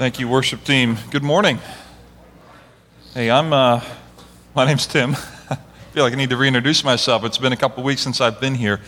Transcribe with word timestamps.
Thank 0.00 0.18
you, 0.18 0.28
worship 0.28 0.64
team. 0.64 0.96
Good 1.10 1.22
morning. 1.22 1.58
Hey, 3.12 3.30
I'm. 3.30 3.52
Uh, 3.52 3.84
my 4.54 4.64
name's 4.64 4.86
Tim. 4.86 5.10
I 5.50 5.56
feel 5.92 6.04
like 6.04 6.14
I 6.14 6.16
need 6.16 6.30
to 6.30 6.38
reintroduce 6.38 6.82
myself. 6.82 7.22
It's 7.22 7.36
been 7.36 7.52
a 7.52 7.56
couple 7.58 7.84
weeks 7.84 8.00
since 8.00 8.18
I've 8.18 8.40
been 8.40 8.54
here. 8.54 8.80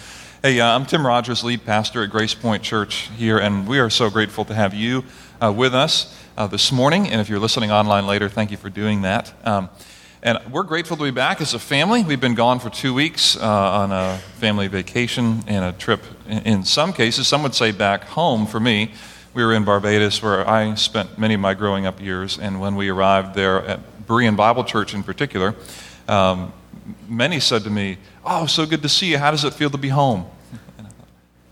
Hey, 0.43 0.59
uh, 0.59 0.75
I'm 0.75 0.86
Tim 0.86 1.06
Rogers, 1.06 1.45
lead 1.45 1.66
pastor 1.66 2.02
at 2.02 2.09
Grace 2.09 2.32
Point 2.32 2.62
Church 2.62 3.11
here, 3.14 3.36
and 3.36 3.68
we 3.68 3.79
are 3.79 3.90
so 3.90 4.09
grateful 4.09 4.46
to 4.46 4.54
have 4.54 4.72
you 4.72 5.04
uh, 5.38 5.52
with 5.52 5.75
us 5.75 6.18
uh, 6.38 6.46
this 6.46 6.72
morning. 6.72 7.09
And 7.09 7.20
if 7.20 7.29
you're 7.29 7.38
listening 7.38 7.70
online 7.70 8.06
later, 8.06 8.30
thank 8.30 8.50
you 8.50 8.56
for 8.56 8.70
doing 8.70 9.02
that. 9.02 9.34
Um, 9.46 9.68
and 10.22 10.38
we're 10.50 10.62
grateful 10.62 10.96
to 10.96 11.02
be 11.02 11.10
back 11.10 11.42
as 11.42 11.52
a 11.52 11.58
family. 11.58 12.04
We've 12.04 12.22
been 12.22 12.34
gone 12.34 12.58
for 12.58 12.70
two 12.70 12.94
weeks 12.94 13.36
uh, 13.36 13.42
on 13.42 13.92
a 13.92 14.16
family 14.38 14.66
vacation 14.68 15.44
and 15.46 15.62
a 15.62 15.72
trip. 15.72 16.00
In 16.26 16.64
some 16.64 16.94
cases, 16.94 17.29
some 17.29 17.42
would 17.42 17.54
say 17.54 17.70
back 17.70 18.04
home 18.04 18.46
for 18.46 18.60
me 18.60 18.92
we 19.34 19.44
were 19.44 19.54
in 19.54 19.64
Barbados 19.64 20.22
where 20.22 20.48
I 20.48 20.74
spent 20.74 21.18
many 21.18 21.34
of 21.34 21.40
my 21.40 21.54
growing 21.54 21.86
up 21.86 22.00
years. 22.00 22.38
And 22.38 22.60
when 22.60 22.77
we 22.77 22.88
arrived 22.88 23.34
there 23.34 23.64
at 23.64 24.06
Berean 24.06 24.36
Bible 24.36 24.64
Church 24.64 24.95
in 24.95 25.02
particular, 25.02 25.54
um, 26.09 26.52
many 27.09 27.40
said 27.40 27.64
to 27.64 27.70
me, 27.70 27.98
Oh, 28.24 28.46
so 28.46 28.66
good 28.66 28.82
to 28.82 28.88
see 28.88 29.10
you. 29.10 29.18
How 29.18 29.30
does 29.30 29.45
it 29.45 29.54
feel 29.54 29.70
to 29.70 29.78
be 29.78 29.88
home? 29.88 30.26
Thought, 30.76 30.92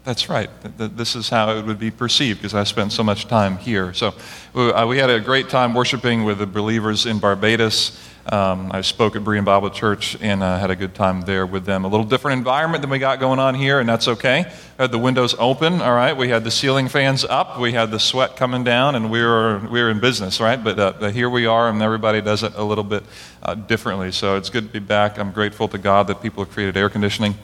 That's 0.05 0.29
right. 0.29 0.51
This 0.77 1.17
is 1.17 1.29
how 1.31 1.57
it 1.57 1.65
would 1.65 1.79
be 1.79 1.91
perceived 1.91 2.41
because 2.41 2.55
I 2.55 2.65
spent 2.65 2.93
so 2.93 3.03
much 3.03 3.27
time 3.27 3.57
here. 3.57 3.95
So 3.95 4.15
uh, 4.55 4.87
we 4.89 4.99
had 4.99 5.11
a 5.11 5.21
great 5.21 5.49
time 5.49 5.75
worshiping 5.75 6.25
with 6.25 6.39
the 6.39 6.47
believers 6.47 7.07
in 7.07 7.19
Barbados. 7.19 7.99
Um, 8.31 8.71
I 8.73 8.83
spoke 8.83 9.17
at 9.17 9.23
Berean 9.23 9.45
Bible 9.45 9.71
Church 9.71 10.17
and 10.21 10.41
uh, 10.41 10.57
had 10.57 10.71
a 10.71 10.77
good 10.77 10.95
time 10.95 11.23
there 11.23 11.45
with 11.45 11.65
them. 11.65 11.85
A 11.85 11.89
little 11.89 12.07
different 12.07 12.39
environment 12.39 12.81
than 12.81 12.89
we 12.89 13.01
got 13.01 13.19
going 13.19 13.41
on 13.41 13.57
here, 13.57 13.81
and 13.81 13.89
that's 13.89 14.07
okay. 14.07 14.45
Had 14.79 14.93
the 14.93 14.99
windows 14.99 15.35
open, 15.37 15.83
all 15.83 15.95
right. 15.95 16.17
We 16.17 16.29
had 16.29 16.45
the 16.45 16.51
ceiling 16.53 16.87
fans 16.87 17.25
up. 17.25 17.59
We 17.59 17.73
had 17.73 17.91
the 17.91 17.99
sweat 17.99 18.37
coming 18.37 18.63
down, 18.63 18.95
and 18.95 19.11
we 19.11 19.21
were 19.21 19.59
we 19.69 19.83
were 19.83 19.91
in 19.91 19.99
business, 19.99 20.39
right? 20.41 20.63
But 20.63 20.79
uh, 20.79 21.09
here 21.09 21.29
we 21.29 21.47
are, 21.47 21.69
and 21.69 21.83
everybody 21.83 22.21
does 22.21 22.45
it 22.45 22.53
a 22.55 22.63
little 22.63 22.85
bit 22.85 23.03
uh, 23.43 23.55
differently. 23.55 24.13
So 24.13 24.37
it's 24.37 24.49
good 24.49 24.69
to 24.69 24.73
be 24.73 24.79
back. 24.79 25.19
I'm 25.19 25.33
grateful 25.33 25.67
to 25.67 25.79
God 25.79 26.07
that 26.07 26.23
people 26.23 26.45
have 26.45 26.53
created 26.53 26.77
air 26.77 26.89
conditioning, 26.89 27.35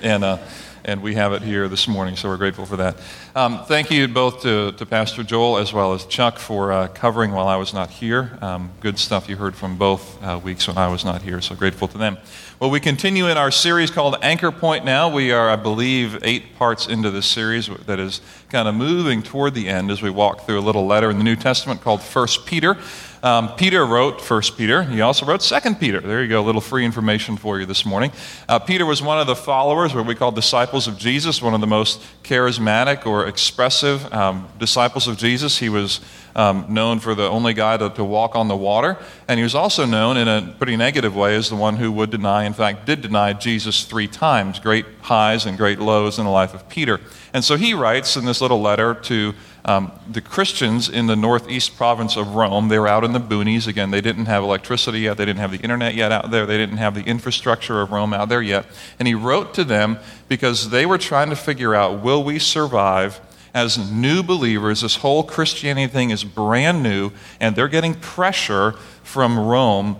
and 0.00 0.24
uh, 0.24 0.38
and 0.84 1.02
we 1.02 1.14
have 1.14 1.32
it 1.32 1.42
here 1.42 1.68
this 1.68 1.86
morning, 1.86 2.16
so 2.16 2.28
we're 2.28 2.36
grateful 2.36 2.66
for 2.66 2.76
that. 2.76 2.96
Um, 3.36 3.64
thank 3.66 3.90
you 3.90 4.08
both 4.08 4.42
to, 4.42 4.72
to, 4.72 4.86
Pastor 4.86 5.22
Joel 5.22 5.58
as 5.58 5.72
well 5.72 5.92
as 5.92 6.04
Chuck 6.06 6.38
for 6.38 6.72
uh, 6.72 6.88
covering 6.88 7.32
while 7.32 7.46
I 7.46 7.56
was 7.56 7.72
not 7.72 7.90
here. 7.90 8.36
Um, 8.42 8.72
good 8.80 8.98
stuff 8.98 9.28
you 9.28 9.36
heard 9.36 9.54
from 9.54 9.78
both 9.78 10.22
uh, 10.22 10.40
weeks 10.42 10.66
when 10.66 10.76
I 10.76 10.88
was 10.88 11.04
not 11.04 11.22
here, 11.22 11.40
so 11.40 11.54
grateful 11.54 11.86
to 11.88 11.98
them. 11.98 12.18
Well, 12.58 12.70
we 12.70 12.80
continue 12.80 13.28
in 13.28 13.36
our 13.36 13.50
series 13.50 13.90
called 13.90 14.16
Anchor 14.22 14.50
Point 14.50 14.84
now. 14.84 15.08
We 15.12 15.32
are, 15.32 15.48
I 15.48 15.56
believe, 15.56 16.18
eight 16.24 16.56
parts 16.56 16.88
into 16.88 17.10
this 17.10 17.26
series 17.26 17.68
that 17.68 17.98
is 17.98 18.20
kind 18.50 18.68
of 18.68 18.74
moving 18.74 19.22
toward 19.22 19.54
the 19.54 19.68
end 19.68 19.90
as 19.90 20.02
we 20.02 20.10
walk 20.10 20.46
through 20.46 20.58
a 20.58 20.62
little 20.62 20.86
letter 20.86 21.10
in 21.10 21.18
the 21.18 21.24
New 21.24 21.36
Testament 21.36 21.80
called 21.80 22.02
First 22.02 22.44
Peter. 22.46 22.76
Um, 23.22 23.54
Peter 23.54 23.86
wrote 23.86 24.20
First 24.20 24.58
Peter. 24.58 24.82
He 24.82 25.00
also 25.00 25.24
wrote 25.24 25.42
Second 25.42 25.78
Peter. 25.78 26.00
There 26.00 26.22
you 26.22 26.28
go, 26.28 26.40
a 26.40 26.42
little 26.42 26.60
free 26.60 26.84
information 26.84 27.36
for 27.36 27.60
you 27.60 27.66
this 27.66 27.86
morning. 27.86 28.10
Uh, 28.48 28.58
Peter 28.58 28.84
was 28.84 29.00
one 29.00 29.20
of 29.20 29.28
the 29.28 29.36
followers, 29.36 29.94
what 29.94 30.06
we 30.06 30.16
call 30.16 30.32
disciples 30.32 30.88
of 30.88 30.98
Jesus, 30.98 31.40
one 31.40 31.54
of 31.54 31.60
the 31.60 31.68
most 31.68 32.02
charismatic 32.24 33.06
or 33.06 33.28
expressive 33.28 34.12
um, 34.12 34.48
disciples 34.58 35.06
of 35.06 35.18
Jesus. 35.18 35.56
He 35.56 35.68
was 35.68 36.00
um, 36.34 36.66
known 36.68 36.98
for 36.98 37.14
the 37.14 37.28
only 37.28 37.54
guy 37.54 37.76
to, 37.76 37.90
to, 37.90 38.02
walk 38.02 38.34
on 38.34 38.48
the 38.48 38.56
water, 38.56 38.98
and 39.28 39.38
he 39.38 39.44
was 39.44 39.54
also 39.54 39.86
known 39.86 40.16
in 40.16 40.26
a 40.26 40.54
pretty 40.58 40.76
negative 40.76 41.14
way 41.14 41.36
as 41.36 41.48
the 41.48 41.54
one 41.54 41.76
who 41.76 41.92
would 41.92 42.10
deny, 42.10 42.42
in 42.42 42.54
fact, 42.54 42.86
did 42.86 43.02
deny 43.02 43.34
Jesus 43.34 43.84
three 43.84 44.08
times. 44.08 44.58
Great 44.58 44.86
highs 45.02 45.46
and 45.46 45.56
great 45.56 45.78
lows 45.78 46.18
in 46.18 46.24
the 46.24 46.30
life 46.30 46.54
of 46.54 46.68
Peter. 46.68 47.00
And 47.32 47.44
so 47.44 47.56
he 47.56 47.72
writes 47.72 48.16
in 48.16 48.24
this 48.24 48.40
little 48.40 48.60
letter 48.60 48.94
to 48.94 49.34
um, 49.64 49.92
the 50.10 50.20
Christians 50.20 50.88
in 50.88 51.06
the 51.06 51.14
northeast 51.14 51.76
province 51.76 52.16
of 52.16 52.34
Rome, 52.34 52.68
they 52.68 52.78
were 52.78 52.88
out 52.88 53.04
in 53.04 53.12
the 53.12 53.20
boonies. 53.20 53.68
Again, 53.68 53.92
they 53.92 54.00
didn't 54.00 54.26
have 54.26 54.42
electricity 54.42 55.00
yet. 55.00 55.16
They 55.16 55.24
didn't 55.24 55.38
have 55.38 55.52
the 55.52 55.58
internet 55.58 55.94
yet 55.94 56.10
out 56.10 56.32
there. 56.32 56.46
They 56.46 56.58
didn't 56.58 56.78
have 56.78 56.94
the 56.94 57.04
infrastructure 57.04 57.80
of 57.80 57.92
Rome 57.92 58.12
out 58.12 58.28
there 58.28 58.42
yet. 58.42 58.66
And 58.98 59.06
he 59.06 59.14
wrote 59.14 59.54
to 59.54 59.64
them 59.64 59.98
because 60.28 60.70
they 60.70 60.84
were 60.84 60.98
trying 60.98 61.30
to 61.30 61.36
figure 61.36 61.74
out 61.76 62.02
will 62.02 62.24
we 62.24 62.40
survive 62.40 63.20
as 63.54 63.78
new 63.92 64.24
believers? 64.24 64.80
This 64.80 64.96
whole 64.96 65.22
Christianity 65.22 65.92
thing 65.92 66.10
is 66.10 66.24
brand 66.24 66.82
new, 66.82 67.12
and 67.38 67.54
they're 67.54 67.68
getting 67.68 67.94
pressure 67.94 68.72
from 69.04 69.38
Rome 69.38 69.96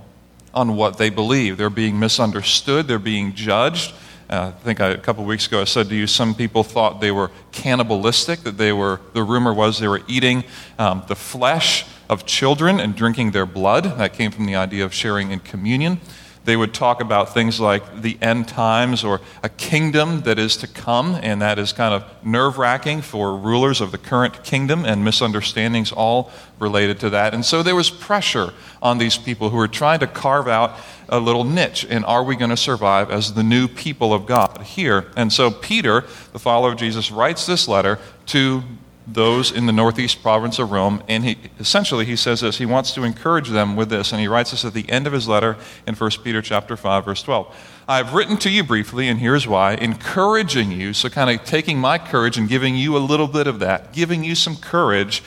on 0.53 0.77
what 0.77 0.99
they 0.99 1.09
believe. 1.09 1.57
They're 1.57 1.71
being 1.71 2.01
misunderstood, 2.01 2.89
they're 2.89 2.99
being 2.99 3.35
judged. 3.35 3.95
Uh, 4.33 4.47
I 4.47 4.65
think 4.65 4.81
I, 4.81 4.89
a 4.89 4.97
couple 4.97 5.23
weeks 5.27 5.47
ago 5.47 5.61
I 5.61 5.65
said 5.65 5.91
to 5.91 5.95
you, 5.95 6.07
some 6.07 6.35
people 6.35 6.65
thought 6.65 7.03
they 7.03 7.11
were 7.11 7.31
cannibalistic, 7.53 8.41
that 8.45 8.57
they 8.57 8.73
were, 8.73 8.99
the 9.13 9.23
rumor 9.23 9.53
was 9.53 9.79
they 9.79 9.89
were 9.89 10.01
eating 10.09 10.45
um, 10.79 11.03
the 11.07 11.15
flesh 11.15 11.85
of 12.09 12.25
children 12.25 12.81
and 12.81 12.97
drinking 12.97 13.33
their 13.33 13.45
blood. 13.45 13.85
That 13.85 14.15
came 14.15 14.31
from 14.31 14.47
the 14.47 14.57
idea 14.57 14.87
of 14.87 14.95
sharing 14.95 15.33
in 15.33 15.41
communion. 15.41 16.01
They 16.45 16.57
would 16.57 16.75
talk 16.75 17.01
about 17.01 17.33
things 17.33 17.61
like 17.61 18.03
the 18.03 18.19
end 18.21 18.49
times 18.49 19.05
or 19.05 19.21
a 19.43 19.49
kingdom 19.49 20.23
that 20.23 20.39
is 20.39 20.57
to 20.59 20.67
come, 20.67 21.15
and 21.23 21.41
that 21.41 21.59
is 21.59 21.73
kind 21.73 21.95
of 21.95 22.05
nerve 22.25 22.59
wracking 22.59 23.01
for 23.03 23.37
rulers 23.37 23.81
of 23.81 23.93
the 23.93 23.99
current 23.99 24.43
kingdom 24.43 24.85
and 24.85 25.05
misunderstandings 25.05 25.93
all 25.93 26.33
related 26.59 26.99
to 27.01 27.11
that. 27.11 27.33
And 27.33 27.45
so 27.45 27.63
there 27.63 27.77
was 27.77 27.91
pressure 27.91 28.53
on 28.81 28.99
these 28.99 29.17
people 29.17 29.51
who 29.51 29.57
were 29.57 29.69
trying 29.69 30.01
to 30.01 30.07
carve 30.09 30.49
out 30.49 30.77
a 31.09 31.21
little 31.21 31.45
niche 31.45 31.87
and 31.89 32.05
are 32.05 32.25
we 32.25 32.37
going 32.37 32.51
to 32.51 32.57
survive 32.57 33.11
as 33.11 33.35
the 33.35 33.43
new 33.43 33.69
people 33.69 34.13
of 34.13 34.27
God 34.27 34.63
here? 34.63 35.11
And 35.17 35.33
so 35.33 35.51
Peter, 35.51 36.03
the 36.33 36.39
follower 36.39 36.73
of 36.73 36.79
Jesus, 36.79 37.11
writes 37.11 37.47
this 37.47 37.69
letter 37.69 37.99
to 38.27 38.63
those 39.07 39.51
in 39.51 39.67
the 39.67 39.73
northeast 39.73 40.23
province 40.23 40.59
of 40.59 40.71
Rome. 40.71 41.03
And 41.09 41.25
he, 41.25 41.39
essentially, 41.59 42.05
he 42.05 42.17
says 42.17 42.41
this. 42.41 42.59
He 42.59 42.67
wants 42.67 42.93
to 42.95 43.03
encourage 43.03 43.49
them 43.49 43.77
with 43.77 43.91
this. 43.91 44.13
And 44.13 44.21
he 44.21 44.29
writes 44.29 44.53
this 44.53 44.65
at 44.65 44.75
the 44.75 44.89
end 44.91 45.07
of 45.07 45.13
his 45.13 45.29
letter 45.29 45.57
in 45.87 45.95
1 45.95 46.11
Peter 46.23 46.43
chapter 46.43 46.77
5, 46.77 47.05
verse 47.05 47.23
12. 47.23 47.55
I've 47.89 48.15
written 48.15 48.37
to 48.39 48.51
you 48.51 48.63
briefly, 48.63 49.09
and 49.09 49.19
here's 49.19 49.47
why 49.47 49.75
encouraging 49.75 50.71
you, 50.71 50.93
so 50.93 51.09
kind 51.09 51.31
of 51.31 51.45
taking 51.45 51.79
my 51.79 51.99
courage 51.99 52.39
and 52.39 52.49
giving 52.49 52.77
you 52.77 52.97
a 52.97 52.99
little 52.99 53.29
bit 53.29 53.47
of 53.47 53.59
that, 53.59 53.93
giving 53.93 54.23
you 54.23 54.35
some 54.35 54.57
courage, 54.57 55.23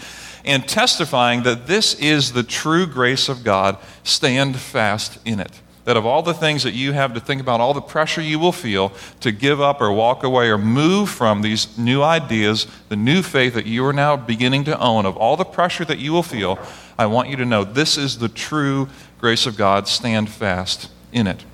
and 0.45 0.67
testifying 0.67 1.43
that 1.43 1.67
this 1.67 1.95
is 1.95 2.31
the 2.31 2.43
true 2.43 2.85
grace 2.85 3.27
of 3.27 3.43
God. 3.43 3.77
Stand 4.03 4.57
fast 4.57 5.19
in 5.25 5.39
it 5.39 5.61
that 5.85 5.95
of 5.95 6.05
all 6.05 6.21
the 6.21 6.33
things 6.33 6.63
that 6.63 6.73
you 6.73 6.91
have 6.91 7.13
to 7.13 7.19
think 7.19 7.39
about, 7.39 7.61
all 7.61 7.73
the 7.73 7.81
pressure 7.81 8.21
you 8.21 8.37
will 8.39 8.51
feel 8.51 8.91
to 9.21 9.31
give 9.31 9.61
up 9.61 9.79
or 9.79 9.91
walk 9.91 10.23
away 10.23 10.49
or 10.49 10.57
move 10.57 11.09
from 11.09 11.41
these 11.41 11.77
new 11.77 12.01
ideas, 12.01 12.67
the 12.89 12.95
new 12.95 13.21
faith 13.21 13.53
that 13.53 13.67
you 13.67 13.85
are 13.85 13.93
now 13.93 14.17
beginning 14.17 14.63
to 14.65 14.79
own, 14.79 15.05
of 15.05 15.15
all 15.15 15.37
the 15.37 15.45
pressure 15.45 15.85
that 15.85 15.99
you 15.99 16.11
will 16.11 16.23
feel, 16.23 16.59
I 16.97 17.05
want 17.05 17.29
you 17.29 17.35
to 17.37 17.45
know 17.45 17.63
this 17.63 17.97
is 17.97 18.17
the 18.17 18.29
true 18.29 18.89
grace 19.19 19.45
of 19.45 19.57
God. 19.57 19.87
Stand 19.87 20.29
fast 20.29 20.89
in 21.13 21.27
it. 21.27 21.45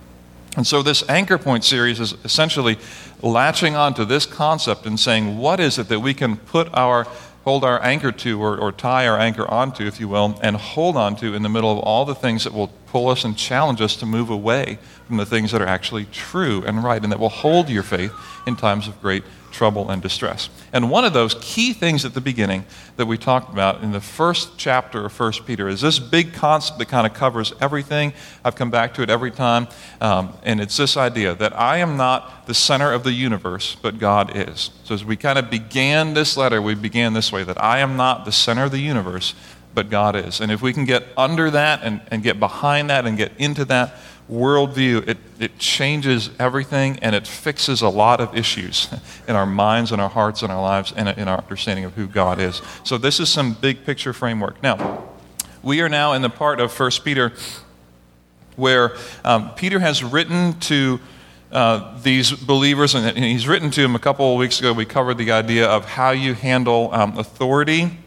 And 0.58 0.68
so, 0.68 0.82
this 0.82 1.08
Anchor 1.10 1.38
Point 1.38 1.64
series 1.64 2.00
is 2.00 2.14
essentially 2.26 2.78
latching 3.22 3.76
onto 3.76 4.04
this 4.04 4.26
concept 4.26 4.86
and 4.86 5.00
saying, 5.00 5.38
what 5.38 5.60
is 5.60 5.78
it 5.78 5.88
that 5.88 6.02
we 6.02 6.14
can 6.14 6.36
put 6.36 6.68
our 6.74 7.08
hold 7.44 7.64
our 7.64 7.82
anchor 7.84 8.12
to 8.12 8.42
or, 8.42 8.58
or 8.58 8.72
tie 8.72 9.08
our 9.08 9.18
anchor 9.18 9.50
onto, 9.50 9.86
if 9.86 10.00
you 10.00 10.08
will, 10.08 10.40
and 10.42 10.56
hold 10.56 10.96
on 10.96 11.16
to 11.18 11.34
in 11.34 11.42
the 11.42 11.50
middle 11.50 11.72
of 11.72 11.80
all 11.80 12.06
the 12.06 12.16
things 12.16 12.44
that 12.44 12.54
will 12.54 12.68
pull 12.88 13.10
us 13.10 13.24
and 13.24 13.38
challenge 13.38 13.82
us 13.82 13.96
to 13.96 14.06
move 14.06 14.30
away 14.30 14.78
from 15.08 15.18
the 15.18 15.26
things 15.26 15.52
that 15.52 15.62
are 15.62 15.68
actually 15.68 16.06
true 16.06 16.64
and 16.66 16.84
right 16.84 17.02
and 17.02 17.12
that 17.12 17.20
will 17.20 17.30
hold 17.30 17.70
your 17.70 17.84
faith 17.84 18.14
in 18.46 18.56
times 18.56 18.88
of 18.88 19.02
great 19.02 19.24
trouble 19.52 19.90
and 19.90 20.02
distress. 20.02 20.50
And 20.74 20.90
one 20.90 21.06
of 21.06 21.14
those 21.14 21.36
key 21.42 21.74
things 21.74 22.06
at 22.06 22.14
the 22.14 22.22
beginning 22.22 22.66
that 22.98 23.06
we 23.06 23.18
talked 23.18 23.52
about 23.52 23.84
in 23.84 23.92
the 23.92 24.02
first 24.02 24.58
chapter 24.58 25.06
of 25.06 25.20
1 25.20 25.34
Peter 25.46 25.68
is 25.68 25.82
this 25.82 26.00
big 26.00 26.34
concept 26.34 26.80
that 26.80 26.88
kind 26.88 27.06
of 27.06 27.14
covers 27.14 27.54
everything. 27.62 28.14
I've 28.44 28.56
come 28.56 28.72
back 28.72 28.94
to 28.96 29.02
it 29.02 29.10
every 29.10 29.32
time. 29.32 29.68
Um, 30.00 30.34
and 30.44 30.60
it's 30.60 30.78
this 30.78 30.98
idea 30.98 31.36
that 31.36 31.58
I 31.58 31.78
am 31.78 31.98
not 31.98 32.48
the 32.48 32.54
center 32.54 32.92
of 32.92 33.04
the 33.04 33.12
universe, 33.12 33.76
but 33.82 34.00
God 34.00 34.36
is. 34.36 34.72
So 34.84 34.96
as 34.96 35.06
we 35.06 35.16
kind 35.16 35.38
of 35.38 35.50
began 35.50 36.14
this 36.14 36.38
letter, 36.38 36.62
we 36.62 36.76
began 36.76 37.14
this 37.14 37.32
way 37.32 37.44
that 37.44 37.62
I 37.62 37.80
am 37.80 37.96
not 37.98 38.26
the 38.26 38.32
center 38.32 38.64
of 38.64 38.72
the 38.72 38.80
universe, 38.80 39.34
but 39.74 39.90
God 39.90 40.16
is. 40.16 40.42
And 40.42 40.52
if 40.52 40.62
we 40.62 40.74
can 40.74 40.86
get 40.86 41.04
under 41.16 41.50
that 41.52 41.82
and, 41.84 42.02
and 42.10 42.24
get 42.24 42.40
behind 42.40 42.90
that 42.90 43.06
and 43.06 43.18
get 43.18 43.32
into 43.38 43.66
that, 43.66 43.96
worldview, 44.32 45.08
it, 45.08 45.18
it 45.40 45.60
changes 45.60 46.30
everything 46.40 46.98
and 47.02 47.14
it 47.14 47.28
fixes 47.28 47.82
a 47.82 47.90
lot 47.90 48.22
of 48.22 48.36
issues 48.36 48.88
in 49.28 49.36
our 49.36 49.46
minds 49.46 49.92
and 49.92 50.02
our 50.02 50.10
hearts 50.10 50.42
and 50.42 50.52
our 50.52 50.62
lives 50.62 50.94
and 50.96 51.10
in 51.10 51.28
our 51.28 51.38
understanding 51.38 51.86
of 51.86 51.94
who 51.94 52.08
God 52.08 52.40
is. 52.40 52.62
So, 52.84 52.98
this 52.98 53.20
is 53.20 53.30
some 53.30 53.54
big 53.54 53.86
picture 53.86 54.14
framework. 54.14 54.62
Now, 54.64 55.10
we 55.62 55.82
are 55.82 55.90
now 55.90 56.14
in 56.14 56.22
the 56.22 56.30
part 56.30 56.60
of 56.60 56.78
1 56.78 56.92
Peter 57.04 57.34
where 58.56 58.96
um, 59.24 59.52
Peter 59.56 59.80
has 59.80 60.04
written 60.04 60.60
to 60.60 61.00
uh, 61.52 62.00
these 62.02 62.32
believers, 62.32 62.96
and 62.96 63.18
he's 63.18 63.48
written 63.48 63.72
to 63.72 63.82
them 63.82 63.96
a 63.96 64.00
couple 64.00 64.32
of 64.32 64.40
weeks 64.40 64.60
ago. 64.60 64.72
We 64.72 64.86
covered 64.86 65.18
the 65.18 65.32
idea 65.32 65.68
of 65.68 65.86
how 65.86 66.12
you 66.12 66.34
handle 66.34 66.94
um, 66.94 67.18
authority 67.18 67.98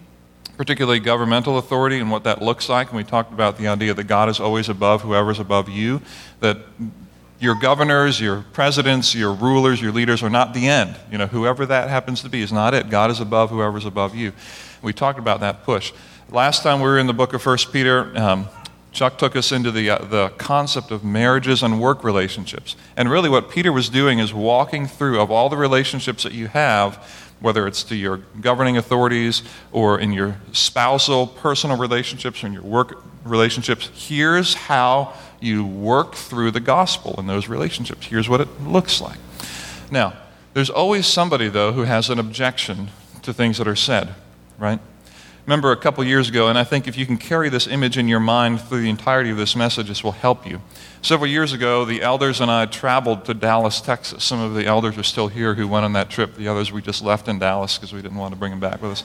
particularly 0.57 1.01
governmental 1.01 1.59
authority 1.59 1.99
and 1.99 2.11
what 2.11 2.25
that 2.25 2.41
looks 2.41 2.69
like. 2.69 2.89
And 2.89 2.97
we 2.97 3.05
talked 3.05 3.33
about 3.33 3.59
the 3.59 3.69
idea 3.69 3.95
that 3.95 4.05
God 4.05 4.29
is 4.29 4.41
always 4.41 4.69
above 4.69 5.03
whoever's 5.03 5.41
above 5.41 5.69
you, 5.69 6.01
that 6.41 6.59
your 7.41 7.55
governors, 7.55 8.21
your 8.21 8.43
presidents, 8.53 9.15
your 9.15 9.35
rulers, 9.35 9.81
your 9.81 9.93
leaders 9.93 10.23
are 10.23 10.31
not 10.31 10.55
the 10.55 10.69
end. 10.69 10.97
You 11.11 11.19
know, 11.19 11.27
whoever 11.27 11.67
that 11.67 11.89
happens 11.91 12.23
to 12.23 12.29
be 12.29 12.41
is 12.43 12.53
not 12.53 12.75
it. 12.75 12.89
God 12.89 13.11
is 13.11 13.21
above 13.21 13.51
whoever's 13.51 13.85
above 13.85 14.15
you. 14.15 14.33
We 14.83 14.93
talked 14.93 15.19
about 15.19 15.41
that 15.41 15.65
push. 15.65 15.93
Last 16.31 16.63
time 16.63 16.79
we 16.79 16.87
were 16.87 16.99
in 16.99 17.07
the 17.07 17.13
book 17.13 17.35
of 17.35 17.43
First 17.43 17.73
Peter, 17.73 18.17
um, 18.17 18.49
Chuck 18.93 19.19
took 19.19 19.35
us 19.35 19.51
into 19.51 19.73
the, 19.73 19.91
uh, 19.91 20.05
the 20.05 20.29
concept 20.39 20.93
of 20.93 21.05
marriages 21.05 21.63
and 21.63 21.81
work 21.81 22.05
relationships. 22.05 22.77
And 22.97 23.11
really, 23.11 23.29
what 23.29 23.51
Peter 23.51 23.73
was 23.73 23.89
doing 23.89 24.21
is 24.21 24.33
walking 24.33 24.87
through, 24.87 25.21
of 25.21 25.31
all 25.31 25.49
the 25.49 25.57
relationships 25.57 26.23
that 26.23 26.33
you 26.33 26.47
have, 26.47 27.05
whether 27.45 27.67
it's 27.67 27.83
to 27.85 27.95
your 27.95 28.17
governing 28.41 28.79
authorities 28.79 29.43
or 29.71 30.01
in 30.01 30.15
your 30.15 30.35
spousal, 30.53 31.27
personal 31.27 31.77
relationships 31.77 32.43
or 32.43 32.47
in 32.47 32.55
your 32.55 32.63
work 32.63 33.05
relationships, 33.23 33.91
here's 33.95 34.55
how 34.55 35.13
you 35.41 35.63
work 35.63 36.15
through 36.15 36.51
the 36.51 36.59
gospel 36.59 37.15
in 37.19 37.27
those 37.27 37.47
relationships. 37.47 38.07
Here's 38.07 38.31
what 38.31 38.41
it 38.41 38.49
looks 38.63 38.99
like. 38.99 39.19
Now, 39.91 40.15
there's 40.55 40.71
always 40.71 41.07
somebody, 41.07 41.51
though, 41.51 41.73
who 41.73 41.83
has 41.83 42.09
an 42.09 42.19
objection 42.19 42.89
to 43.21 43.35
things 43.35 43.59
that 43.59 43.69
are 43.69 43.77
said, 43.77 44.15
right? 44.59 44.81
Remember 45.45 45.71
a 45.71 45.77
couple 45.77 46.03
years 46.03 46.31
ago, 46.31 46.49
and 46.49 46.57
I 46.57 46.65
think 46.65 46.89
if 46.89 46.97
you 46.97 47.05
can 47.05 47.19
carry 47.19 47.51
this 47.51 47.67
image 47.67 47.99
in 47.99 48.09
your 48.09 48.21
mind 48.21 48.63
through 48.63 48.81
the 48.81 48.89
entirety 48.89 49.29
of 49.29 49.37
this 49.37 49.55
message, 49.55 49.89
this 49.89 50.03
will 50.03 50.13
help 50.13 50.47
you. 50.47 50.63
Several 51.05 51.29
years 51.29 51.53
ago, 51.53 51.85
the 51.85 52.01
elders 52.01 52.41
and 52.41 52.51
I 52.51 52.65
traveled 52.65 53.27
to 53.27 53.35
Dallas, 53.35 53.83
Texas. 53.83 54.25
Some 54.25 54.41
of 54.41 54.55
the 54.55 54.65
elders 54.65 54.97
are 54.97 55.03
still 55.03 55.29
here 55.29 55.53
who 55.53 55.69
went 55.69 55.85
on 55.85 55.93
that 55.93 56.09
trip. 56.09 56.35
The 56.35 56.49
others 56.49 56.73
we 56.73 56.81
just 56.81 57.05
left 57.05 57.29
in 57.29 57.39
Dallas 57.39 57.77
because 57.77 57.93
we 57.93 58.01
didn't 58.01 58.17
want 58.17 58.33
to 58.33 58.39
bring 58.39 58.51
them 58.51 58.59
back 58.59 58.81
with 58.81 58.93
us. 58.93 59.05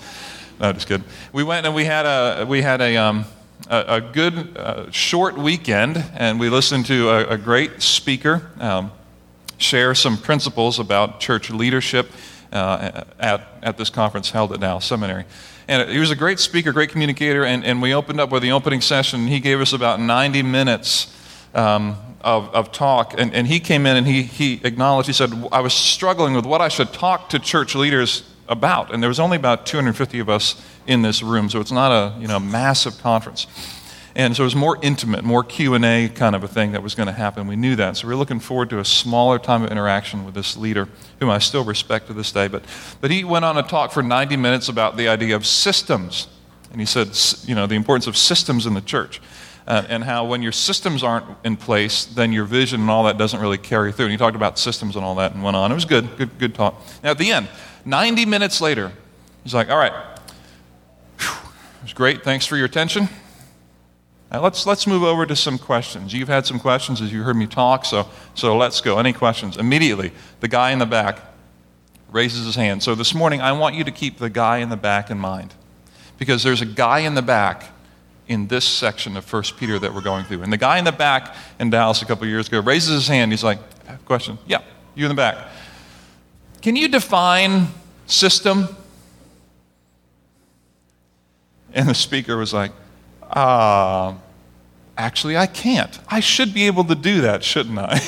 No, 0.62 0.72
just 0.72 0.88
kidding. 0.88 1.06
We 1.34 1.44
went 1.44 1.66
and 1.66 1.76
we 1.76 1.84
had 1.84 2.06
a, 2.06 2.46
we 2.46 2.62
had 2.62 2.80
a, 2.80 2.96
um, 2.96 3.26
a, 3.70 3.98
a, 3.98 4.00
good 4.00 4.58
uh, 4.58 4.90
short 4.92 5.38
weekend, 5.38 6.02
and 6.14 6.40
we 6.40 6.50
listened 6.50 6.86
to 6.86 7.10
a, 7.10 7.32
a 7.32 7.38
great 7.38 7.82
speaker 7.82 8.50
um, 8.62 8.94
share 9.58 9.94
some 9.94 10.18
principles 10.18 10.80
about 10.80 11.20
church 11.20 11.50
leadership 11.50 12.10
uh, 12.54 13.04
at, 13.20 13.46
at 13.62 13.78
this 13.78 13.90
conference 13.90 14.32
held 14.32 14.54
at 14.54 14.62
Dallas 14.62 14.86
Seminary. 14.86 15.26
And 15.68 15.90
he 15.90 16.00
was 16.00 16.12
a 16.12 16.16
great 16.16 16.40
speaker, 16.40 16.72
great 16.72 16.92
communicator, 16.92 17.44
and, 17.44 17.66
and 17.66 17.82
we 17.82 17.94
opened 17.94 18.22
up 18.22 18.32
with 18.32 18.42
the 18.42 18.54
opening 18.54 18.80
session. 18.80 19.28
He 19.28 19.42
gave 19.42 19.60
us 19.60 19.74
about 19.74 20.00
90 20.00 20.44
minutes 20.44 21.14
um, 21.54 21.98
of, 22.22 22.54
of 22.54 22.72
talk, 22.72 23.14
and, 23.18 23.34
and 23.34 23.48
he 23.48 23.60
came 23.60 23.86
in 23.86 23.98
and 23.98 24.06
he, 24.06 24.24
he 24.24 24.62
acknowledged, 24.64 25.08
he 25.08 25.14
said, 25.14 25.32
I 25.52 25.62
was 25.62 25.74
struggling 25.74 26.34
with 26.34 26.46
what 26.46 26.62
I 26.62 26.68
should 26.68 26.92
talk 26.92 27.30
to 27.30 27.40
church 27.40 27.76
leaders 27.76 28.24
about. 28.48 28.94
And 28.94 29.02
there 29.02 29.08
was 29.08 29.20
only 29.20 29.38
about 29.38 29.66
250 29.66 30.20
of 30.20 30.30
us 30.30 30.62
in 30.88 31.02
this 31.02 31.22
room, 31.22 31.50
so 31.50 31.60
it's 31.60 31.72
not 31.72 31.92
a 31.92 32.20
you 32.20 32.28
know, 32.28 32.40
massive 32.40 32.98
conference. 33.00 33.48
And 34.16 34.36
so 34.36 34.44
it 34.44 34.48
was 34.48 34.56
more 34.56 34.78
intimate, 34.82 35.24
more 35.24 35.44
Q&A 35.44 36.10
kind 36.10 36.36
of 36.36 36.44
a 36.44 36.48
thing 36.48 36.72
that 36.72 36.84
was 36.84 36.96
going 36.96 37.08
to 37.08 37.14
happen. 37.14 37.48
We 37.48 37.56
knew 37.56 37.76
that. 37.76 37.96
So 37.96 38.08
we 38.08 38.14
are 38.14 38.18
looking 38.18 38.40
forward 38.40 38.70
to 38.72 38.80
a 38.80 38.86
smaller 38.86 39.38
time 39.40 39.64
of 39.64 39.72
interaction 39.72 40.26
with 40.26 40.34
this 40.34 40.58
leader, 40.58 40.90
whom 41.20 41.30
I 41.30 41.40
still 41.40 41.64
respect 41.64 42.08
to 42.08 42.14
this 42.14 42.32
day. 42.32 42.48
But, 42.48 42.64
but 43.02 43.12
he 43.12 43.24
went 43.24 43.46
on 43.46 43.58
a 43.58 43.64
talk 43.64 43.92
for 43.92 44.02
90 44.02 44.36
minutes 44.36 44.68
about 44.68 44.98
the 44.98 45.08
idea 45.08 45.36
of 45.36 45.46
systems. 45.46 46.28
And 46.72 46.82
he 46.82 46.86
said, 46.86 47.18
you 47.48 47.56
know, 47.56 47.68
the 47.68 47.76
importance 47.76 48.08
of 48.08 48.18
systems 48.18 48.66
in 48.66 48.74
the 48.74 48.82
church. 48.82 49.22
Uh, 49.70 49.86
and 49.88 50.04
how 50.04 50.26
when 50.26 50.42
your 50.42 50.52
systems 50.52 51.04
aren't 51.04 51.26
in 51.44 51.56
place, 51.56 52.06
then 52.06 52.34
your 52.34 52.44
vision 52.44 52.82
and 52.82 52.90
all 52.90 53.04
that 53.04 53.20
doesn't 53.20 53.40
really 53.40 53.60
carry 53.60 53.92
through. 53.92 54.06
And 54.06 54.12
he 54.12 54.18
talked 54.18 54.36
about 54.36 54.58
systems 54.58 54.96
and 54.96 55.06
all 55.06 55.14
that 55.16 55.36
and 55.36 55.44
went 55.44 55.56
on. 55.56 55.72
It 55.72 55.76
was 55.76 55.86
good, 55.86 56.18
good, 56.18 56.40
good 56.40 56.56
talk. 56.56 56.82
Now, 57.04 57.12
at 57.12 57.20
the 57.20 57.32
end, 57.32 57.48
90 57.86 58.26
minutes 58.26 58.62
later, 58.62 58.92
he's 59.44 59.54
like, 59.54 59.70
all 59.70 59.78
right, 59.78 59.94
Whew, 61.20 61.52
it 61.82 61.84
was 61.84 61.94
great. 61.94 62.24
Thanks 62.24 62.48
for 62.48 62.58
your 62.58 62.66
attention. 62.66 63.10
Now 64.32 64.42
let's, 64.42 64.66
let's 64.66 64.88
move 64.88 65.04
over 65.04 65.28
to 65.28 65.36
some 65.36 65.60
questions. 65.60 66.14
You've 66.14 66.30
had 66.30 66.48
some 66.48 66.60
questions 66.60 67.00
as 67.00 67.14
you 67.14 67.22
heard 67.22 67.36
me 67.36 67.46
talk, 67.46 67.86
so, 67.86 68.08
so 68.34 68.58
let's 68.58 68.82
go. 68.82 68.98
Any 68.98 69.14
questions? 69.14 69.56
Immediately, 69.56 70.12
the 70.40 70.48
guy 70.48 70.72
in 70.72 70.80
the 70.80 70.88
back 70.88 71.20
raises 72.12 72.44
his 72.44 72.56
hand. 72.56 72.82
So 72.82 72.96
this 72.96 73.14
morning, 73.14 73.40
I 73.40 73.52
want 73.52 73.76
you 73.76 73.84
to 73.84 73.92
keep 73.92 74.18
the 74.18 74.32
guy 74.32 74.58
in 74.58 74.70
the 74.70 74.78
back 74.78 75.12
in 75.12 75.20
mind 75.20 75.54
because 76.18 76.42
there's 76.42 76.62
a 76.62 76.66
guy 76.66 77.00
in 77.00 77.14
the 77.14 77.22
back 77.22 77.66
in 78.30 78.48
this 78.48 78.64
section 78.64 79.18
of 79.18 79.32
1 79.32 79.44
Peter 79.58 79.78
that 79.80 79.94
we're 79.94 80.02
going 80.02 80.24
through. 80.24 80.44
And 80.44 80.54
the 80.54 80.58
guy 80.58 80.78
in 80.78 80.86
the 80.86 80.94
back 80.94 81.36
in 81.60 81.70
Dallas 81.70 82.02
a 82.02 82.06
couple 82.06 82.26
years 82.28 82.48
ago 82.48 82.62
raises 82.62 82.94
his 82.94 83.08
hand. 83.10 83.32
He's 83.32 83.44
like, 83.44 83.60
Question? 84.06 84.38
Yeah, 84.48 84.62
you 84.96 85.06
in 85.06 85.10
the 85.10 85.16
back. 85.16 85.50
Can 86.62 86.76
you 86.76 86.88
define 86.88 87.68
system? 88.06 88.68
And 91.74 91.88
the 91.88 91.96
speaker 91.96 92.36
was 92.38 92.54
like, 92.54 92.72
uh, 93.22 94.16
actually, 94.98 95.38
I 95.38 95.46
can't. 95.46 96.00
I 96.08 96.20
should 96.20 96.54
be 96.54 96.68
able 96.68 96.84
to 96.86 96.96
do 96.96 97.22
that, 97.22 97.44
shouldn't 97.44 97.78
I? 97.78 98.02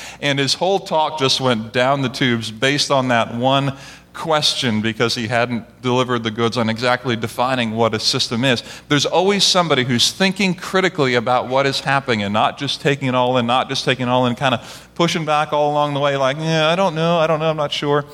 and 0.20 0.38
his 0.38 0.54
whole 0.54 0.80
talk 0.80 1.18
just 1.18 1.40
went 1.40 1.72
down 1.72 2.02
the 2.02 2.08
tubes 2.08 2.50
based 2.50 2.90
on 2.90 3.08
that 3.08 3.34
one 3.34 3.76
question 4.14 4.82
because 4.82 5.14
he 5.14 5.28
hadn't 5.28 5.80
delivered 5.82 6.22
the 6.22 6.30
goods 6.30 6.56
on 6.56 6.68
exactly 6.68 7.16
defining 7.16 7.72
what 7.72 7.94
a 7.94 7.98
system 7.98 8.44
is. 8.44 8.62
There's 8.88 9.06
always 9.06 9.44
somebody 9.44 9.84
who's 9.84 10.12
thinking 10.12 10.54
critically 10.54 11.14
about 11.14 11.48
what 11.48 11.66
is 11.66 11.80
happening 11.80 12.22
and 12.22 12.32
not 12.32 12.58
just 12.58 12.80
taking 12.80 13.08
it 13.08 13.14
all 13.14 13.38
in, 13.38 13.46
not 13.46 13.68
just 13.68 13.84
taking 13.84 14.06
it 14.06 14.10
all 14.10 14.26
in, 14.26 14.34
kind 14.34 14.54
of 14.54 14.90
pushing 14.94 15.24
back 15.24 15.52
all 15.52 15.72
along 15.72 15.94
the 15.94 16.00
way, 16.00 16.16
like, 16.16 16.36
yeah, 16.36 16.68
I 16.68 16.76
don't 16.76 16.94
know, 16.94 17.18
I 17.18 17.26
don't 17.26 17.40
know, 17.40 17.50
I'm 17.50 17.56
not 17.56 17.72
sure. 17.72 18.04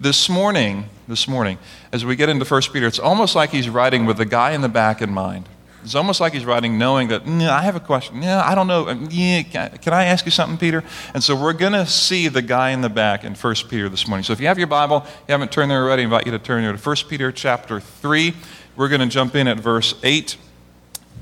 This 0.00 0.28
morning, 0.28 0.84
this 1.08 1.26
morning, 1.26 1.58
as 1.92 2.04
we 2.04 2.14
get 2.14 2.28
into 2.28 2.44
1 2.44 2.62
Peter, 2.72 2.86
it's 2.86 3.00
almost 3.00 3.34
like 3.34 3.50
he's 3.50 3.68
writing 3.68 4.06
with 4.06 4.18
the 4.18 4.24
guy 4.24 4.52
in 4.52 4.60
the 4.60 4.68
back 4.68 5.02
in 5.02 5.10
mind. 5.10 5.48
It's 5.82 5.94
almost 5.94 6.20
like 6.20 6.32
he's 6.32 6.44
writing 6.44 6.76
knowing 6.76 7.08
that, 7.08 7.26
I 7.26 7.62
have 7.62 7.76
a 7.76 7.80
question. 7.80 8.22
Yeah, 8.22 8.42
I 8.42 8.54
don't 8.54 8.66
know. 8.66 8.88
Um, 8.88 9.08
yeah, 9.10 9.42
can 9.42 9.92
I 9.92 10.04
ask 10.04 10.24
you 10.24 10.30
something, 10.30 10.58
Peter? 10.58 10.82
And 11.14 11.22
so 11.22 11.40
we're 11.40 11.52
going 11.52 11.72
to 11.72 11.86
see 11.86 12.28
the 12.28 12.42
guy 12.42 12.70
in 12.70 12.80
the 12.80 12.88
back 12.88 13.24
in 13.24 13.34
1 13.34 13.54
Peter 13.68 13.88
this 13.88 14.08
morning. 14.08 14.24
So 14.24 14.32
if 14.32 14.40
you 14.40 14.48
have 14.48 14.58
your 14.58 14.66
Bible, 14.66 15.04
you 15.28 15.32
haven't 15.32 15.52
turned 15.52 15.70
there 15.70 15.82
already, 15.82 16.02
I 16.02 16.04
invite 16.04 16.26
you 16.26 16.32
to 16.32 16.38
turn 16.38 16.62
there 16.62 16.72
to 16.72 16.78
1 16.78 16.96
Peter 17.08 17.30
chapter 17.30 17.80
3. 17.80 18.34
We're 18.76 18.88
going 18.88 19.00
to 19.00 19.06
jump 19.06 19.34
in 19.34 19.46
at 19.48 19.58
verse 19.58 19.94
8 20.02 20.36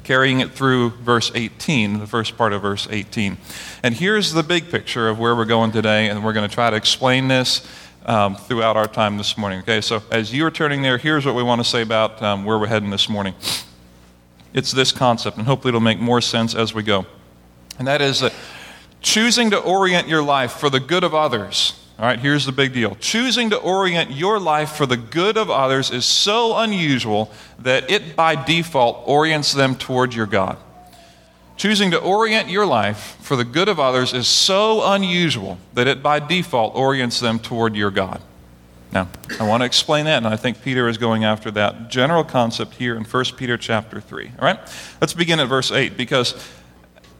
carrying 0.04 0.38
it 0.38 0.52
through 0.52 0.90
verse 0.90 1.32
18, 1.34 1.98
the 1.98 2.06
first 2.06 2.36
part 2.36 2.52
of 2.52 2.62
verse 2.62 2.86
18. 2.88 3.36
And 3.82 3.92
here's 3.92 4.32
the 4.32 4.44
big 4.44 4.70
picture 4.70 5.08
of 5.08 5.18
where 5.18 5.34
we're 5.34 5.46
going 5.46 5.72
today, 5.72 6.08
and 6.08 6.24
we're 6.24 6.32
going 6.32 6.48
to 6.48 6.54
try 6.54 6.70
to 6.70 6.76
explain 6.76 7.26
this 7.26 7.66
um, 8.06 8.36
throughout 8.36 8.76
our 8.76 8.86
time 8.86 9.16
this 9.16 9.36
morning. 9.36 9.58
Okay, 9.60 9.80
so 9.80 10.00
as 10.12 10.32
you're 10.32 10.52
turning 10.52 10.80
there, 10.80 10.96
here's 10.96 11.26
what 11.26 11.34
we 11.34 11.42
want 11.42 11.60
to 11.60 11.68
say 11.68 11.82
about 11.82 12.22
um, 12.22 12.44
where 12.44 12.56
we're 12.56 12.68
heading 12.68 12.90
this 12.90 13.08
morning. 13.08 13.34
It's 14.56 14.72
this 14.72 14.90
concept, 14.90 15.36
and 15.36 15.46
hopefully 15.46 15.68
it'll 15.68 15.80
make 15.80 16.00
more 16.00 16.22
sense 16.22 16.54
as 16.54 16.72
we 16.74 16.82
go. 16.82 17.04
And 17.78 17.86
that 17.86 18.00
is 18.00 18.20
that 18.20 18.32
choosing 19.02 19.50
to 19.50 19.58
orient 19.58 20.08
your 20.08 20.22
life 20.22 20.52
for 20.52 20.70
the 20.70 20.80
good 20.80 21.04
of 21.04 21.14
others. 21.14 21.78
All 21.98 22.06
right, 22.06 22.18
here's 22.18 22.46
the 22.46 22.52
big 22.52 22.72
deal. 22.72 22.96
Choosing 22.98 23.50
to 23.50 23.56
orient 23.56 24.10
your 24.10 24.40
life 24.40 24.72
for 24.72 24.86
the 24.86 24.96
good 24.96 25.36
of 25.36 25.50
others 25.50 25.90
is 25.90 26.06
so 26.06 26.56
unusual 26.56 27.30
that 27.58 27.90
it 27.90 28.16
by 28.16 28.34
default 28.34 29.06
orients 29.06 29.52
them 29.52 29.76
toward 29.76 30.14
your 30.14 30.26
God. 30.26 30.56
Choosing 31.58 31.90
to 31.90 31.98
orient 31.98 32.48
your 32.48 32.66
life 32.66 33.18
for 33.20 33.36
the 33.36 33.44
good 33.44 33.68
of 33.68 33.78
others 33.78 34.14
is 34.14 34.26
so 34.26 34.90
unusual 34.92 35.58
that 35.74 35.86
it 35.86 36.02
by 36.02 36.18
default 36.18 36.74
orients 36.74 37.20
them 37.20 37.38
toward 37.38 37.76
your 37.76 37.90
God. 37.90 38.22
Now, 38.92 39.08
I 39.38 39.46
want 39.46 39.62
to 39.62 39.64
explain 39.66 40.04
that, 40.06 40.18
and 40.18 40.26
I 40.26 40.36
think 40.36 40.62
Peter 40.62 40.88
is 40.88 40.96
going 40.96 41.24
after 41.24 41.50
that 41.52 41.90
general 41.90 42.24
concept 42.24 42.74
here 42.74 42.96
in 42.96 43.04
1 43.04 43.24
Peter 43.36 43.56
chapter 43.56 44.00
3. 44.00 44.32
All 44.38 44.44
right? 44.44 44.58
Let's 45.00 45.12
begin 45.12 45.40
at 45.40 45.48
verse 45.48 45.70
8, 45.72 45.96
because 45.96 46.34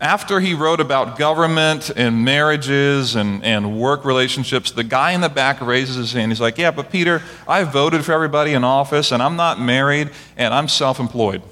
after 0.01 0.41
he 0.41 0.55
wrote 0.55 0.81
about 0.81 1.19
government 1.19 1.91
and 1.97 2.25
marriages 2.25 3.17
and, 3.17 3.43
and 3.43 3.79
work 3.81 4.05
relationships, 4.05 4.71
the 4.71 4.85
guy 4.85 5.13
in 5.13 5.21
the 5.21 5.29
back 5.29 5.61
raises 5.61 5.97
his 5.97 6.13
hand. 6.13 6.31
He's 6.31 6.41
like, 6.41 6.59
Yeah, 6.59 6.71
but 6.71 6.91
Peter, 6.91 7.23
I 7.49 7.65
voted 7.65 8.05
for 8.05 8.13
everybody 8.13 8.53
in 8.53 8.63
office, 8.63 9.11
and 9.11 9.23
I'm 9.23 9.37
not 9.37 9.61
married, 9.61 10.11
and 10.37 10.53
I'm 10.53 10.69
self 10.69 11.01
employed. 11.01 11.43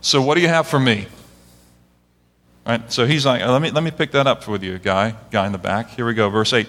So 0.00 0.20
what 0.20 0.34
do 0.34 0.40
you 0.40 0.48
have 0.48 0.66
for 0.66 0.80
me? 0.80 1.06
Right? 2.66 2.92
So 2.92 3.06
he's 3.06 3.24
like, 3.24 3.40
let 3.44 3.62
me, 3.62 3.70
let 3.70 3.82
me 3.82 3.90
pick 3.90 4.12
that 4.12 4.26
up 4.26 4.46
with 4.46 4.62
you, 4.62 4.78
guy, 4.78 5.14
guy 5.30 5.46
in 5.46 5.52
the 5.52 5.58
back. 5.58 5.90
Here 5.90 6.06
we 6.06 6.14
go, 6.14 6.28
verse 6.28 6.52
8. 6.52 6.68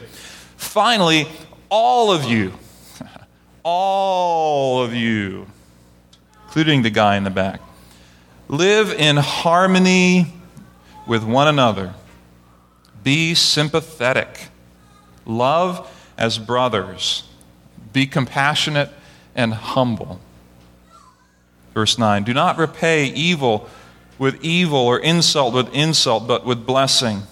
Finally, 0.63 1.27
all 1.69 2.11
of 2.11 2.23
you, 2.23 2.53
all 3.63 4.83
of 4.83 4.93
you, 4.93 5.45
including 6.45 6.81
the 6.81 6.89
guy 6.89 7.15
in 7.17 7.23
the 7.23 7.29
back, 7.29 7.61
live 8.47 8.91
in 8.91 9.17
harmony 9.17 10.33
with 11.07 11.23
one 11.23 11.47
another. 11.47 11.93
Be 13.03 13.35
sympathetic. 13.35 14.47
Love 15.25 15.89
as 16.17 16.39
brothers. 16.39 17.23
Be 17.91 18.07
compassionate 18.07 18.89
and 19.35 19.53
humble. 19.53 20.19
Verse 21.73 21.97
9 21.97 22.23
Do 22.23 22.33
not 22.33 22.57
repay 22.57 23.05
evil 23.05 23.69
with 24.17 24.43
evil 24.43 24.79
or 24.79 24.99
insult 24.99 25.53
with 25.53 25.73
insult, 25.73 26.27
but 26.27 26.45
with 26.45 26.65
blessing. 26.65 27.23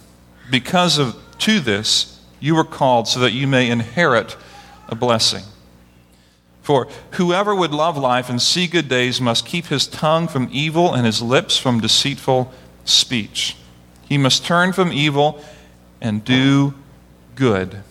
Because 0.50 0.98
of 0.98 1.16
to 1.40 1.60
this, 1.60 2.21
you 2.42 2.56
were 2.56 2.66
called 2.66 3.08
so 3.08 3.22
that 3.22 3.32
you 3.32 3.48
may 3.48 3.70
inherit 3.70 4.36
a 4.90 4.96
blessing. 4.96 5.44
For 6.62 6.88
whoever 7.12 7.56
would 7.56 7.72
love 7.72 7.98
life 7.98 8.30
and 8.30 8.42
see 8.42 8.68
good 8.68 8.90
days 8.90 9.22
must 9.22 9.46
keep 9.46 9.68
his 9.68 9.88
tongue 9.88 10.28
from 10.28 10.50
evil 10.52 10.94
and 10.94 11.06
his 11.06 11.22
lips 11.22 11.58
from 11.58 11.80
deceitful 11.80 12.52
speech. 12.84 13.56
He 14.08 14.18
must 14.18 14.46
turn 14.46 14.74
from 14.74 14.92
evil 14.92 15.42
and 16.02 16.26
do 16.26 16.74
good. 17.36 17.84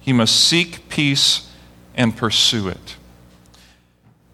He 0.00 0.12
must 0.12 0.48
seek 0.48 0.88
peace 0.88 1.50
and 1.94 2.16
pursue 2.16 2.68
it. 2.68 2.96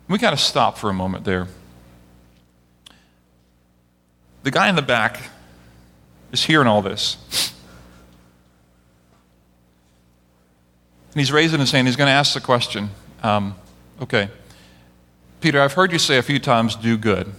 We 0.09 0.19
got 0.19 0.31
to 0.31 0.37
stop 0.37 0.77
for 0.77 0.91
a 0.91 0.95
moment 0.95 1.25
there. 1.25 1.47
The 4.43 4.51
guy 4.51 4.69
in 4.69 4.75
the 4.75 4.83
back 4.83 5.21
is 6.33 6.45
hearing 6.45 6.67
all 6.67 6.83
this. 6.83 7.53
And 11.13 11.21
he's 11.21 11.33
raising 11.33 11.61
his 11.61 11.73
hand. 11.73 11.89
He's 11.89 11.97
going 11.97 12.09
to 12.09 12.13
ask 12.13 12.35
the 12.35 12.41
question 12.41 12.91
um, 13.23 13.55
Okay, 14.01 14.29
Peter, 15.41 15.61
I've 15.61 15.75
heard 15.75 15.93
you 15.93 15.99
say 15.99 16.19
a 16.19 16.23
few 16.23 16.39
times, 16.39 16.77
do 16.77 16.97
good. 16.97 17.33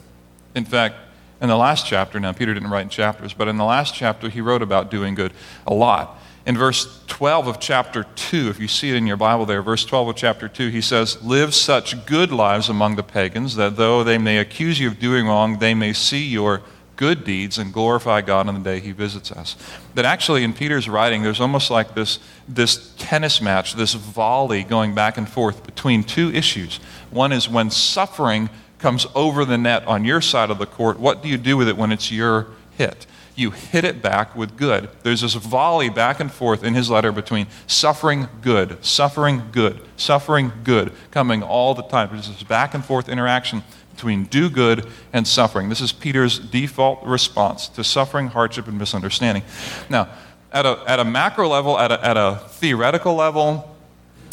In 0.54 0.66
fact, 0.66 0.96
in 1.42 1.50
the 1.50 1.58
last 1.58 1.86
chapter, 1.88 2.20
now 2.20 2.34
Peter 2.34 2.54
didn't 2.54 2.70
write 2.70 2.82
in 2.82 2.90
chapters, 2.90 3.34
but 3.34 3.48
in 3.48 3.58
the 3.58 3.66
last 3.66 3.96
chapter, 3.96 4.30
he 4.30 4.42
wrote 4.42 4.62
about 4.62 4.92
doing 4.92 5.16
good 5.16 5.34
a 5.66 5.74
lot. 5.74 6.20
In 6.46 6.58
verse 6.58 7.04
12 7.08 7.48
of 7.48 7.60
chapter 7.60 8.04
2, 8.04 8.50
if 8.50 8.60
you 8.60 8.68
see 8.68 8.90
it 8.90 8.96
in 8.96 9.06
your 9.08 9.18
Bible 9.18 9.46
there, 9.46 9.62
verse 9.62 9.86
12 9.86 10.10
of 10.10 10.16
chapter 10.16 10.48
2, 10.48 10.70
he 10.70 10.82
says, 10.82 11.22
Live 11.24 11.54
such 11.54 12.06
good 12.06 12.32
lives 12.32 12.70
among 12.70 12.96
the 12.96 13.04
pagans 13.04 13.56
that 13.56 13.76
though 13.76 14.04
they 14.04 14.18
may 14.18 14.40
accuse 14.40 14.80
you 14.80 14.88
of 14.88 15.00
doing 15.00 15.28
wrong, 15.28 15.60
they 15.60 15.74
may 15.74 15.94
see 15.94 16.24
your 16.24 16.62
good 17.02 17.24
deeds 17.24 17.58
and 17.58 17.74
glorify 17.74 18.22
God 18.22 18.48
on 18.48 18.54
the 18.54 18.60
day 18.60 18.80
he 18.80 18.92
visits 18.92 19.32
us. 19.32 19.56
That 19.96 20.06
actually, 20.06 20.44
in 20.44 20.54
Peter's 20.54 20.88
writing, 20.88 21.24
there's 21.24 21.42
almost 21.42 21.72
like 21.72 21.96
this, 21.96 22.20
this 22.48 22.94
tennis 23.00 23.42
match, 23.42 23.74
this 23.74 23.96
volley 23.96 24.64
going 24.64 24.94
back 24.94 25.18
and 25.18 25.28
forth 25.28 25.66
between 25.66 26.04
two 26.04 26.32
issues. 26.32 26.80
One 27.10 27.32
is 27.32 27.50
when 27.50 27.72
suffering 27.72 28.52
comes 28.78 29.08
over 29.16 29.46
the 29.46 29.58
net 29.58 29.84
on 29.88 30.06
your 30.06 30.22
side 30.22 30.52
of 30.52 30.60
the 30.60 30.68
court, 30.68 31.00
what 31.00 31.24
do 31.24 31.30
you 31.30 31.38
do 31.38 31.58
with 31.58 31.68
it 31.68 31.76
when 31.76 31.92
it's 31.92 32.12
your 32.12 32.50
hit? 32.78 33.08
you 33.34 33.52
hit 33.52 33.84
it 33.84 34.02
back 34.02 34.36
with 34.36 34.56
good. 34.58 34.90
There's 35.04 35.22
this 35.22 35.34
volley 35.34 35.90
back 35.90 36.20
and 36.20 36.32
forth 36.32 36.64
in 36.64 36.76
his 36.76 36.90
letter 36.90 37.12
between 37.12 37.48
suffering 37.66 38.28
good, 38.42 38.84
suffering 38.86 39.44
good, 39.52 39.82
suffering 39.96 40.52
good, 40.64 40.92
coming 41.10 41.42
all 41.42 41.74
the 41.74 41.82
time. 41.84 42.10
There's 42.12 42.28
this 42.28 42.44
back 42.44 42.74
and 42.74 42.84
forth 42.84 43.10
interaction 43.10 43.64
between 44.02 44.24
do 44.24 44.50
good 44.50 44.88
and 45.14 45.28
suffering. 45.28 45.70
This 45.70 45.80
is 45.80 45.92
Peter's 45.92 46.40
default 46.40 47.04
response 47.04 47.68
to 47.68 47.84
suffering, 47.84 48.30
hardship, 48.30 48.68
and 48.68 48.76
misunderstanding. 48.80 49.44
Now, 49.92 50.10
at 50.52 50.66
a, 50.66 50.84
at 50.88 51.00
a 51.00 51.06
macro 51.06 51.48
level, 51.48 51.78
at 51.78 51.92
a, 51.92 52.04
at 52.04 52.18
a 52.18 52.42
theoretical 52.48 53.14
level, 53.14 53.78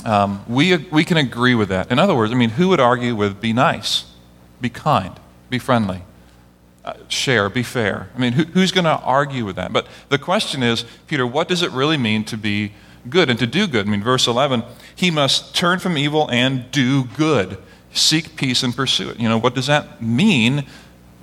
um, 0.06 0.42
we, 0.48 0.74
we 0.90 1.04
can 1.04 1.18
agree 1.18 1.54
with 1.54 1.68
that. 1.68 1.92
In 1.92 1.98
other 1.98 2.14
words, 2.14 2.32
I 2.32 2.34
mean, 2.34 2.48
who 2.48 2.68
would 2.68 2.80
argue 2.80 3.14
with 3.14 3.42
be 3.42 3.52
nice, 3.52 4.06
be 4.58 4.70
kind, 4.70 5.20
be 5.50 5.58
friendly? 5.58 6.00
Uh, 6.82 6.94
share, 7.08 7.50
be 7.50 7.62
fair. 7.62 8.08
I 8.16 8.18
mean, 8.18 8.32
who, 8.32 8.44
who's 8.44 8.72
going 8.72 8.86
to 8.86 8.96
argue 8.96 9.44
with 9.44 9.56
that? 9.56 9.70
But 9.70 9.86
the 10.08 10.18
question 10.18 10.62
is, 10.62 10.86
Peter, 11.08 11.26
what 11.26 11.46
does 11.46 11.60
it 11.60 11.70
really 11.72 11.98
mean 11.98 12.24
to 12.24 12.38
be 12.38 12.72
good 13.10 13.28
and 13.28 13.38
to 13.38 13.46
do 13.46 13.66
good? 13.66 13.86
I 13.86 13.90
mean, 13.90 14.02
verse 14.02 14.26
11, 14.26 14.62
he 14.96 15.10
must 15.10 15.54
turn 15.54 15.78
from 15.78 15.98
evil 15.98 16.30
and 16.30 16.70
do 16.70 17.04
good, 17.04 17.58
seek 17.92 18.36
peace 18.36 18.62
and 18.62 18.74
pursue 18.74 19.10
it. 19.10 19.20
You 19.20 19.28
know, 19.28 19.38
what 19.38 19.54
does 19.54 19.66
that 19.66 20.02
mean 20.02 20.66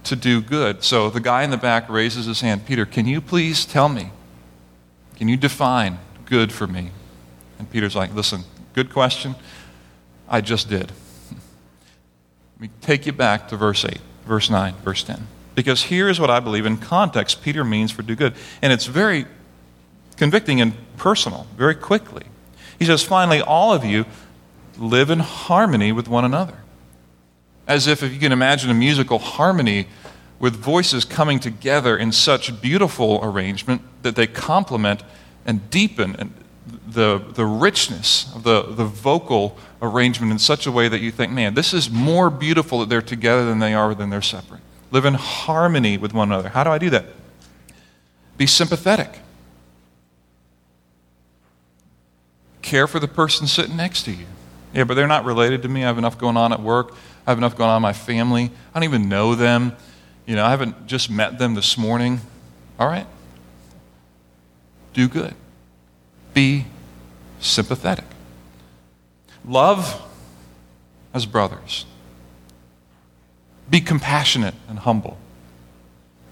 to 0.04 0.16
do 0.16 0.42
good? 0.42 0.84
So 0.84 1.10
the 1.10 1.20
guy 1.20 1.44
in 1.44 1.50
the 1.50 1.58
back 1.58 1.90
raises 1.90 2.26
his 2.26 2.42
hand, 2.42 2.66
Peter, 2.66 2.86
can 2.86 3.08
you 3.08 3.22
please 3.22 3.66
tell 3.66 3.90
me? 3.90 4.12
Can 5.16 5.28
you 5.28 5.38
define 5.38 6.00
good 6.26 6.52
for 6.52 6.68
me? 6.68 6.92
And 7.60 7.70
Peter's 7.70 7.96
like, 7.96 8.14
listen, 8.14 8.44
good 8.74 8.92
question. 8.92 9.36
I 10.28 10.42
just 10.42 10.70
did. 10.70 10.92
Let 11.32 12.62
me 12.62 12.70
take 12.82 13.06
you 13.06 13.14
back 13.14 13.48
to 13.50 13.58
verse 13.58 13.86
8, 13.86 14.00
verse 14.26 14.50
9, 14.50 14.76
verse 14.84 15.04
10. 15.04 15.28
Because 15.56 15.84
here 15.84 16.10
is 16.10 16.20
what 16.20 16.30
I 16.30 16.40
believe 16.40 16.66
in 16.66 16.78
context 16.78 17.42
Peter 17.42 17.64
means 17.64 17.92
for 17.92 18.02
do 18.02 18.16
good. 18.16 18.34
And 18.62 18.74
it's 18.74 18.86
very 18.86 19.26
convicting 20.18 20.62
and 20.62 20.74
personal, 20.98 21.48
very 21.58 21.76
quickly. 21.76 22.24
He 22.78 22.86
says, 22.86 23.04
finally, 23.04 23.42
all 23.42 23.74
of 23.74 23.86
you 23.86 24.06
live 24.78 25.10
in 25.10 25.20
harmony 25.20 25.92
with 25.92 26.08
one 26.08 26.26
another. 26.26 26.58
As 27.68 27.88
if, 27.88 28.04
if 28.04 28.14
you 28.14 28.20
can 28.20 28.32
imagine 28.32 28.70
a 28.70 28.74
musical 28.74 29.20
harmony 29.20 29.88
with 30.40 30.56
voices 30.56 31.06
coming 31.06 31.40
together 31.40 31.98
in 31.98 32.12
such 32.12 32.62
beautiful 32.62 33.20
arrangement 33.24 33.82
that 34.04 34.16
they 34.16 34.28
complement 34.28 35.04
and 35.46 35.70
deepen 35.70 36.34
the, 36.88 37.24
the 37.34 37.46
richness 37.46 38.34
of 38.36 38.44
the, 38.44 38.64
the 38.64 38.86
vocal 38.86 39.58
arrangement 39.82 40.32
in 40.32 40.40
such 40.40 40.66
a 40.66 40.72
way 40.72 40.88
that 40.88 41.00
you 41.00 41.12
think, 41.12 41.32
man, 41.32 41.54
this 41.54 41.74
is 41.74 41.90
more 41.90 42.30
beautiful 42.30 42.80
that 42.80 42.90
they're 42.90 43.02
together 43.02 43.46
than 43.46 43.60
they 43.60 43.74
are 43.74 43.94
than 43.96 44.10
they're 44.10 44.22
separate. 44.22 44.62
Live 44.92 45.06
in 45.06 45.16
harmony 45.16 45.98
with 45.98 46.14
one 46.14 46.32
another. 46.32 46.50
How 46.50 46.64
do 46.64 46.70
I 46.70 46.78
do 46.78 46.90
that? 46.92 47.06
Be 48.38 48.48
sympathetic. 48.48 49.20
Care 52.62 52.88
for 52.88 53.00
the 53.00 53.08
person 53.08 53.48
sitting 53.48 53.78
next 53.78 54.04
to 54.04 54.12
you. 54.12 54.26
Yeah, 54.76 54.84
but 54.84 54.96
they're 54.96 55.08
not 55.08 55.24
related 55.24 55.62
to 55.62 55.70
me. 55.70 55.84
I 55.84 55.88
have 55.88 55.98
enough 55.98 56.18
going 56.18 56.36
on 56.36 56.52
at 56.52 56.62
work. 56.62 56.94
I 57.26 57.32
have 57.32 57.38
enough 57.38 57.56
going 57.56 57.70
on 57.70 57.78
in 57.78 57.82
my 57.82 57.94
family. 57.94 58.52
I 58.74 58.80
don't 58.80 58.84
even 58.84 59.08
know 59.08 59.34
them. 59.34 59.74
You 60.26 60.36
know, 60.36 60.46
I 60.46 60.50
haven't 60.50 60.86
just 60.86 61.10
met 61.10 61.40
them 61.40 61.56
this 61.56 61.78
morning. 61.78 62.20
All 62.78 62.88
right. 62.88 63.08
Do 64.94 65.08
good. 65.08 65.34
Be 66.34 66.66
sympathetic. 67.40 68.04
Love 69.46 70.02
as 71.14 71.26
brothers. 71.26 71.86
Be 73.70 73.80
compassionate 73.80 74.56
and 74.68 74.80
humble. 74.80 75.18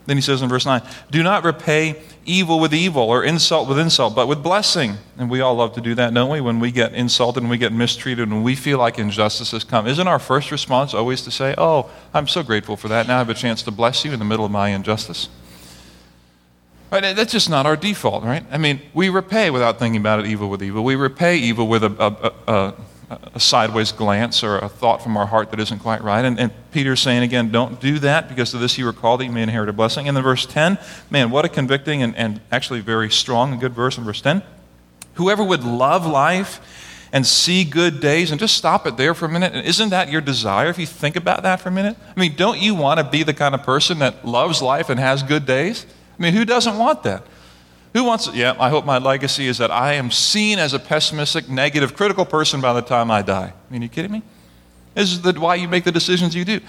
Then 0.06 0.18
he 0.18 0.22
says 0.22 0.42
in 0.42 0.50
verse 0.50 0.66
9, 0.66 0.82
Do 1.12 1.24
not 1.24 1.44
repay 1.44 2.02
evil 2.26 2.60
with 2.60 2.74
evil 2.74 3.04
or 3.04 3.24
insult 3.24 3.70
with 3.70 3.80
insult, 3.80 4.16
but 4.16 4.28
with 4.28 4.44
blessing. 4.44 4.98
And 5.18 5.30
we 5.30 5.42
all 5.42 5.56
love 5.56 5.74
to 5.76 5.82
do 5.82 5.96
that, 5.96 6.14
don't 6.14 6.30
we? 6.30 6.42
When 6.42 6.60
we 6.60 6.72
get 6.72 6.94
insulted 6.94 7.42
and 7.42 7.50
we 7.50 7.58
get 7.58 7.72
mistreated 7.72 8.28
and 8.28 8.44
we 8.44 8.56
feel 8.56 8.78
like 8.78 9.00
injustice 9.00 9.52
has 9.52 9.64
come. 9.64 9.88
Isn't 9.88 10.08
our 10.08 10.20
first 10.20 10.52
response 10.52 10.94
always 10.94 11.22
to 11.22 11.32
say, 11.32 11.56
Oh, 11.58 11.90
I'm 12.14 12.28
so 12.28 12.44
grateful 12.44 12.76
for 12.76 12.90
that. 12.90 13.08
Now 13.08 13.16
I 13.16 13.18
have 13.20 13.30
a 13.30 13.34
chance 13.34 13.64
to 13.64 13.72
bless 13.72 14.04
you 14.04 14.12
in 14.12 14.20
the 14.20 14.26
middle 14.26 14.46
of 14.46 14.52
my 14.52 14.70
injustice? 14.70 15.30
Right? 16.92 17.16
That's 17.16 17.32
just 17.32 17.50
not 17.50 17.66
our 17.66 17.76
default, 17.76 18.24
right? 18.24 18.46
I 18.52 18.60
mean, 18.60 18.80
we 18.94 19.10
repay 19.10 19.50
without 19.50 19.80
thinking 19.80 20.00
about 20.00 20.20
it 20.20 20.28
evil 20.28 20.48
with 20.48 20.62
evil. 20.62 20.84
We 20.84 20.96
repay 20.96 21.38
evil 21.38 21.68
with 21.68 21.84
a, 21.84 21.90
a, 21.90 22.52
a, 22.52 22.54
a 22.54 22.74
sideways 23.40 23.92
glance 23.92 24.44
or 24.44 24.58
a 24.58 24.70
thought 24.70 25.02
from 25.02 25.18
our 25.18 25.26
heart 25.26 25.52
that 25.52 25.60
isn't 25.60 25.80
quite 25.80 26.04
right. 26.04 26.24
And, 26.24 26.40
and, 26.40 26.52
Peter's 26.72 27.02
saying 27.02 27.22
again, 27.22 27.52
don't 27.52 27.80
do 27.80 28.00
that 28.00 28.28
because 28.28 28.56
of 28.56 28.60
this 28.60 28.80
you 28.80 28.86
were 28.86 28.94
called 28.94 29.20
that 29.20 29.26
you 29.26 29.32
may 29.32 29.44
inherit 29.44 29.70
a 29.70 29.74
blessing. 29.74 30.08
And 30.08 30.18
then 30.18 30.24
verse 30.24 30.48
10, 30.48 30.80
man, 31.12 31.30
what 31.30 31.46
a 31.46 31.50
convicting 31.50 32.02
and, 32.02 32.16
and 32.16 32.42
actually 32.52 32.80
very 32.80 33.12
strong 33.12 33.52
and 33.52 33.62
good 33.62 33.74
verse 33.74 33.96
in 33.96 34.04
verse 34.04 34.22
10. 34.22 34.42
Whoever 35.14 35.44
would 35.44 35.64
love 35.64 36.08
life 36.08 36.60
and 37.14 37.28
see 37.28 37.64
good 37.64 38.02
days, 38.02 38.32
and 38.32 38.40
just 38.40 38.58
stop 38.58 38.88
it 38.88 38.98
there 38.98 39.14
for 39.14 39.26
a 39.26 39.30
minute. 39.30 39.54
Isn't 39.68 39.90
that 39.90 40.10
your 40.10 40.20
desire 40.20 40.70
if 40.70 40.80
you 40.80 40.88
think 40.88 41.16
about 41.16 41.44
that 41.44 41.62
for 41.62 41.70
a 41.70 41.72
minute? 41.72 41.96
I 42.18 42.20
mean, 42.20 42.36
don't 42.36 42.60
you 42.60 42.74
want 42.74 43.00
to 43.00 43.04
be 43.04 43.22
the 43.22 43.36
kind 43.36 43.54
of 43.54 43.62
person 43.62 44.00
that 44.00 44.26
loves 44.26 44.64
life 44.64 44.90
and 44.90 45.00
has 45.00 45.22
good 45.22 45.46
days? 45.46 45.86
I 46.18 46.22
mean, 46.24 46.34
who 46.34 46.44
doesn't 46.44 46.76
want 46.76 47.04
that? 47.04 47.24
Who 47.94 48.04
wants, 48.04 48.28
yeah, 48.34 48.56
I 48.60 48.70
hope 48.70 48.86
my 48.86 48.98
legacy 48.98 49.48
is 49.48 49.60
that 49.60 49.70
I 49.70 49.94
am 49.94 50.10
seen 50.10 50.58
as 50.58 50.74
a 50.74 50.80
pessimistic, 50.80 51.48
negative, 51.48 51.96
critical 51.96 52.26
person 52.26 52.60
by 52.60 52.74
the 52.74 52.82
time 52.82 53.12
I 53.12 53.22
die. 53.22 53.54
I 53.54 53.72
mean, 53.72 53.82
are 53.82 53.86
you 53.86 53.90
kidding 53.90 54.12
me? 54.12 54.24
This 54.96 55.12
is 55.12 55.22
the, 55.22 55.34
why 55.34 55.56
you 55.56 55.68
make 55.68 55.84
the 55.84 55.92
decisions 55.92 56.36
you 56.36 56.44
do. 56.44 56.60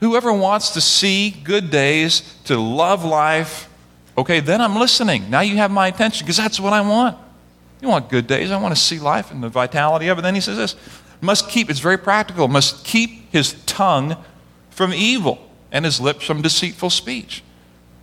Whoever 0.00 0.32
wants 0.32 0.70
to 0.70 0.80
see 0.80 1.30
good 1.30 1.70
days, 1.70 2.36
to 2.44 2.58
love 2.58 3.04
life, 3.04 3.68
okay, 4.16 4.40
then 4.40 4.62
I'm 4.62 4.76
listening. 4.76 5.28
Now 5.28 5.40
you 5.40 5.56
have 5.56 5.70
my 5.70 5.88
attention 5.88 6.24
because 6.24 6.38
that's 6.38 6.58
what 6.58 6.72
I 6.72 6.80
want. 6.80 7.18
You 7.82 7.88
want 7.88 8.08
good 8.08 8.26
days. 8.26 8.50
I 8.50 8.58
want 8.60 8.74
to 8.74 8.80
see 8.80 8.98
life 8.98 9.30
and 9.30 9.42
the 9.42 9.48
vitality 9.48 10.08
of 10.08 10.18
it. 10.18 10.22
Then 10.22 10.34
he 10.34 10.40
says 10.40 10.56
this 10.56 10.76
must 11.20 11.50
keep, 11.50 11.68
it's 11.68 11.80
very 11.80 11.98
practical, 11.98 12.48
must 12.48 12.84
keep 12.84 13.30
his 13.30 13.52
tongue 13.64 14.16
from 14.70 14.94
evil 14.94 15.50
and 15.70 15.84
his 15.84 16.00
lips 16.00 16.24
from 16.24 16.40
deceitful 16.40 16.88
speech. 16.88 17.42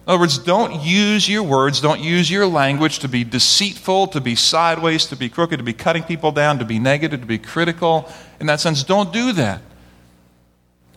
In 0.07 0.11
other 0.11 0.21
words, 0.21 0.37
don't 0.37 0.83
use 0.83 1.27
your 1.27 1.43
words, 1.43 1.81
don't 1.81 1.99
use 1.99 2.31
your 2.31 2.47
language 2.47 2.99
to 2.99 3.09
be 3.09 3.25
deceitful, 3.25 4.07
to 4.07 4.21
be 4.21 4.35
sideways, 4.35 5.05
to 5.07 5.17
be 5.17 5.27
crooked, 5.27 5.57
to 5.57 5.65
be 5.65 5.73
cutting 5.73 6.01
people 6.01 6.31
down, 6.31 6.59
to 6.59 6.65
be 6.65 6.79
negative, 6.79 7.19
to 7.19 7.25
be 7.25 7.37
critical. 7.37 8.09
In 8.39 8.47
that 8.47 8.61
sense, 8.61 8.83
don't 8.85 9.11
do 9.11 9.33
that. 9.33 9.61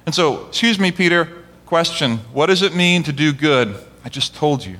And 0.06 0.14
so, 0.14 0.46
excuse 0.46 0.78
me, 0.78 0.92
Peter, 0.92 1.28
question 1.66 2.18
what 2.32 2.46
does 2.46 2.62
it 2.62 2.72
mean 2.72 3.02
to 3.02 3.12
do 3.12 3.32
good? 3.32 3.74
I 4.04 4.10
just 4.10 4.36
told 4.36 4.64
you. 4.64 4.76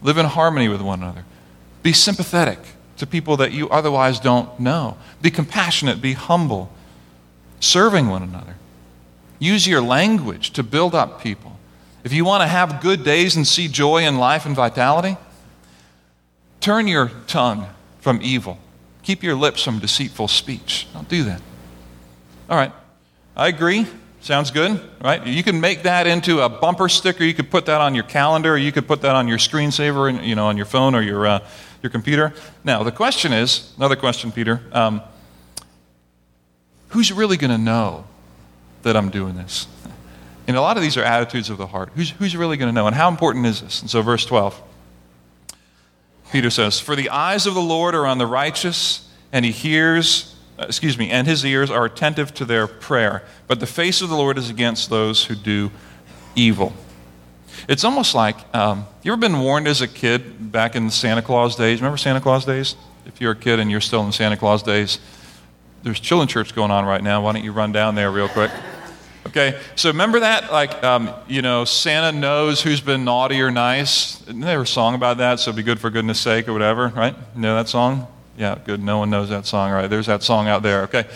Live 0.00 0.16
in 0.16 0.26
harmony 0.26 0.68
with 0.68 0.80
one 0.80 1.02
another. 1.02 1.24
Be 1.82 1.92
sympathetic 1.92 2.60
to 2.98 3.06
people 3.06 3.36
that 3.38 3.50
you 3.50 3.68
otherwise 3.68 4.20
don't 4.20 4.60
know. 4.60 4.96
Be 5.20 5.32
compassionate, 5.32 6.00
be 6.00 6.12
humble, 6.12 6.70
serving 7.58 8.06
one 8.06 8.22
another. 8.22 8.54
Use 9.40 9.66
your 9.66 9.80
language 9.80 10.52
to 10.52 10.62
build 10.62 10.94
up 10.94 11.20
people. 11.20 11.53
If 12.04 12.12
you 12.12 12.26
want 12.26 12.42
to 12.42 12.46
have 12.46 12.82
good 12.82 13.02
days 13.02 13.34
and 13.34 13.46
see 13.46 13.66
joy 13.66 14.04
in 14.04 14.18
life 14.18 14.44
and 14.44 14.54
vitality, 14.54 15.16
turn 16.60 16.86
your 16.86 17.10
tongue 17.26 17.66
from 18.00 18.20
evil. 18.22 18.58
Keep 19.02 19.22
your 19.22 19.34
lips 19.34 19.62
from 19.62 19.78
deceitful 19.78 20.28
speech. 20.28 20.86
Don't 20.92 21.08
do 21.08 21.24
that. 21.24 21.40
All 22.50 22.58
right. 22.58 22.72
I 23.34 23.48
agree. 23.48 23.86
Sounds 24.20 24.50
good, 24.50 24.80
right? 25.02 25.26
You 25.26 25.42
can 25.42 25.60
make 25.60 25.82
that 25.82 26.06
into 26.06 26.40
a 26.40 26.48
bumper 26.48 26.90
sticker. 26.90 27.24
You 27.24 27.34
could 27.34 27.50
put 27.50 27.66
that 27.66 27.80
on 27.80 27.94
your 27.94 28.04
calendar. 28.04 28.54
Or 28.54 28.58
you 28.58 28.70
could 28.70 28.86
put 28.86 29.00
that 29.02 29.14
on 29.16 29.26
your 29.26 29.38
screensaver, 29.38 30.26
you 30.26 30.34
know, 30.34 30.46
on 30.46 30.58
your 30.58 30.66
phone 30.66 30.94
or 30.94 31.02
your, 31.02 31.26
uh, 31.26 31.46
your 31.82 31.90
computer. 31.90 32.34
Now, 32.64 32.82
the 32.82 32.92
question 32.92 33.32
is 33.32 33.72
another 33.78 33.96
question, 33.96 34.30
Peter. 34.30 34.62
Um, 34.72 35.00
who's 36.88 37.12
really 37.12 37.38
going 37.38 37.50
to 37.50 37.58
know 37.58 38.04
that 38.82 38.94
I'm 38.94 39.10
doing 39.10 39.36
this? 39.36 39.66
And 40.46 40.56
a 40.56 40.60
lot 40.60 40.76
of 40.76 40.82
these 40.82 40.96
are 40.96 41.02
attitudes 41.02 41.48
of 41.50 41.58
the 41.58 41.66
heart. 41.66 41.90
Who's, 41.94 42.10
who's 42.10 42.36
really 42.36 42.56
going 42.56 42.68
to 42.68 42.72
know? 42.74 42.86
And 42.86 42.94
how 42.94 43.08
important 43.08 43.46
is 43.46 43.60
this? 43.60 43.80
And 43.80 43.90
so, 43.90 44.02
verse 44.02 44.26
12, 44.26 44.60
Peter 46.32 46.50
says, 46.50 46.80
For 46.80 46.94
the 46.94 47.10
eyes 47.10 47.46
of 47.46 47.54
the 47.54 47.62
Lord 47.62 47.94
are 47.94 48.06
on 48.06 48.18
the 48.18 48.26
righteous, 48.26 49.08
and 49.32 49.44
he 49.44 49.52
hears 49.52 50.34
uh, 50.58 50.66
excuse 50.68 50.96
me, 50.96 51.10
and 51.10 51.26
his 51.26 51.44
ears 51.44 51.68
are 51.70 51.84
attentive 51.84 52.32
to 52.34 52.44
their 52.44 52.66
prayer. 52.66 53.24
But 53.48 53.58
the 53.58 53.66
face 53.66 54.02
of 54.02 54.08
the 54.08 54.14
Lord 54.14 54.38
is 54.38 54.50
against 54.50 54.88
those 54.88 55.24
who 55.24 55.34
do 55.34 55.70
evil. 56.36 56.72
It's 57.68 57.82
almost 57.82 58.14
like 58.14 58.36
um, 58.54 58.86
you 59.02 59.12
ever 59.12 59.20
been 59.20 59.40
warned 59.40 59.66
as 59.66 59.80
a 59.80 59.88
kid 59.88 60.52
back 60.52 60.76
in 60.76 60.86
the 60.86 60.92
Santa 60.92 61.22
Claus 61.22 61.56
days? 61.56 61.80
Remember 61.80 61.96
Santa 61.96 62.20
Claus 62.20 62.44
days? 62.44 62.76
If 63.06 63.20
you're 63.20 63.32
a 63.32 63.36
kid 63.36 63.58
and 63.58 63.70
you're 63.70 63.80
still 63.80 64.04
in 64.06 64.12
Santa 64.12 64.36
Claus 64.36 64.62
days, 64.62 65.00
there's 65.82 65.98
children 65.98 66.28
church 66.28 66.54
going 66.54 66.70
on 66.70 66.84
right 66.84 67.02
now. 67.02 67.22
Why 67.22 67.32
don't 67.32 67.44
you 67.44 67.52
run 67.52 67.72
down 67.72 67.96
there 67.96 68.10
real 68.10 68.28
quick? 68.28 68.50
Okay, 69.26 69.58
so 69.74 69.88
remember 69.88 70.20
that? 70.20 70.52
Like, 70.52 70.84
um, 70.84 71.10
you 71.26 71.40
know, 71.40 71.64
Santa 71.64 72.16
knows 72.16 72.62
who's 72.62 72.80
been 72.80 73.04
naughty 73.04 73.40
or 73.40 73.50
nice. 73.50 74.20
Isn't 74.22 74.40
there 74.40 74.62
a 74.62 74.66
song 74.66 74.94
about 74.94 75.16
that? 75.16 75.40
So 75.40 75.50
it'd 75.50 75.56
be 75.56 75.62
good 75.62 75.80
for 75.80 75.88
goodness 75.90 76.20
sake 76.20 76.46
or 76.46 76.52
whatever, 76.52 76.88
right? 76.88 77.14
You 77.34 77.40
know 77.40 77.56
that 77.56 77.68
song? 77.68 78.06
Yeah, 78.36 78.58
good. 78.64 78.82
No 78.82 78.98
one 78.98 79.10
knows 79.10 79.30
that 79.30 79.46
song, 79.46 79.70
right? 79.70 79.88
There's 79.88 80.06
that 80.06 80.22
song 80.22 80.46
out 80.46 80.62
there, 80.62 80.82
okay? 80.82 81.06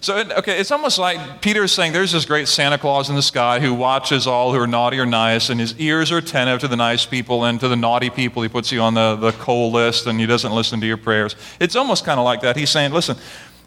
So, 0.00 0.18
it, 0.18 0.32
okay, 0.32 0.58
it's 0.58 0.72
almost 0.72 0.98
like 0.98 1.40
Peter 1.40 1.62
is 1.62 1.70
saying 1.70 1.92
there's 1.92 2.10
this 2.10 2.24
great 2.24 2.48
Santa 2.48 2.76
Claus 2.76 3.08
in 3.08 3.14
the 3.14 3.22
sky 3.22 3.60
who 3.60 3.72
watches 3.72 4.26
all 4.26 4.52
who 4.52 4.58
are 4.58 4.66
naughty 4.66 4.98
or 4.98 5.06
nice, 5.06 5.48
and 5.48 5.60
his 5.60 5.78
ears 5.78 6.10
are 6.10 6.18
attentive 6.18 6.58
to 6.62 6.68
the 6.68 6.74
nice 6.76 7.06
people 7.06 7.44
and 7.44 7.60
to 7.60 7.68
the 7.68 7.76
naughty 7.76 8.10
people. 8.10 8.42
He 8.42 8.48
puts 8.48 8.72
you 8.72 8.80
on 8.80 8.94
the, 8.94 9.14
the 9.14 9.30
coal 9.32 9.70
list 9.70 10.08
and 10.08 10.18
he 10.18 10.26
doesn't 10.26 10.52
listen 10.52 10.80
to 10.80 10.86
your 10.86 10.96
prayers. 10.96 11.36
It's 11.60 11.76
almost 11.76 12.04
kind 12.04 12.18
of 12.18 12.24
like 12.24 12.40
that. 12.40 12.56
He's 12.56 12.70
saying, 12.70 12.92
listen, 12.92 13.16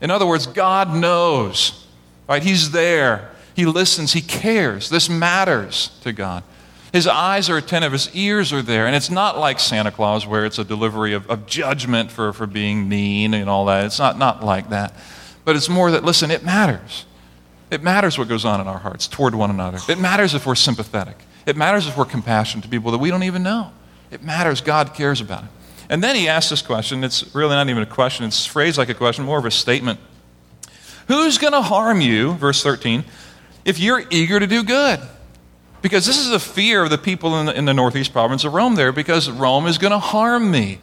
in 0.01 0.11
other 0.11 0.25
words, 0.25 0.45
God 0.45 0.93
knows, 0.93 1.87
right? 2.27 2.43
He's 2.43 2.71
there. 2.71 3.31
He 3.55 3.65
listens. 3.65 4.13
He 4.13 4.21
cares. 4.21 4.89
This 4.89 5.09
matters 5.09 5.97
to 6.01 6.11
God. 6.11 6.43
His 6.91 7.07
eyes 7.07 7.49
are 7.49 7.57
attentive, 7.57 7.91
his 7.91 8.13
ears 8.15 8.53
are 8.53 8.61
there. 8.61 8.87
And 8.87 8.95
it's 8.95 9.09
not 9.09 9.37
like 9.37 9.59
Santa 9.59 9.91
Claus 9.91 10.25
where 10.25 10.45
it's 10.45 10.59
a 10.59 10.63
delivery 10.63 11.13
of, 11.13 11.29
of 11.29 11.45
judgment 11.45 12.09
for, 12.09 12.31
for 12.31 12.47
being 12.47 12.87
mean 12.87 13.33
and 13.33 13.49
all 13.49 13.65
that. 13.65 13.85
It's 13.85 13.99
not, 13.99 14.17
not 14.17 14.43
like 14.45 14.69
that. 14.69 14.93
But 15.43 15.57
it's 15.57 15.67
more 15.67 15.91
that, 15.91 16.05
listen, 16.05 16.31
it 16.31 16.43
matters. 16.43 17.05
It 17.69 17.83
matters 17.83 18.17
what 18.17 18.29
goes 18.29 18.45
on 18.45 18.61
in 18.61 18.67
our 18.67 18.77
hearts 18.77 19.07
toward 19.07 19.35
one 19.35 19.49
another. 19.49 19.79
It 19.89 19.99
matters 19.99 20.33
if 20.35 20.45
we're 20.45 20.55
sympathetic. 20.55 21.17
It 21.45 21.57
matters 21.57 21.85
if 21.85 21.97
we're 21.97 22.05
compassionate 22.05 22.63
to 22.63 22.69
people 22.69 22.91
that 22.91 22.99
we 22.99 23.09
don't 23.09 23.23
even 23.23 23.43
know. 23.43 23.71
It 24.09 24.23
matters. 24.23 24.61
God 24.61 24.93
cares 24.93 25.19
about 25.19 25.43
it. 25.43 25.49
And 25.89 26.01
then 26.01 26.15
he 26.15 26.29
asks 26.29 26.49
this 26.49 26.61
question. 26.61 27.03
It's 27.03 27.35
really 27.35 27.55
not 27.55 27.69
even 27.69 27.83
a 27.83 27.87
question, 27.87 28.25
it's 28.25 28.45
phrased 28.45 28.77
like 28.77 28.89
a 28.89 28.93
question, 28.93 29.25
more 29.25 29.37
of 29.37 29.45
a 29.45 29.51
statement. 29.51 29.99
Who's 31.07 31.37
going 31.37 31.53
to 31.53 31.61
harm 31.61 32.01
you, 32.01 32.33
verse 32.33 32.63
13, 32.63 33.03
if 33.65 33.79
you're 33.79 34.03
eager 34.09 34.39
to 34.39 34.47
do 34.47 34.63
good? 34.63 35.01
Because 35.81 36.05
this 36.05 36.17
is 36.17 36.31
a 36.31 36.39
fear 36.39 36.83
of 36.83 36.89
the 36.89 36.97
people 36.97 37.39
in 37.39 37.47
the, 37.47 37.57
in 37.57 37.65
the 37.65 37.73
northeast 37.73 38.13
province 38.13 38.43
of 38.43 38.53
Rome 38.53 38.75
there, 38.75 38.91
because 38.91 39.29
Rome 39.29 39.67
is 39.67 39.77
going 39.77 39.91
to 39.91 39.99
harm 39.99 40.49
me. 40.49 40.79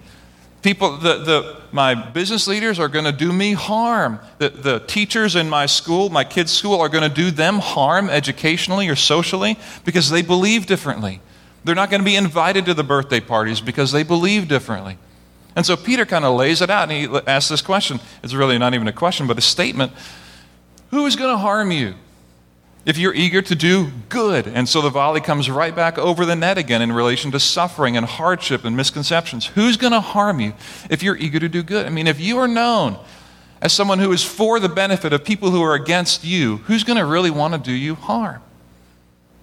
People, 0.62 0.96
the, 0.98 1.18
the, 1.18 1.60
my 1.72 1.94
business 1.94 2.46
leaders 2.46 2.78
are 2.78 2.86
going 2.86 3.04
to 3.04 3.12
do 3.12 3.32
me 3.32 3.52
harm. 3.52 4.20
The, 4.38 4.50
the 4.50 4.78
teachers 4.78 5.34
in 5.34 5.50
my 5.50 5.66
school, 5.66 6.08
my 6.08 6.22
kids' 6.22 6.52
school, 6.52 6.80
are 6.80 6.88
going 6.88 7.02
to 7.02 7.14
do 7.14 7.32
them 7.32 7.58
harm 7.58 8.08
educationally 8.08 8.88
or 8.88 8.94
socially 8.94 9.58
because 9.84 10.08
they 10.08 10.22
believe 10.22 10.66
differently. 10.66 11.20
They're 11.64 11.74
not 11.74 11.90
going 11.90 12.00
to 12.00 12.04
be 12.04 12.14
invited 12.14 12.66
to 12.66 12.74
the 12.74 12.84
birthday 12.84 13.18
parties 13.18 13.60
because 13.60 13.90
they 13.90 14.04
believe 14.04 14.46
differently. 14.46 14.98
And 15.56 15.66
so 15.66 15.76
Peter 15.76 16.06
kind 16.06 16.24
of 16.24 16.36
lays 16.36 16.62
it 16.62 16.70
out 16.70 16.90
and 16.90 16.92
he 16.92 17.20
asks 17.26 17.50
this 17.50 17.62
question. 17.62 17.98
It's 18.22 18.34
really 18.34 18.56
not 18.56 18.74
even 18.74 18.86
a 18.88 18.92
question, 18.92 19.26
but 19.26 19.38
a 19.38 19.42
statement 19.42 19.92
Who 20.90 21.06
is 21.06 21.16
going 21.16 21.34
to 21.34 21.38
harm 21.38 21.72
you? 21.72 21.94
If 22.84 22.98
you're 22.98 23.14
eager 23.14 23.42
to 23.42 23.54
do 23.54 23.90
good. 24.08 24.46
And 24.46 24.68
so 24.68 24.80
the 24.80 24.90
volley 24.90 25.20
comes 25.20 25.48
right 25.48 25.74
back 25.74 25.98
over 25.98 26.24
the 26.24 26.34
net 26.34 26.58
again 26.58 26.82
in 26.82 26.92
relation 26.92 27.30
to 27.32 27.40
suffering 27.40 27.96
and 27.96 28.04
hardship 28.04 28.64
and 28.64 28.76
misconceptions. 28.76 29.46
Who's 29.46 29.76
going 29.76 29.92
to 29.92 30.00
harm 30.00 30.40
you 30.40 30.54
if 30.90 31.02
you're 31.02 31.16
eager 31.16 31.38
to 31.38 31.48
do 31.48 31.62
good? 31.62 31.86
I 31.86 31.90
mean, 31.90 32.06
if 32.06 32.20
you 32.20 32.38
are 32.38 32.48
known 32.48 32.98
as 33.60 33.72
someone 33.72 34.00
who 34.00 34.12
is 34.12 34.24
for 34.24 34.58
the 34.58 34.68
benefit 34.68 35.12
of 35.12 35.24
people 35.24 35.50
who 35.50 35.62
are 35.62 35.74
against 35.74 36.24
you, 36.24 36.58
who's 36.58 36.82
going 36.82 36.98
to 36.98 37.06
really 37.06 37.30
want 37.30 37.54
to 37.54 37.60
do 37.60 37.72
you 37.72 37.94
harm? 37.94 38.42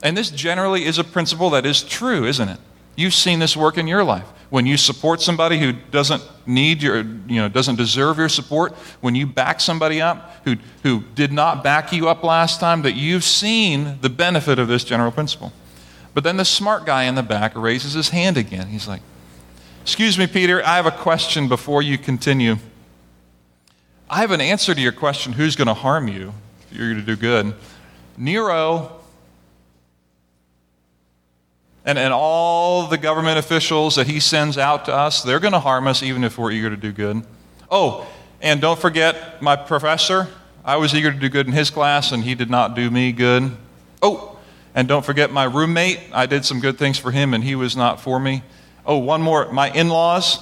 And 0.03 0.17
this 0.17 0.29
generally 0.29 0.85
is 0.85 0.97
a 0.97 1.03
principle 1.03 1.49
that 1.51 1.65
is 1.65 1.81
true, 1.81 2.25
isn't 2.25 2.49
it? 2.49 2.59
You've 2.99 3.13
seen 3.13 3.39
this 3.39 3.55
work 3.55 3.77
in 3.77 3.87
your 3.87 4.03
life. 4.03 4.25
When 4.49 4.65
you 4.65 4.75
support 4.75 5.21
somebody 5.21 5.57
who 5.57 5.71
doesn't 5.71 6.21
need 6.45 6.83
your, 6.83 6.97
you 6.97 7.39
know, 7.39 7.47
doesn't 7.47 7.77
deserve 7.77 8.17
your 8.17 8.27
support, 8.27 8.73
when 8.99 9.15
you 9.15 9.25
back 9.25 9.61
somebody 9.61 10.01
up 10.01 10.33
who, 10.43 10.57
who 10.83 11.03
did 11.15 11.31
not 11.31 11.63
back 11.63 11.93
you 11.93 12.09
up 12.09 12.25
last 12.25 12.59
time, 12.59 12.81
that 12.81 12.95
you've 12.95 13.23
seen 13.23 13.99
the 14.01 14.09
benefit 14.09 14.59
of 14.59 14.67
this 14.67 14.83
general 14.83 15.13
principle. 15.13 15.53
But 16.13 16.25
then 16.25 16.35
the 16.35 16.43
smart 16.43 16.85
guy 16.85 17.03
in 17.03 17.15
the 17.15 17.23
back 17.23 17.55
raises 17.55 17.93
his 17.93 18.09
hand 18.09 18.35
again. 18.35 18.67
He's 18.67 18.85
like, 18.85 19.01
Excuse 19.83 20.17
me, 20.17 20.27
Peter, 20.27 20.61
I 20.65 20.75
have 20.75 20.85
a 20.85 20.91
question 20.91 21.47
before 21.47 21.81
you 21.81 21.97
continue. 21.97 22.57
I 24.09 24.17
have 24.17 24.31
an 24.31 24.41
answer 24.41 24.75
to 24.75 24.81
your 24.81 24.91
question 24.91 25.31
who's 25.31 25.55
going 25.55 25.69
to 25.69 25.73
harm 25.73 26.09
you 26.09 26.33
if 26.69 26.77
you're 26.77 26.91
going 26.91 27.05
to 27.05 27.05
do 27.05 27.15
good? 27.15 27.53
Nero 28.17 28.98
and, 31.89 31.97
and 31.97 32.13
all 32.13 32.85
the 32.85 32.99
government 32.99 33.39
officials 33.39 33.95
that 33.95 34.05
he 34.05 34.19
sends 34.19 34.59
out 34.59 34.85
to 34.85 34.93
us, 34.93 35.23
they're 35.23 35.39
going 35.39 35.53
to 35.53 35.59
harm 35.59 35.87
us 35.87 36.03
even 36.03 36.23
if 36.23 36.37
we're 36.37 36.51
eager 36.51 36.69
to 36.69 36.77
do 36.77 36.91
good. 36.91 37.23
Oh, 37.71 38.07
and 38.41 38.61
don't 38.61 38.79
forget 38.79 39.41
my 39.41 39.55
professor. 39.55 40.27
I 40.63 40.75
was 40.75 40.93
eager 40.93 41.11
to 41.11 41.17
do 41.17 41.29
good 41.29 41.47
in 41.47 41.53
his 41.53 41.71
class, 41.71 42.11
and 42.11 42.23
he 42.23 42.35
did 42.35 42.49
not 42.51 42.75
do 42.75 42.91
me 42.91 43.11
good. 43.11 43.57
Oh, 44.03 44.37
and 44.75 44.87
don't 44.87 45.03
forget 45.03 45.31
my 45.31 45.45
roommate. 45.45 45.99
I 46.13 46.27
did 46.27 46.45
some 46.45 46.59
good 46.59 46.77
things 46.77 46.99
for 46.99 47.09
him, 47.09 47.33
and 47.33 47.43
he 47.43 47.55
was 47.55 47.75
not 47.75 47.99
for 47.99 48.19
me. 48.19 48.43
Oh, 48.85 48.99
one 48.99 49.23
more 49.23 49.51
my 49.51 49.71
in 49.71 49.89
laws. 49.89 50.37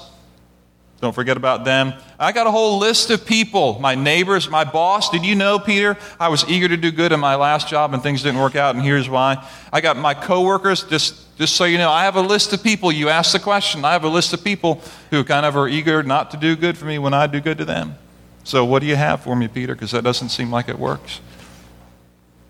Don't 0.99 1.13
forget 1.13 1.37
about 1.37 1.63
them. 1.63 1.93
I 2.19 2.31
got 2.31 2.47
a 2.47 2.51
whole 2.51 2.79
list 2.79 3.11
of 3.11 3.23
people, 3.23 3.77
my 3.79 3.93
neighbors, 3.93 4.49
my 4.49 4.63
boss. 4.63 5.11
Did 5.11 5.23
you 5.23 5.35
know, 5.35 5.59
Peter? 5.59 5.95
I 6.19 6.29
was 6.29 6.43
eager 6.49 6.67
to 6.67 6.77
do 6.77 6.91
good 6.91 7.11
in 7.11 7.19
my 7.19 7.35
last 7.35 7.67
job 7.67 7.93
and 7.93 8.01
things 8.01 8.23
didn't 8.23 8.41
work 8.41 8.55
out, 8.55 8.73
and 8.73 8.83
here's 8.83 9.07
why. 9.07 9.47
I 9.71 9.79
got 9.79 9.95
my 9.95 10.15
coworkers, 10.15 10.83
just, 10.85 11.37
just 11.37 11.55
so 11.55 11.65
you 11.65 11.77
know, 11.77 11.91
I 11.91 12.05
have 12.05 12.15
a 12.15 12.21
list 12.21 12.51
of 12.53 12.63
people. 12.63 12.91
You 12.91 13.09
asked 13.09 13.33
the 13.33 13.39
question. 13.39 13.85
I 13.85 13.93
have 13.93 14.05
a 14.05 14.09
list 14.09 14.33
of 14.33 14.43
people 14.43 14.81
who 15.11 15.23
kind 15.23 15.45
of 15.45 15.55
are 15.55 15.67
eager 15.67 16.01
not 16.01 16.31
to 16.31 16.37
do 16.37 16.55
good 16.55 16.75
for 16.77 16.85
me 16.85 16.97
when 16.97 17.13
I 17.13 17.27
do 17.27 17.39
good 17.41 17.59
to 17.59 17.65
them. 17.65 17.95
So, 18.43 18.65
what 18.65 18.79
do 18.79 18.85
you 18.87 18.95
have 18.95 19.21
for 19.21 19.35
me, 19.35 19.49
Peter? 19.49 19.75
Because 19.75 19.91
that 19.91 20.03
doesn't 20.03 20.29
seem 20.29 20.49
like 20.51 20.69
it 20.69 20.79
works. 20.79 21.19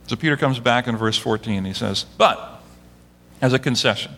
So, 0.05 0.15
Peter 0.15 0.37
comes 0.37 0.59
back 0.59 0.87
in 0.87 0.95
verse 0.95 1.17
14. 1.17 1.65
He 1.65 1.73
says, 1.73 2.05
But, 2.19 2.61
as 3.41 3.51
a 3.51 3.59
concession, 3.59 4.13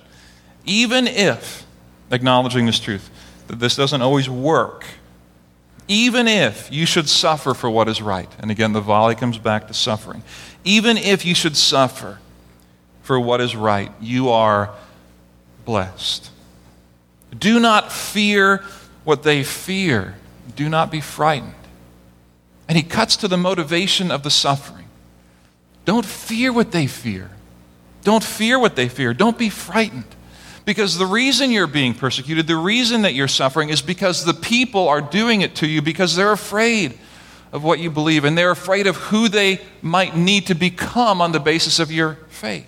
even 0.66 1.08
if, 1.08 1.66
acknowledging 2.12 2.66
this 2.66 2.80
truth, 2.80 3.10
that 3.50 3.58
this 3.58 3.76
doesn't 3.76 4.02
always 4.02 4.30
work, 4.30 4.86
even 5.88 6.28
if 6.28 6.72
you 6.72 6.86
should 6.86 7.10
suffer 7.10 7.56
for 7.56 7.68
what 7.68 7.90
is 7.90 8.00
right, 8.00 8.30
and 8.40 8.52
again, 8.52 8.74
the 8.74 8.82
volley 8.82 9.16
comes 9.16 9.40
back 9.40 9.68
to 9.68 9.74
suffering, 9.74 10.22
even 10.64 10.98
if 10.98 11.26
you 11.26 11.34
should 11.34 11.58
suffer 11.58 12.20
for 13.02 13.20
what 13.20 13.42
is 13.42 13.56
right, 13.56 13.92
you 14.00 14.30
are 14.30 14.70
blessed. 15.66 16.30
Do 17.38 17.60
not 17.60 17.92
fear 17.92 18.64
what 19.04 19.24
they 19.24 19.44
fear, 19.44 20.16
do 20.56 20.70
not 20.70 20.92
be 20.92 21.02
frightened. 21.02 21.54
And 22.68 22.78
he 22.78 22.84
cuts 22.84 23.18
to 23.18 23.28
the 23.28 23.38
motivation 23.38 24.12
of 24.12 24.22
the 24.22 24.30
suffering. 24.30 24.86
Don't 25.86 26.06
fear 26.06 26.54
what 26.54 26.72
they 26.72 26.86
fear. 26.86 27.32
Don't 28.04 28.24
fear 28.24 28.60
what 28.60 28.76
they 28.76 28.88
fear. 28.88 29.12
Don't 29.16 29.40
be 29.40 29.50
frightened. 29.50 30.06
Because 30.70 31.00
the 31.00 31.06
reason 31.08 31.50
you're 31.50 31.66
being 31.66 31.96
persecuted, 31.96 32.46
the 32.46 32.56
reason 32.56 33.02
that 33.02 33.16
you're 33.16 33.28
suffering, 33.28 33.70
is 33.70 33.82
because 33.82 34.24
the 34.24 34.36
people 34.36 34.88
are 34.88 35.02
doing 35.02 35.42
it 35.42 35.56
to 35.56 35.68
you 35.68 35.82
because 35.82 36.16
they're 36.16 36.32
afraid 36.32 36.96
of 37.52 37.64
what 37.64 37.80
you 37.80 37.90
believe 37.90 38.24
and 38.24 38.38
they're 38.38 38.52
afraid 38.52 38.86
of 38.86 38.96
who 38.96 39.28
they 39.28 39.62
might 39.82 40.16
need 40.16 40.46
to 40.46 40.54
become 40.54 41.22
on 41.22 41.32
the 41.32 41.40
basis 41.40 41.80
of 41.80 41.92
your 41.92 42.20
faith. 42.28 42.68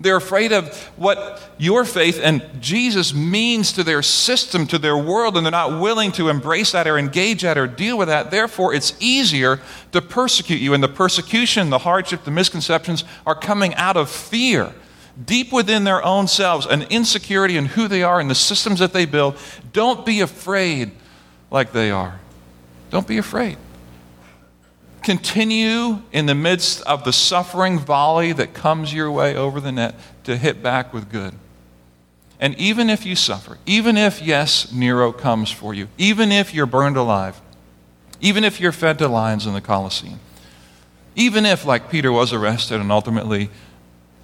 They're 0.00 0.16
afraid 0.16 0.50
of 0.50 0.76
what 0.96 1.40
your 1.58 1.84
faith 1.84 2.18
and 2.20 2.42
Jesus 2.60 3.14
means 3.14 3.72
to 3.74 3.84
their 3.84 4.02
system, 4.02 4.66
to 4.66 4.78
their 4.78 4.96
world, 4.96 5.36
and 5.36 5.46
they're 5.46 5.52
not 5.52 5.80
willing 5.80 6.10
to 6.12 6.28
embrace 6.28 6.72
that 6.72 6.88
or 6.88 6.98
engage 6.98 7.42
that 7.42 7.56
or 7.56 7.68
deal 7.68 7.96
with 7.96 8.08
that. 8.08 8.32
Therefore, 8.32 8.74
it's 8.74 8.94
easier 8.98 9.60
to 9.92 10.02
persecute 10.02 10.60
you. 10.60 10.74
And 10.74 10.82
the 10.82 10.88
persecution, 10.88 11.70
the 11.70 11.78
hardship, 11.78 12.24
the 12.24 12.32
misconceptions 12.32 13.04
are 13.24 13.36
coming 13.36 13.76
out 13.76 13.96
of 13.96 14.10
fear 14.10 14.74
deep 15.24 15.52
within 15.52 15.84
their 15.84 16.02
own 16.04 16.26
selves, 16.26 16.66
an 16.66 16.82
insecurity 16.82 17.56
in 17.56 17.66
who 17.66 17.88
they 17.88 18.02
are 18.02 18.20
and 18.20 18.30
the 18.30 18.34
systems 18.34 18.78
that 18.80 18.92
they 18.92 19.04
build, 19.04 19.36
don't 19.72 20.06
be 20.06 20.20
afraid 20.20 20.92
like 21.50 21.72
they 21.72 21.90
are. 21.90 22.20
Don't 22.90 23.06
be 23.06 23.18
afraid. 23.18 23.56
Continue 25.02 26.02
in 26.12 26.26
the 26.26 26.34
midst 26.34 26.82
of 26.82 27.04
the 27.04 27.12
suffering 27.12 27.78
volley 27.78 28.32
that 28.32 28.54
comes 28.54 28.94
your 28.94 29.10
way 29.10 29.34
over 29.34 29.60
the 29.60 29.72
net 29.72 29.94
to 30.24 30.36
hit 30.36 30.62
back 30.62 30.92
with 30.94 31.10
good. 31.10 31.34
And 32.38 32.56
even 32.56 32.90
if 32.90 33.06
you 33.06 33.14
suffer, 33.14 33.58
even 33.66 33.96
if, 33.96 34.20
yes, 34.20 34.72
Nero 34.72 35.12
comes 35.12 35.50
for 35.50 35.74
you, 35.74 35.88
even 35.98 36.32
if 36.32 36.54
you're 36.54 36.66
burned 36.66 36.96
alive, 36.96 37.40
even 38.20 38.44
if 38.44 38.60
you're 38.60 38.72
fed 38.72 38.98
to 38.98 39.08
lions 39.08 39.46
in 39.46 39.54
the 39.54 39.60
Colosseum, 39.60 40.20
even 41.14 41.44
if, 41.44 41.64
like 41.64 41.90
Peter 41.90 42.10
was 42.10 42.32
arrested 42.32 42.80
and 42.80 42.90
ultimately 42.90 43.50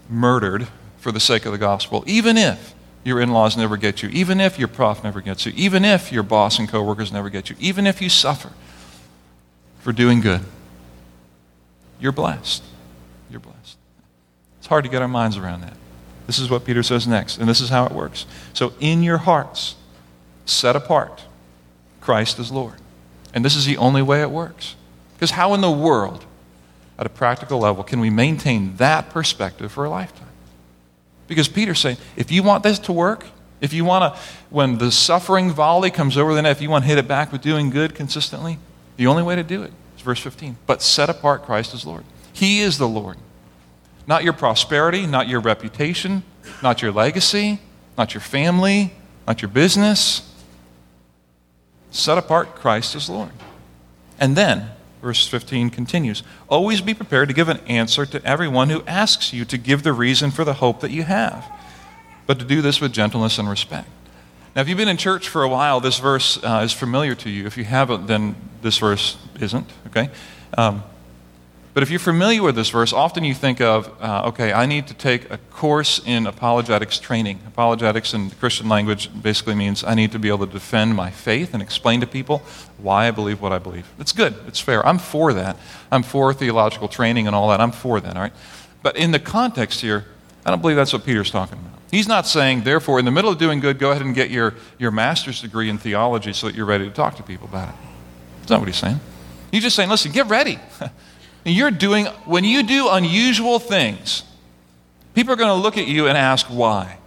murdered 0.08 0.66
for 1.08 1.12
the 1.12 1.18
sake 1.18 1.46
of 1.46 1.52
the 1.52 1.58
gospel, 1.58 2.04
even 2.06 2.36
if 2.36 2.74
your 3.02 3.18
in 3.18 3.30
laws 3.30 3.56
never 3.56 3.78
get 3.78 4.02
you, 4.02 4.10
even 4.10 4.42
if 4.42 4.58
your 4.58 4.68
prof 4.68 5.02
never 5.02 5.22
gets 5.22 5.46
you, 5.46 5.54
even 5.56 5.82
if 5.82 6.12
your 6.12 6.22
boss 6.22 6.58
and 6.58 6.68
coworkers 6.68 7.10
never 7.10 7.30
get 7.30 7.48
you, 7.48 7.56
even 7.58 7.86
if 7.86 8.02
you 8.02 8.10
suffer 8.10 8.50
for 9.80 9.90
doing 9.90 10.20
good, 10.20 10.42
you're 11.98 12.12
blessed. 12.12 12.62
You're 13.30 13.40
blessed. 13.40 13.78
It's 14.58 14.66
hard 14.66 14.84
to 14.84 14.90
get 14.90 15.00
our 15.00 15.08
minds 15.08 15.38
around 15.38 15.62
that. 15.62 15.78
This 16.26 16.38
is 16.38 16.50
what 16.50 16.66
Peter 16.66 16.82
says 16.82 17.08
next, 17.08 17.38
and 17.38 17.48
this 17.48 17.62
is 17.62 17.70
how 17.70 17.86
it 17.86 17.92
works. 17.92 18.26
So, 18.52 18.74
in 18.78 19.02
your 19.02 19.16
hearts, 19.16 19.76
set 20.44 20.76
apart 20.76 21.22
Christ 22.02 22.38
as 22.38 22.52
Lord. 22.52 22.74
And 23.32 23.42
this 23.42 23.56
is 23.56 23.64
the 23.64 23.78
only 23.78 24.02
way 24.02 24.20
it 24.20 24.30
works. 24.30 24.76
Because 25.14 25.30
how 25.30 25.54
in 25.54 25.62
the 25.62 25.70
world, 25.70 26.26
at 26.98 27.06
a 27.06 27.08
practical 27.08 27.60
level, 27.60 27.82
can 27.82 27.98
we 27.98 28.10
maintain 28.10 28.76
that 28.76 29.08
perspective 29.08 29.72
for 29.72 29.86
a 29.86 29.88
lifetime? 29.88 30.28
Because 31.28 31.46
Peter's 31.46 31.78
saying, 31.78 31.98
if 32.16 32.32
you 32.32 32.42
want 32.42 32.64
this 32.64 32.80
to 32.80 32.92
work, 32.92 33.24
if 33.60 33.72
you 33.72 33.84
want 33.84 34.14
to, 34.14 34.20
when 34.50 34.78
the 34.78 34.90
suffering 34.90 35.52
volley 35.52 35.90
comes 35.90 36.16
over 36.16 36.34
the 36.34 36.42
net, 36.42 36.52
if 36.52 36.62
you 36.62 36.70
want 36.70 36.84
to 36.84 36.88
hit 36.88 36.98
it 36.98 37.06
back 37.06 37.30
with 37.30 37.42
doing 37.42 37.70
good 37.70 37.94
consistently, 37.94 38.58
the 38.96 39.06
only 39.06 39.22
way 39.22 39.36
to 39.36 39.44
do 39.44 39.62
it's 39.62 40.02
verse 40.02 40.20
15. 40.20 40.56
But 40.66 40.80
set 40.80 41.10
apart 41.10 41.42
Christ 41.42 41.74
as 41.74 41.84
Lord. 41.84 42.04
He 42.32 42.60
is 42.60 42.78
the 42.78 42.88
Lord. 42.88 43.16
Not 44.06 44.24
your 44.24 44.32
prosperity, 44.32 45.06
not 45.06 45.28
your 45.28 45.40
reputation, 45.40 46.22
not 46.62 46.82
your 46.82 46.92
legacy, 46.92 47.60
not 47.96 48.14
your 48.14 48.20
family, 48.20 48.92
not 49.26 49.42
your 49.42 49.50
business. 49.50 50.22
Set 51.90 52.16
apart 52.16 52.54
Christ 52.54 52.94
as 52.94 53.10
Lord. 53.10 53.32
And 54.20 54.36
then, 54.36 54.70
verse 55.00 55.26
15 55.26 55.70
continues 55.70 56.22
Always 56.48 56.80
be 56.80 56.94
prepared 56.94 57.28
to 57.28 57.34
give 57.34 57.48
an 57.48 57.58
answer 57.66 58.06
to 58.06 58.24
everyone 58.24 58.70
who 58.70 58.82
asks 58.86 59.32
you 59.32 59.44
to 59.46 59.58
give 59.58 59.82
the 59.82 59.92
reason 59.92 60.30
for 60.30 60.44
the 60.44 60.54
hope 60.54 60.80
that 60.80 60.90
you 60.90 61.04
have, 61.04 61.50
but 62.26 62.38
to 62.38 62.44
do 62.44 62.62
this 62.62 62.80
with 62.80 62.92
gentleness 62.92 63.38
and 63.38 63.48
respect. 63.48 63.88
Now, 64.54 64.62
if 64.62 64.68
you've 64.68 64.78
been 64.78 64.88
in 64.88 64.96
church 64.96 65.28
for 65.28 65.42
a 65.42 65.48
while, 65.48 65.80
this 65.80 65.98
verse 65.98 66.42
uh, 66.42 66.62
is 66.64 66.72
familiar 66.72 67.14
to 67.16 67.30
you. 67.30 67.46
If 67.46 67.56
you 67.56 67.64
haven't, 67.64 68.06
then 68.06 68.34
this 68.62 68.78
verse 68.78 69.16
isn't, 69.40 69.70
okay? 69.88 70.10
Um, 70.56 70.82
but 71.78 71.84
if 71.84 71.90
you're 71.90 72.00
familiar 72.00 72.42
with 72.42 72.56
this 72.56 72.70
verse, 72.70 72.92
often 72.92 73.22
you 73.22 73.32
think 73.32 73.60
of, 73.60 73.88
uh, 74.02 74.24
okay, 74.26 74.52
I 74.52 74.66
need 74.66 74.88
to 74.88 74.94
take 74.94 75.30
a 75.30 75.38
course 75.38 76.00
in 76.04 76.26
apologetics 76.26 76.98
training. 76.98 77.38
Apologetics 77.46 78.14
in 78.14 78.30
Christian 78.30 78.68
language 78.68 79.08
basically 79.22 79.54
means 79.54 79.84
I 79.84 79.94
need 79.94 80.10
to 80.10 80.18
be 80.18 80.26
able 80.26 80.44
to 80.44 80.52
defend 80.52 80.96
my 80.96 81.12
faith 81.12 81.54
and 81.54 81.62
explain 81.62 82.00
to 82.00 82.06
people 82.08 82.42
why 82.78 83.06
I 83.06 83.12
believe 83.12 83.40
what 83.40 83.52
I 83.52 83.60
believe. 83.60 83.86
It's 84.00 84.10
good, 84.10 84.34
it's 84.48 84.58
fair. 84.58 84.84
I'm 84.84 84.98
for 84.98 85.32
that. 85.34 85.56
I'm 85.92 86.02
for 86.02 86.34
theological 86.34 86.88
training 86.88 87.28
and 87.28 87.36
all 87.36 87.48
that. 87.50 87.60
I'm 87.60 87.70
for 87.70 88.00
that, 88.00 88.16
all 88.16 88.22
right? 88.22 88.32
But 88.82 88.96
in 88.96 89.12
the 89.12 89.20
context 89.20 89.80
here, 89.80 90.04
I 90.44 90.50
don't 90.50 90.60
believe 90.60 90.76
that's 90.76 90.92
what 90.92 91.04
Peter's 91.04 91.30
talking 91.30 91.58
about. 91.58 91.78
He's 91.92 92.08
not 92.08 92.26
saying, 92.26 92.62
therefore, 92.62 92.98
in 92.98 93.04
the 93.04 93.12
middle 93.12 93.30
of 93.30 93.38
doing 93.38 93.60
good, 93.60 93.78
go 93.78 93.92
ahead 93.92 94.02
and 94.02 94.16
get 94.16 94.30
your, 94.30 94.56
your 94.78 94.90
master's 94.90 95.40
degree 95.40 95.70
in 95.70 95.78
theology 95.78 96.32
so 96.32 96.48
that 96.48 96.56
you're 96.56 96.66
ready 96.66 96.88
to 96.88 96.92
talk 96.92 97.14
to 97.18 97.22
people 97.22 97.46
about 97.46 97.68
it. 97.68 97.74
That's 98.40 98.50
not 98.50 98.58
what 98.58 98.66
he's 98.66 98.78
saying. 98.78 98.98
He's 99.52 99.62
just 99.62 99.76
saying, 99.76 99.90
listen, 99.90 100.10
get 100.10 100.26
ready. 100.26 100.58
you're 101.50 101.70
doing, 101.70 102.06
when 102.24 102.44
you 102.44 102.62
do 102.62 102.88
unusual 102.88 103.58
things, 103.58 104.22
people 105.14 105.32
are 105.32 105.36
going 105.36 105.48
to 105.48 105.62
look 105.62 105.78
at 105.78 105.86
you 105.86 106.06
and 106.06 106.16
ask 106.16 106.46
why. 106.46 106.98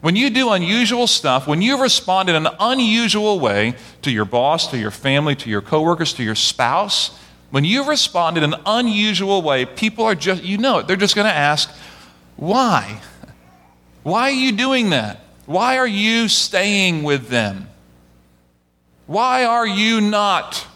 When 0.00 0.16
you 0.16 0.30
do 0.30 0.50
unusual 0.50 1.06
stuff, 1.06 1.46
when 1.46 1.62
you 1.62 1.80
respond 1.80 2.28
in 2.28 2.34
an 2.34 2.48
unusual 2.58 3.38
way 3.38 3.74
to 4.02 4.10
your 4.10 4.24
boss, 4.24 4.68
to 4.72 4.78
your 4.78 4.90
family, 4.90 5.36
to 5.36 5.48
your 5.48 5.62
coworkers, 5.62 6.12
to 6.14 6.24
your 6.24 6.34
spouse, 6.34 7.16
when 7.50 7.64
you 7.64 7.88
respond 7.88 8.36
in 8.38 8.44
an 8.44 8.54
unusual 8.66 9.42
way, 9.42 9.64
people 9.64 10.04
are 10.04 10.14
just, 10.14 10.42
you 10.42 10.58
know 10.58 10.78
it, 10.78 10.88
they're 10.88 10.96
just 10.96 11.14
going 11.14 11.28
to 11.28 11.34
ask, 11.34 11.70
why? 12.36 13.00
Why 14.02 14.22
are 14.22 14.30
you 14.30 14.52
doing 14.52 14.90
that? 14.90 15.20
Why 15.46 15.78
are 15.78 15.86
you 15.86 16.28
staying 16.28 17.02
with 17.02 17.28
them? 17.28 17.68
Why 19.06 19.44
are 19.44 19.66
you 19.66 20.00
not 20.00 20.66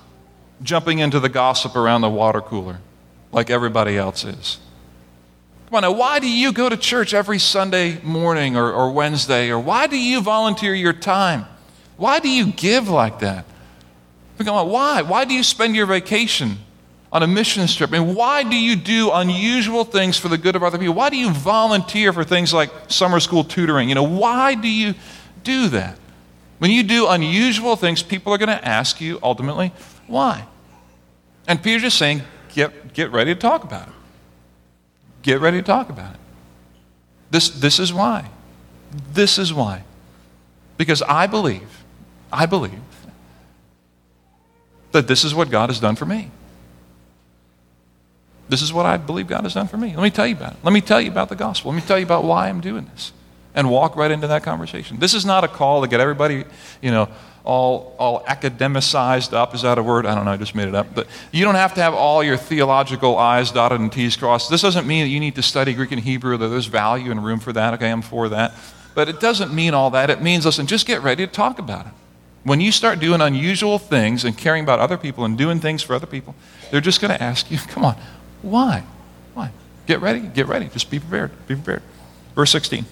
jumping 0.63 0.99
into 0.99 1.21
the 1.21 1.29
gossip 1.29 1.77
around 1.77 2.01
the 2.01 2.09
water 2.09 2.41
cooler 2.41 2.79
like 3.33 3.51
everybody 3.51 3.97
else 3.97 4.25
is? 4.25 4.59
Come 5.67 5.77
on 5.77 5.83
now, 5.83 5.93
why 5.93 6.21
do 6.21 6.31
you 6.31 6.53
go 6.53 6.69
to 6.69 6.77
church 6.77 7.13
every 7.13 7.41
Sunday 7.41 8.01
morning 8.03 8.57
or, 8.57 8.73
or 8.73 8.93
Wednesday? 8.93 9.51
Or 9.51 9.59
why 9.59 9.89
do 9.89 9.99
you 9.99 10.21
volunteer 10.21 10.75
your 10.75 10.93
time? 10.93 11.47
Why 11.97 12.21
do 12.21 12.29
you 12.29 12.53
give 12.53 12.89
like 12.89 13.19
that? 13.21 13.45
Come 14.39 14.49
on, 14.49 14.69
why? 14.69 15.03
Why 15.03 15.25
do 15.25 15.35
you 15.35 15.43
spend 15.43 15.75
your 15.75 15.87
vacation 15.87 16.59
on 17.11 17.23
a 17.23 17.27
mission 17.27 17.67
trip? 17.67 17.93
And 17.93 18.15
why 18.15 18.43
do 18.43 18.57
you 18.57 18.77
do 18.77 19.11
unusual 19.13 19.85
things 19.85 20.19
for 20.19 20.29
the 20.29 20.39
good 20.39 20.55
of 20.55 20.63
other 20.63 20.79
people? 20.79 20.95
Why 20.95 21.11
do 21.11 21.17
you 21.17 21.31
volunteer 21.31 22.13
for 22.13 22.23
things 22.23 22.53
like 22.53 22.71
summer 22.89 23.19
school 23.19 23.43
tutoring? 23.43 23.89
You 23.89 23.95
know, 23.95 24.03
why 24.03 24.55
do 24.55 24.69
you 24.69 24.95
do 25.43 25.69
that? 25.71 25.99
When 26.59 26.71
you 26.71 26.83
do 26.83 27.09
unusual 27.09 27.77
things, 27.77 28.03
people 28.03 28.33
are 28.33 28.39
going 28.39 28.57
to 28.57 28.65
ask 28.67 29.01
you 29.01 29.19
ultimately, 29.23 29.73
why? 30.07 30.47
And 31.47 31.63
Peter's 31.63 31.83
just 31.83 31.99
saying, 31.99 32.23
get, 32.53 32.95
get 32.95 33.13
ready 33.13 33.35
to 33.35 33.41
talk 33.41 33.65
about 33.65 33.89
it. 33.89 33.95
Get 35.23 35.41
ready 35.41 35.59
to 35.59 35.63
talk 35.63 35.89
about 35.89 36.15
it. 36.15 36.21
This, 37.31 37.49
this 37.49 37.79
is 37.79 37.93
why. 37.93 38.31
This 39.13 39.39
is 39.39 39.53
why. 39.53 39.83
Because 40.77 41.03
I 41.03 41.27
believe, 41.27 41.85
I 42.33 42.47
believe 42.47 42.81
that 44.93 45.09
this 45.09 45.25
is 45.25 45.35
what 45.35 45.51
God 45.51 45.69
has 45.69 45.81
done 45.81 45.97
for 45.97 46.07
me. 46.07 46.31
This 48.49 48.63
is 48.63 48.73
what 48.73 48.87
I 48.87 48.97
believe 48.97 49.27
God 49.27 49.43
has 49.43 49.55
done 49.55 49.67
for 49.67 49.77
me. 49.77 49.95
Let 49.95 50.03
me 50.03 50.11
tell 50.11 50.27
you 50.27 50.37
about 50.37 50.53
it. 50.53 50.59
Let 50.63 50.73
me 50.73 50.81
tell 50.81 51.01
you 51.01 51.11
about 51.11 51.29
the 51.29 51.37
gospel. 51.37 51.73
Let 51.73 51.77
me 51.77 51.87
tell 51.87 51.99
you 51.99 52.05
about 52.05 52.25
why 52.25 52.49
I'm 52.49 52.61
doing 52.61 52.87
this. 52.93 53.13
And 53.55 53.71
walk 53.71 53.97
right 53.97 54.11
into 54.11 54.29
that 54.29 54.43
conversation. 54.43 54.99
This 54.99 55.15
is 55.15 55.25
not 55.25 55.43
a 55.43 55.49
call 55.49 55.81
to 55.83 55.89
get 55.89 55.99
everybody, 55.99 56.45
you 56.81 56.91
know, 56.91 57.09
all, 57.47 57.95
all 57.99 58.25
academicized 58.25 59.33
up. 59.33 59.55
Is 59.55 59.63
that 59.63 59.79
a 59.79 59.83
word? 59.83 60.05
I 60.05 60.15
don't 60.15 60.25
know, 60.25 60.33
I 60.33 60.37
just 60.37 60.55
made 60.55 60.69
it 60.69 60.75
up. 60.75 60.95
But 60.95 61.07
you 61.33 61.45
don't 61.45 61.55
have 61.55 61.75
to 61.75 61.83
have 61.83 61.95
all 61.95 62.23
your 62.23 62.37
theological 62.37 63.17
I's 63.17 63.51
dotted 63.53 63.81
and 63.81 63.91
T's 63.91 64.17
crossed. 64.17 64.51
This 64.51 64.63
doesn't 64.63 64.87
mean 64.87 65.05
that 65.05 65.09
you 65.09 65.21
need 65.21 65.37
to 65.37 65.43
study 65.43 65.73
Greek 65.73 65.93
and 65.93 66.01
Hebrew, 66.01 66.37
that 66.37 66.49
there's 66.49 66.67
value 66.67 67.11
and 67.11 67.25
room 67.25 67.39
for 67.39 67.53
that. 67.53 67.73
Okay, 67.75 67.91
I'm 67.91 68.03
for 68.03 68.29
that. 68.29 68.53
But 68.95 69.09
it 69.09 69.21
doesn't 69.21 69.55
mean 69.55 69.75
all 69.75 69.91
that. 69.91 70.11
It 70.11 70.21
means, 70.21 70.45
listen, 70.45 70.67
just 70.67 70.87
get 70.87 71.03
ready 71.03 71.25
to 71.25 71.33
talk 71.33 71.59
about 71.59 71.87
it. 71.87 71.93
When 72.43 72.61
you 72.61 72.73
start 72.73 72.99
doing 72.99 73.21
unusual 73.21 73.79
things 73.79 74.25
and 74.25 74.37
caring 74.37 74.65
about 74.65 74.81
other 74.81 74.97
people 74.97 75.25
and 75.25 75.39
doing 75.39 75.61
things 75.61 75.83
for 75.83 75.95
other 75.95 76.07
people, 76.07 76.35
they're 76.71 76.81
just 76.81 77.01
going 77.01 77.13
to 77.13 77.23
ask 77.23 77.51
you, 77.51 77.59
come 77.69 77.85
on, 77.85 77.97
why? 78.43 78.83
Why? 79.35 79.51
Get 79.87 80.01
ready, 80.01 80.21
get 80.21 80.47
ready. 80.47 80.69
Just 80.69 80.91
be 80.91 80.99
prepared. 80.99 81.31
Be 81.47 81.55
prepared. 81.55 81.83
Verse 82.35 82.51
16. 82.51 82.87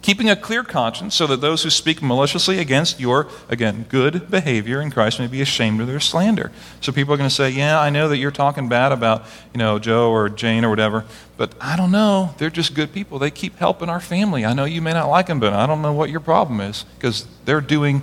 Keeping 0.00 0.30
a 0.30 0.36
clear 0.36 0.62
conscience 0.62 1.14
so 1.16 1.26
that 1.26 1.40
those 1.40 1.64
who 1.64 1.70
speak 1.70 2.00
maliciously 2.00 2.60
against 2.60 3.00
your, 3.00 3.26
again, 3.48 3.84
good 3.88 4.30
behavior 4.30 4.80
in 4.80 4.90
Christ 4.90 5.18
may 5.18 5.26
be 5.26 5.40
ashamed 5.40 5.80
of 5.80 5.88
their 5.88 5.98
slander. 5.98 6.52
So 6.80 6.92
people 6.92 7.12
are 7.12 7.16
going 7.16 7.28
to 7.28 7.34
say, 7.34 7.50
Yeah, 7.50 7.80
I 7.80 7.90
know 7.90 8.08
that 8.08 8.16
you're 8.16 8.30
talking 8.30 8.68
bad 8.68 8.92
about, 8.92 9.24
you 9.52 9.58
know, 9.58 9.78
Joe 9.80 10.10
or 10.10 10.28
Jane 10.28 10.64
or 10.64 10.70
whatever, 10.70 11.04
but 11.36 11.52
I 11.60 11.76
don't 11.76 11.90
know. 11.90 12.32
They're 12.38 12.48
just 12.48 12.74
good 12.74 12.92
people. 12.92 13.18
They 13.18 13.32
keep 13.32 13.56
helping 13.56 13.88
our 13.88 14.00
family. 14.00 14.44
I 14.44 14.52
know 14.52 14.64
you 14.66 14.80
may 14.80 14.92
not 14.92 15.08
like 15.08 15.26
them, 15.26 15.40
but 15.40 15.52
I 15.52 15.66
don't 15.66 15.82
know 15.82 15.92
what 15.92 16.10
your 16.10 16.20
problem 16.20 16.60
is 16.60 16.84
because 16.96 17.26
they're 17.44 17.60
doing 17.60 18.02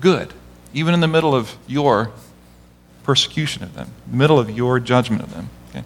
good, 0.00 0.32
even 0.72 0.94
in 0.94 1.00
the 1.00 1.08
middle 1.08 1.34
of 1.34 1.56
your 1.66 2.12
persecution 3.02 3.64
of 3.64 3.74
them, 3.74 3.90
middle 4.06 4.38
of 4.38 4.50
your 4.50 4.78
judgment 4.78 5.22
of 5.22 5.34
them. 5.34 5.50
Okay? 5.70 5.84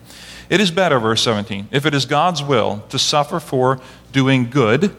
It 0.50 0.60
is 0.60 0.70
better, 0.70 0.98
verse 0.98 1.22
17, 1.22 1.68
if 1.70 1.86
it 1.86 1.94
is 1.94 2.04
God's 2.04 2.42
will 2.42 2.84
to 2.90 2.98
suffer 2.98 3.40
for 3.40 3.80
doing 4.12 4.50
good 4.50 4.94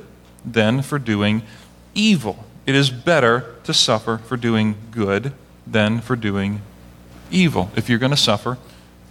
than 0.45 0.81
for 0.81 0.99
doing 0.99 1.43
evil. 1.93 2.45
It 2.65 2.75
is 2.75 2.89
better 2.89 3.55
to 3.63 3.73
suffer 3.73 4.17
for 4.17 4.37
doing 4.37 4.75
good 4.91 5.33
than 5.65 6.01
for 6.01 6.15
doing 6.15 6.61
evil. 7.31 7.71
If 7.75 7.89
you're 7.89 7.99
going 7.99 8.11
to 8.11 8.17
suffer, 8.17 8.57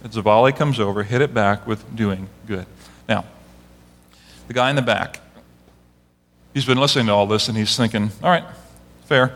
as 0.03 0.11
the 0.11 0.21
volley 0.21 0.53
comes 0.53 0.79
over, 0.79 1.03
hit 1.03 1.21
it 1.21 1.33
back 1.33 1.67
with 1.67 1.95
doing 1.95 2.29
good. 2.47 2.65
Now, 3.07 3.25
the 4.47 4.53
guy 4.53 4.69
in 4.69 4.75
the 4.75 4.81
back, 4.81 5.19
he's 6.53 6.65
been 6.65 6.77
listening 6.77 7.07
to 7.07 7.13
all 7.13 7.27
this 7.27 7.49
and 7.49 7.57
he's 7.57 7.75
thinking, 7.75 8.11
all 8.23 8.29
right, 8.29 8.45
fair. 9.05 9.35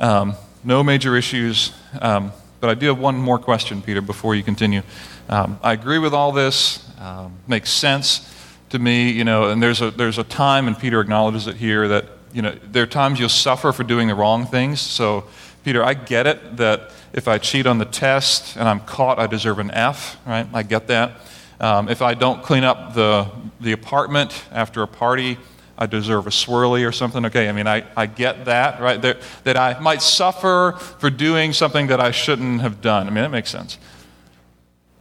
Um, 0.00 0.34
no 0.64 0.82
major 0.82 1.16
issues. 1.16 1.72
Um, 2.00 2.32
but 2.60 2.70
I 2.70 2.74
do 2.74 2.86
have 2.86 2.98
one 2.98 3.16
more 3.16 3.38
question, 3.38 3.82
Peter, 3.82 4.00
before 4.00 4.34
you 4.34 4.42
continue. 4.42 4.82
Um, 5.28 5.58
I 5.62 5.72
agree 5.72 5.98
with 5.98 6.14
all 6.14 6.32
this. 6.32 6.88
Um, 6.98 7.34
makes 7.48 7.70
sense 7.70 8.31
to 8.72 8.78
me, 8.78 9.10
you 9.10 9.24
know, 9.24 9.50
and 9.50 9.62
there's 9.62 9.80
a, 9.80 9.90
there's 9.90 10.18
a 10.18 10.24
time, 10.24 10.66
and 10.66 10.78
Peter 10.78 11.00
acknowledges 11.00 11.46
it 11.46 11.56
here, 11.56 11.88
that, 11.88 12.06
you 12.32 12.42
know, 12.42 12.54
there 12.70 12.82
are 12.82 12.86
times 12.86 13.20
you'll 13.20 13.28
suffer 13.28 13.70
for 13.70 13.84
doing 13.84 14.08
the 14.08 14.14
wrong 14.14 14.46
things. 14.46 14.80
So 14.80 15.24
Peter, 15.62 15.84
I 15.84 15.94
get 15.94 16.26
it 16.26 16.56
that 16.56 16.90
if 17.12 17.28
I 17.28 17.38
cheat 17.38 17.66
on 17.66 17.78
the 17.78 17.84
test 17.84 18.56
and 18.56 18.66
I'm 18.66 18.80
caught, 18.80 19.18
I 19.18 19.26
deserve 19.26 19.58
an 19.58 19.70
F, 19.70 20.18
right? 20.26 20.46
I 20.52 20.62
get 20.62 20.86
that. 20.88 21.12
Um, 21.60 21.88
if 21.88 22.02
I 22.02 22.14
don't 22.14 22.42
clean 22.42 22.64
up 22.64 22.94
the, 22.94 23.30
the 23.60 23.72
apartment 23.72 24.44
after 24.50 24.82
a 24.82 24.88
party, 24.88 25.38
I 25.76 25.86
deserve 25.86 26.26
a 26.26 26.30
swirly 26.30 26.88
or 26.88 26.92
something. 26.92 27.26
Okay, 27.26 27.48
I 27.48 27.52
mean, 27.52 27.66
I, 27.66 27.84
I 27.96 28.06
get 28.06 28.46
that, 28.46 28.80
right? 28.80 29.00
That, 29.02 29.18
that 29.44 29.56
I 29.56 29.78
might 29.80 30.00
suffer 30.00 30.72
for 30.98 31.10
doing 31.10 31.52
something 31.52 31.88
that 31.88 32.00
I 32.00 32.10
shouldn't 32.10 32.62
have 32.62 32.80
done. 32.80 33.06
I 33.06 33.10
mean, 33.10 33.22
that 33.22 33.30
makes 33.30 33.50
sense. 33.50 33.78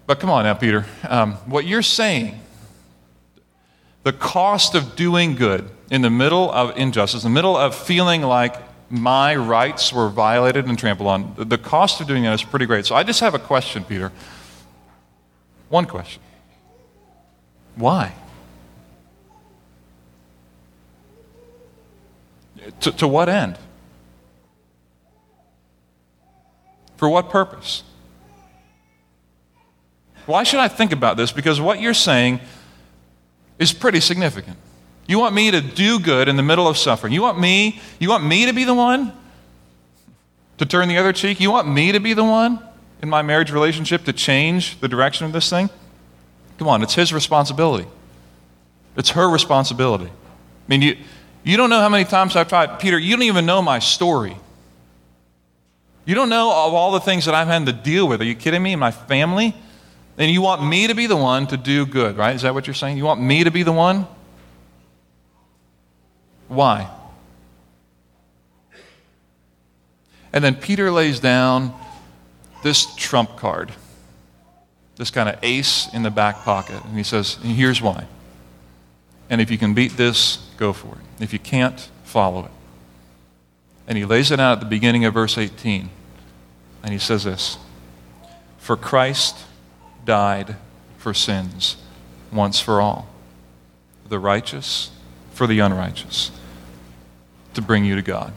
But 0.05 0.19
come 0.19 0.29
on 0.29 0.43
now, 0.43 0.55
Peter. 0.55 0.85
Um, 1.07 1.33
what 1.45 1.65
you're 1.65 1.81
saying, 1.81 2.39
the 4.03 4.13
cost 4.13 4.75
of 4.75 4.95
doing 4.95 5.35
good 5.35 5.69
in 5.89 6.01
the 6.01 6.09
middle 6.09 6.51
of 6.51 6.75
injustice, 6.77 7.23
in 7.23 7.31
the 7.31 7.35
middle 7.35 7.55
of 7.55 7.75
feeling 7.75 8.21
like 8.21 8.55
my 8.89 9.35
rights 9.35 9.93
were 9.93 10.09
violated 10.09 10.65
and 10.65 10.77
trampled 10.77 11.07
on, 11.07 11.33
the 11.37 11.57
cost 11.57 12.01
of 12.01 12.07
doing 12.07 12.23
that 12.23 12.33
is 12.33 12.43
pretty 12.43 12.65
great. 12.65 12.85
So 12.85 12.95
I 12.95 13.03
just 13.03 13.19
have 13.19 13.33
a 13.33 13.39
question, 13.39 13.83
Peter. 13.83 14.11
One 15.69 15.85
question. 15.85 16.21
Why? 17.75 18.13
To, 22.81 22.91
to 22.91 23.07
what 23.07 23.29
end? 23.29 23.57
For 26.97 27.09
what 27.09 27.29
purpose? 27.29 27.83
Why 30.25 30.43
should 30.43 30.59
I 30.59 30.67
think 30.67 30.91
about 30.91 31.17
this? 31.17 31.31
Because 31.31 31.59
what 31.59 31.79
you're 31.79 31.93
saying 31.93 32.41
is 33.61 33.71
pretty 33.71 33.99
significant. 33.99 34.57
You 35.07 35.19
want 35.19 35.35
me 35.35 35.51
to 35.51 35.61
do 35.61 35.99
good 35.99 36.27
in 36.27 36.35
the 36.35 36.43
middle 36.43 36.67
of 36.67 36.77
suffering. 36.77 37.13
You 37.13 37.21
want 37.21 37.39
me, 37.39 37.79
you 37.99 38.09
want 38.09 38.25
me 38.25 38.47
to 38.47 38.53
be 38.53 38.63
the 38.63 38.73
one 38.73 39.13
to 40.57 40.65
turn 40.65 40.87
the 40.87 40.97
other 40.97 41.13
cheek? 41.13 41.39
You 41.39 41.51
want 41.51 41.67
me 41.67 41.91
to 41.91 41.99
be 41.99 42.13
the 42.13 42.23
one 42.23 42.59
in 43.03 43.09
my 43.09 43.21
marriage 43.21 43.51
relationship 43.51 44.03
to 44.05 44.13
change 44.13 44.79
the 44.79 44.87
direction 44.87 45.27
of 45.27 45.31
this 45.31 45.49
thing? 45.49 45.69
Come 46.57 46.67
on, 46.67 46.81
it's 46.81 46.95
his 46.95 47.13
responsibility. 47.13 47.87
It's 48.97 49.11
her 49.11 49.29
responsibility. 49.29 50.07
I 50.07 50.67
mean, 50.67 50.81
you, 50.81 50.97
you 51.43 51.55
don't 51.55 51.69
know 51.69 51.79
how 51.81 51.89
many 51.89 52.05
times 52.05 52.35
I've 52.35 52.49
tried. 52.49 52.79
Peter, 52.79 52.97
you 52.97 53.15
don't 53.15 53.23
even 53.23 53.45
know 53.45 53.61
my 53.61 53.77
story. 53.77 54.35
You 56.05 56.15
don't 56.15 56.29
know 56.29 56.49
of 56.49 56.73
all 56.73 56.91
the 56.91 56.99
things 56.99 57.25
that 57.25 57.35
I've 57.35 57.47
had 57.47 57.67
to 57.67 57.73
deal 57.73 58.07
with. 58.07 58.21
Are 58.21 58.25
you 58.25 58.35
kidding 58.35 58.63
me? 58.63 58.75
My 58.75 58.89
family? 58.91 59.55
And 60.21 60.29
you 60.29 60.39
want 60.39 60.63
me 60.63 60.85
to 60.85 60.93
be 60.93 61.07
the 61.07 61.17
one 61.17 61.47
to 61.47 61.57
do 61.57 61.83
good, 61.83 62.15
right? 62.15 62.35
Is 62.35 62.43
that 62.43 62.53
what 62.53 62.67
you're 62.67 62.75
saying? 62.75 62.95
You 62.95 63.05
want 63.05 63.19
me 63.19 63.43
to 63.43 63.49
be 63.49 63.63
the 63.63 63.71
one? 63.71 64.05
Why? 66.47 66.87
And 70.31 70.43
then 70.43 70.53
Peter 70.53 70.91
lays 70.91 71.19
down 71.19 71.73
this 72.61 72.95
trump 72.97 73.35
card, 73.35 73.71
this 74.97 75.09
kind 75.09 75.27
of 75.27 75.39
ace 75.41 75.91
in 75.91 76.03
the 76.03 76.11
back 76.11 76.43
pocket. 76.43 76.85
And 76.85 76.95
he 76.95 77.03
says, 77.03 77.39
Here's 77.41 77.81
why. 77.81 78.05
And 79.27 79.41
if 79.41 79.49
you 79.49 79.57
can 79.57 79.73
beat 79.73 79.97
this, 79.97 80.37
go 80.57 80.71
for 80.71 80.93
it. 80.93 81.23
If 81.23 81.33
you 81.33 81.39
can't, 81.39 81.89
follow 82.03 82.45
it. 82.45 82.51
And 83.87 83.97
he 83.97 84.05
lays 84.05 84.29
it 84.29 84.39
out 84.39 84.51
at 84.51 84.59
the 84.59 84.69
beginning 84.69 85.03
of 85.03 85.15
verse 85.15 85.39
18. 85.39 85.89
And 86.83 86.93
he 86.93 86.99
says 86.99 87.23
this 87.23 87.57
For 88.59 88.77
Christ 88.77 89.47
died 90.05 90.55
for 90.97 91.13
sins 91.13 91.77
once 92.31 92.59
for 92.59 92.81
all, 92.81 93.07
the 94.07 94.19
righteous 94.19 94.91
for 95.33 95.47
the 95.47 95.59
unrighteous, 95.59 96.31
to 97.53 97.61
bring 97.61 97.85
you 97.85 97.95
to 97.95 98.01
God. 98.01 98.33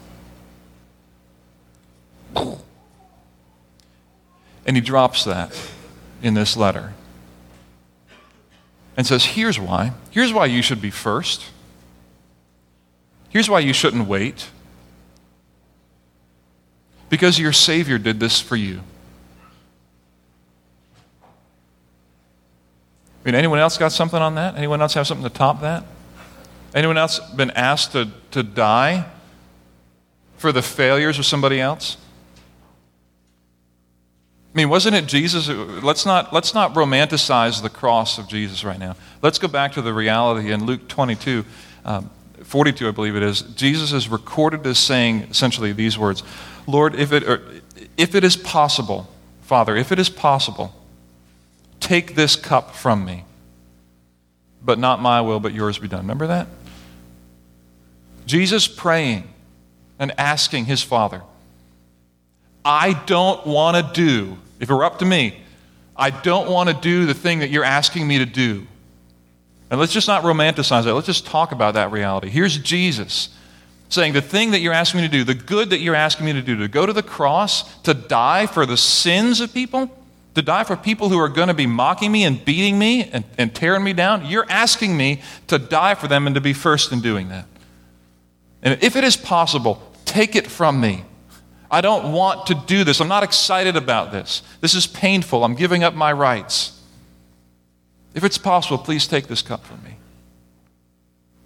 And 4.66 4.77
he 4.77 4.81
drops 4.81 5.24
that 5.24 5.55
in 6.22 6.35
this 6.35 6.57
letter 6.57 6.94
and 8.96 9.07
says, 9.07 9.24
Here's 9.24 9.59
why. 9.59 9.92
Here's 10.11 10.33
why 10.33 10.46
you 10.46 10.62
should 10.62 10.81
be 10.81 10.90
first. 10.90 11.44
Here's 13.29 13.50
why 13.50 13.61
you 13.61 13.72
shouldn't 13.72 14.09
wait. 14.09 14.48
Because 17.11 17.38
your 17.38 17.53
Savior 17.53 17.98
did 17.98 18.20
this 18.20 18.40
for 18.40 18.57
you. 18.57 18.81
I 23.25 23.29
mean, 23.29 23.35
anyone 23.37 23.59
else 23.59 23.79
got 23.79 23.91
something 23.91 24.21
on 24.21 24.35
that? 24.35 24.57
Anyone 24.57 24.83
else 24.83 24.93
have 24.95 25.07
something 25.07 25.27
to 25.27 25.33
top 25.33 25.63
that? 25.63 25.85
Anyone 26.75 26.99
else 26.99 27.19
been 27.19 27.53
asked 27.53 27.93
to, 27.93 28.11
to 28.33 28.43
die 28.43 29.07
for 30.37 30.53
the 30.53 30.61
failures 30.61 31.19
of 31.19 31.25
somebody 31.25 31.59
else? 31.59 31.97
I 34.53 34.59
mean, 34.59 34.69
wasn't 34.69 34.95
it 34.95 35.07
Jesus? 35.07 35.49
Let's 35.49 36.05
not, 36.05 36.35
let's 36.35 36.53
not 36.53 36.75
romanticize 36.75 37.63
the 37.63 37.71
cross 37.71 38.19
of 38.19 38.29
Jesus 38.29 38.63
right 38.63 38.79
now. 38.79 38.95
Let's 39.23 39.39
go 39.39 39.49
back 39.49 39.73
to 39.73 39.83
the 39.83 39.95
reality 39.95 40.53
in 40.53 40.67
Luke 40.67 40.87
22, 40.87 41.47
um, 41.87 42.11
42, 42.43 42.89
I 42.89 42.91
believe 42.91 43.17
it 43.17 43.23
is. 43.23 43.41
Jesus 43.41 43.93
is 43.93 44.09
recorded 44.09 44.67
as 44.67 44.79
saying 44.79 45.23
essentially 45.31 45.73
these 45.73 45.99
words 45.99 46.23
Lord, 46.67 46.95
if 46.95 47.13
it, 47.13 47.25
if 47.97 48.15
it 48.15 48.23
is 48.23 48.37
possible, 48.37 49.09
Father, 49.43 49.77
if 49.77 49.93
it 49.93 49.99
is 49.99 50.11
possible, 50.11 50.75
take 51.85 52.14
this 52.14 52.35
cup 52.35 52.75
from 52.75 53.05
me, 53.05 53.25
but 54.62 54.79
not 54.79 55.01
my 55.01 55.20
will, 55.20 55.40
but 55.40 55.53
yours 55.53 55.79
be 55.79 55.88
done. 55.88 56.01
Remember 56.01 56.27
that? 56.29 56.49
Jesus 58.27 58.66
praying 58.66 59.29
and 59.99 60.18
asking 60.18 60.64
his 60.64 60.83
Father, 60.83 61.23
I 62.64 62.94
don't 63.07 63.47
want 63.47 63.77
to 63.77 63.92
do 63.92 64.38
if 64.61 64.70
it 64.70 64.75
were 64.75 64.85
up 64.85 65.01
to 65.01 65.05
me, 65.05 65.38
I 65.97 66.11
don't 66.11 66.51
want 66.51 66.70
to 66.70 66.75
do 66.75 67.07
the 67.07 67.14
thing 67.14 67.40
that 67.40 67.51
you're 67.51 67.64
asking 67.64 68.09
me 68.09 68.18
to 68.18 68.27
do. 68.27 68.66
And 69.70 69.79
let's 69.79 69.92
just 69.92 70.09
not 70.09 70.23
romanticize 70.23 70.85
that. 70.85 70.94
Let's 70.94 71.07
just 71.07 71.27
talk 71.27 71.53
about 71.53 71.75
that 71.75 71.92
reality. 71.92 72.29
Here's 72.29 72.57
Jesus 72.59 73.29
saying, 73.88 74.12
The 74.12 74.23
thing 74.23 74.53
that 74.53 74.61
you're 74.61 74.73
asking 74.73 75.03
me 75.03 75.07
to 75.09 75.12
do, 75.12 75.25
the 75.25 75.35
good 75.35 75.70
that 75.70 75.81
you're 75.81 75.94
asking 75.94 76.27
me 76.27 76.33
to 76.33 76.42
do, 76.42 76.57
to 76.59 76.68
go 76.68 76.87
to 76.87 76.92
the 76.92 77.03
cross, 77.03 77.77
to 77.83 77.94
die 77.94 78.47
for 78.47 78.66
the 78.66 78.77
sins 78.77 79.40
of 79.40 79.53
people, 79.53 79.90
to 80.35 80.42
die 80.42 80.64
for 80.64 80.77
people 80.77 81.09
who 81.09 81.18
are 81.18 81.29
going 81.29 81.49
to 81.49 81.55
be 81.55 81.66
mocking 81.66 82.11
me 82.11 82.25
and 82.25 82.44
beating 82.44 82.79
me 82.79 83.05
and, 83.05 83.25
and 83.38 83.55
tearing 83.55 83.85
me 83.85 83.92
down, 83.92 84.27
you're 84.27 84.47
asking 84.49 84.97
me 84.97 85.23
to 85.47 85.59
die 85.59 85.94
for 85.94 86.09
them 86.09 86.27
and 86.27 86.35
to 86.35 86.40
be 86.40 86.53
first 86.53 86.92
in 86.92 87.01
doing 87.01 87.29
that. 87.29 87.47
And 88.62 88.83
if 88.83 88.97
it 88.97 89.05
is 89.05 89.16
possible, 89.16 89.81
take 90.05 90.35
it 90.35 90.47
from 90.47 90.81
me. 90.81 91.05
I 91.70 91.81
don't 91.81 92.12
want 92.12 92.47
to 92.49 92.55
do 92.55 92.85
this. 92.85 93.01
I'm 93.01 93.09
not 93.09 93.23
excited 93.23 93.77
about 93.77 94.12
this. 94.12 94.42
This 94.61 94.75
is 94.75 94.87
painful. 94.87 95.44
I'm 95.44 95.55
giving 95.55 95.85
up 95.85 95.94
my 95.94 96.12
rights. 96.12 96.81
If 98.14 98.25
it's 98.25 98.38
possible, 98.38 98.79
please 98.79 99.07
take 99.07 99.27
this 99.27 99.42
cup 99.42 99.64
from 99.64 99.83
me. 99.83 99.97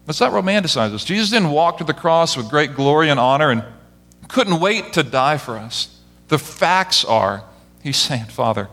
Let's 0.06 0.20
not 0.20 0.32
romanticize 0.32 0.90
this. 0.92 1.04
Jesus 1.04 1.30
didn't 1.30 1.50
walk 1.50 1.78
to 1.78 1.84
the 1.84 1.94
cross 1.94 2.36
with 2.36 2.48
great 2.48 2.74
glory 2.74 3.10
and 3.10 3.20
honor 3.20 3.50
and 3.50 3.64
couldn't 4.28 4.60
wait 4.60 4.92
to 4.94 5.02
die 5.02 5.38
for 5.38 5.56
us. 5.56 5.98
The 6.28 6.38
facts 6.38 7.04
are, 7.04 7.44
he's 7.82 7.96
saying, 7.96 8.26
Father, 8.26 8.68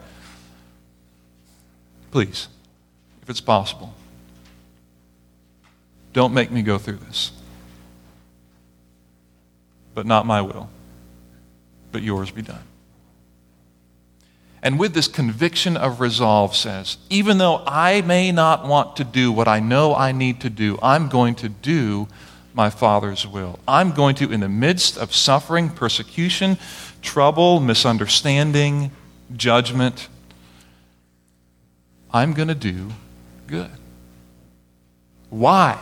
please, 2.11 2.47
if 3.21 3.29
it's 3.29 3.41
possible, 3.41 3.93
don't 6.13 6.33
make 6.33 6.51
me 6.51 6.61
go 6.61 6.77
through 6.77 6.97
this. 6.97 7.31
But 9.93 10.05
not 10.05 10.25
my 10.25 10.41
will 10.41 10.69
but 11.95 12.03
yours 12.03 12.29
be 12.29 12.41
done. 12.41 12.59
And 14.61 14.77
with 14.77 14.93
this 14.93 15.07
conviction 15.07 15.77
of 15.77 16.01
resolve 16.01 16.53
says, 16.53 16.97
even 17.09 17.37
though 17.37 17.63
I 17.65 18.01
may 18.01 18.33
not 18.33 18.67
want 18.67 18.97
to 18.97 19.05
do 19.05 19.31
what 19.31 19.47
I 19.47 19.61
know 19.61 19.95
I 19.95 20.11
need 20.11 20.41
to 20.41 20.49
do, 20.49 20.77
I'm 20.81 21.07
going 21.07 21.35
to 21.35 21.47
do 21.47 22.09
my 22.53 22.69
Father's 22.69 23.25
will. 23.25 23.59
I'm 23.65 23.93
going 23.93 24.15
to, 24.15 24.29
in 24.29 24.41
the 24.41 24.49
midst 24.49 24.97
of 24.97 25.15
suffering, 25.15 25.69
persecution, 25.69 26.57
trouble, 27.01 27.61
misunderstanding, 27.61 28.91
judgment, 29.37 30.09
I'm 32.15 32.31
going 32.31 32.47
to 32.47 32.55
do 32.55 32.91
good. 33.45 33.71
Why? 35.29 35.77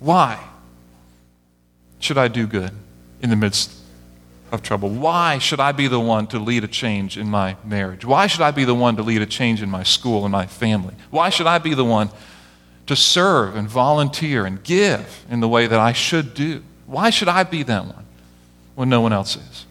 Why 0.00 0.42
should 2.00 2.18
I 2.18 2.26
do 2.26 2.48
good 2.48 2.72
in 3.22 3.30
the 3.30 3.36
midst 3.36 3.70
of 4.52 4.62
trouble. 4.62 4.88
Why 4.88 5.38
should 5.38 5.60
I 5.60 5.72
be 5.72 5.88
the 5.88 6.00
one 6.00 6.26
to 6.28 6.38
lead 6.38 6.64
a 6.64 6.68
change 6.68 7.18
in 7.18 7.28
my 7.28 7.56
marriage? 7.64 8.04
Why 8.04 8.26
should 8.26 8.40
I 8.40 8.50
be 8.50 8.64
the 8.64 8.74
one 8.74 8.96
to 8.96 9.02
lead 9.02 9.22
a 9.22 9.26
change 9.26 9.62
in 9.62 9.70
my 9.70 9.82
school 9.82 10.24
and 10.24 10.32
my 10.32 10.46
family? 10.46 10.94
Why 11.10 11.30
should 11.30 11.46
I 11.46 11.58
be 11.58 11.74
the 11.74 11.84
one 11.84 12.10
to 12.86 12.96
serve 12.96 13.56
and 13.56 13.68
volunteer 13.68 14.46
and 14.46 14.62
give 14.62 15.24
in 15.28 15.40
the 15.40 15.48
way 15.48 15.66
that 15.66 15.80
I 15.80 15.92
should 15.92 16.34
do? 16.34 16.62
Why 16.86 17.10
should 17.10 17.28
I 17.28 17.42
be 17.42 17.62
that 17.64 17.84
one 17.84 18.06
when 18.76 18.88
no 18.88 19.00
one 19.00 19.12
else 19.12 19.36
is? 19.36 19.66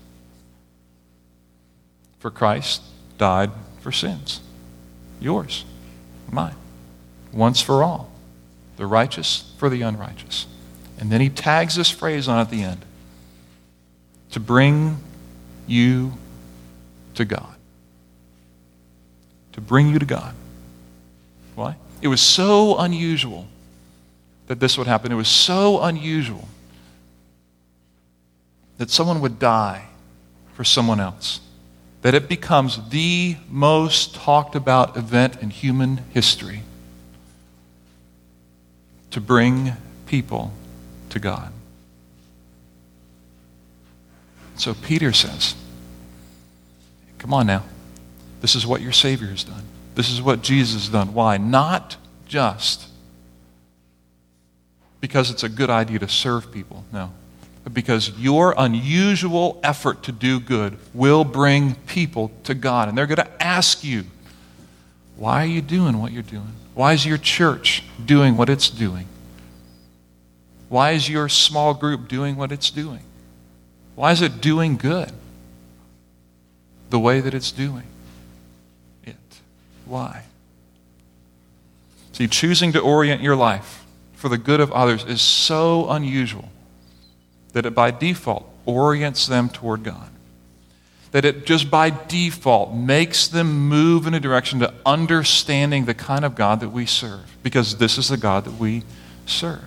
For 2.20 2.30
Christ 2.30 2.82
died 3.18 3.52
for 3.80 3.92
sins. 3.92 4.42
Yours, 5.26 5.66
mine. 6.32 6.54
Once 7.34 7.60
for 7.60 7.82
all. 7.82 8.12
The 8.78 8.86
righteous 8.86 9.52
for 9.58 9.70
the 9.70 9.82
unrighteous. 9.82 10.46
And 11.00 11.12
then 11.12 11.20
he 11.20 11.30
tags 11.30 11.76
this 11.76 11.90
phrase 11.90 12.28
on 12.28 12.38
at 12.38 12.52
the 12.52 12.62
end 12.62 12.86
to 14.30 14.40
bring 14.40 15.00
you 15.66 16.14
to 17.16 17.26
God. 17.26 17.56
To 19.54 19.62
bring 19.62 19.90
you 19.90 19.98
to 19.98 20.06
God. 20.06 20.36
Why? 21.56 21.76
It 22.04 22.08
was 22.08 22.22
so 22.22 22.78
unusual 22.78 23.48
that 24.46 24.60
this 24.60 24.78
would 24.78 24.86
happen. 24.86 25.12
It 25.12 25.16
was 25.16 25.28
so 25.28 25.82
unusual 25.82 26.48
that 28.78 28.92
someone 28.92 29.22
would 29.22 29.40
die 29.40 29.88
for 30.54 30.64
someone 30.64 31.00
else 31.00 31.40
that 32.06 32.14
it 32.14 32.30
becomes 32.30 32.90
the 32.90 33.36
most 33.50 34.14
talked 34.14 34.54
about 34.54 34.96
event 34.96 35.42
in 35.42 35.50
human 35.50 36.00
history 36.14 36.62
to 39.10 39.20
bring 39.20 39.72
people 40.06 40.54
to 41.10 41.18
God. 41.18 41.52
So 44.56 44.76
Peter 44.76 45.14
says, 45.14 45.56
Come 47.18 47.34
on 47.34 47.48
now. 47.48 47.64
This 48.40 48.54
is 48.54 48.68
what 48.68 48.82
your 48.82 48.92
Savior 48.92 49.30
has 49.30 49.44
done. 49.44 49.64
This 49.96 50.12
is 50.12 50.22
what 50.22 50.44
Jesus 50.44 50.84
has 50.84 50.90
done. 50.90 51.16
Why? 51.16 51.38
Not 51.38 51.98
just 52.28 52.86
because 55.02 55.32
it's 55.32 55.42
a 55.42 55.50
good 55.50 55.72
idea 55.72 55.98
to 55.98 56.08
serve 56.08 56.52
people. 56.52 56.86
No. 56.94 57.10
Because 57.72 58.12
your 58.20 58.54
unusual 58.58 59.60
effort 59.64 60.04
to 60.04 60.12
do 60.12 60.40
good 60.40 60.78
will 60.94 61.24
bring 61.24 61.76
people 61.88 62.32
to 62.44 62.54
God. 62.54 62.90
And 62.90 62.98
they're 62.98 63.08
going 63.08 63.18
to 63.18 63.44
ask 63.44 63.84
you, 63.84 64.06
why 65.16 65.44
are 65.44 65.48
you 65.48 65.62
doing 65.62 66.00
what 66.00 66.12
you're 66.12 66.24
doing? 66.24 66.54
Why 66.76 66.94
is 66.94 67.06
your 67.06 67.18
church 67.18 67.84
doing 68.04 68.38
what 68.38 68.50
it's 68.50 68.70
doing? 68.70 69.08
Why 70.70 70.92
is 70.92 71.10
your 71.10 71.30
small 71.30 71.74
group 71.74 72.08
doing 72.08 72.36
what 72.36 72.52
it's 72.52 72.70
doing? 72.70 73.02
Why 73.96 74.12
is 74.12 74.22
it 74.22 74.42
doing 74.42 74.78
good 74.78 75.12
the 76.90 77.00
way 77.00 77.22
that 77.22 77.34
it's 77.34 77.52
doing 77.52 77.86
it? 79.04 79.16
Why? 79.86 80.24
See, 82.12 82.28
choosing 82.28 82.74
to 82.74 82.80
orient 82.80 83.22
your 83.22 83.36
life 83.36 83.86
for 84.14 84.30
the 84.30 84.38
good 84.38 84.60
of 84.60 84.72
others 84.72 85.04
is 85.06 85.22
so 85.22 85.90
unusual 85.90 86.50
that 87.56 87.66
it 87.66 87.74
by 87.74 87.90
default 87.90 88.46
orients 88.66 89.28
them 89.28 89.48
toward 89.48 89.82
God. 89.82 90.10
That 91.12 91.24
it 91.24 91.46
just 91.46 91.72
by 91.72 91.90
default 91.90 92.74
makes 92.74 93.30
them 93.30 93.70
move 93.70 94.08
in 94.08 94.14
a 94.14 94.20
direction 94.20 94.60
to 94.60 94.74
understanding 94.86 95.86
the 95.86 95.94
kind 95.94 96.26
of 96.26 96.36
God 96.36 96.60
that 96.60 96.74
we 96.74 96.86
serve. 96.86 97.38
Because 97.44 97.78
this 97.78 97.98
is 97.98 98.10
the 98.10 98.18
God 98.18 98.44
that 98.44 98.60
we 98.60 98.84
serve, 99.26 99.64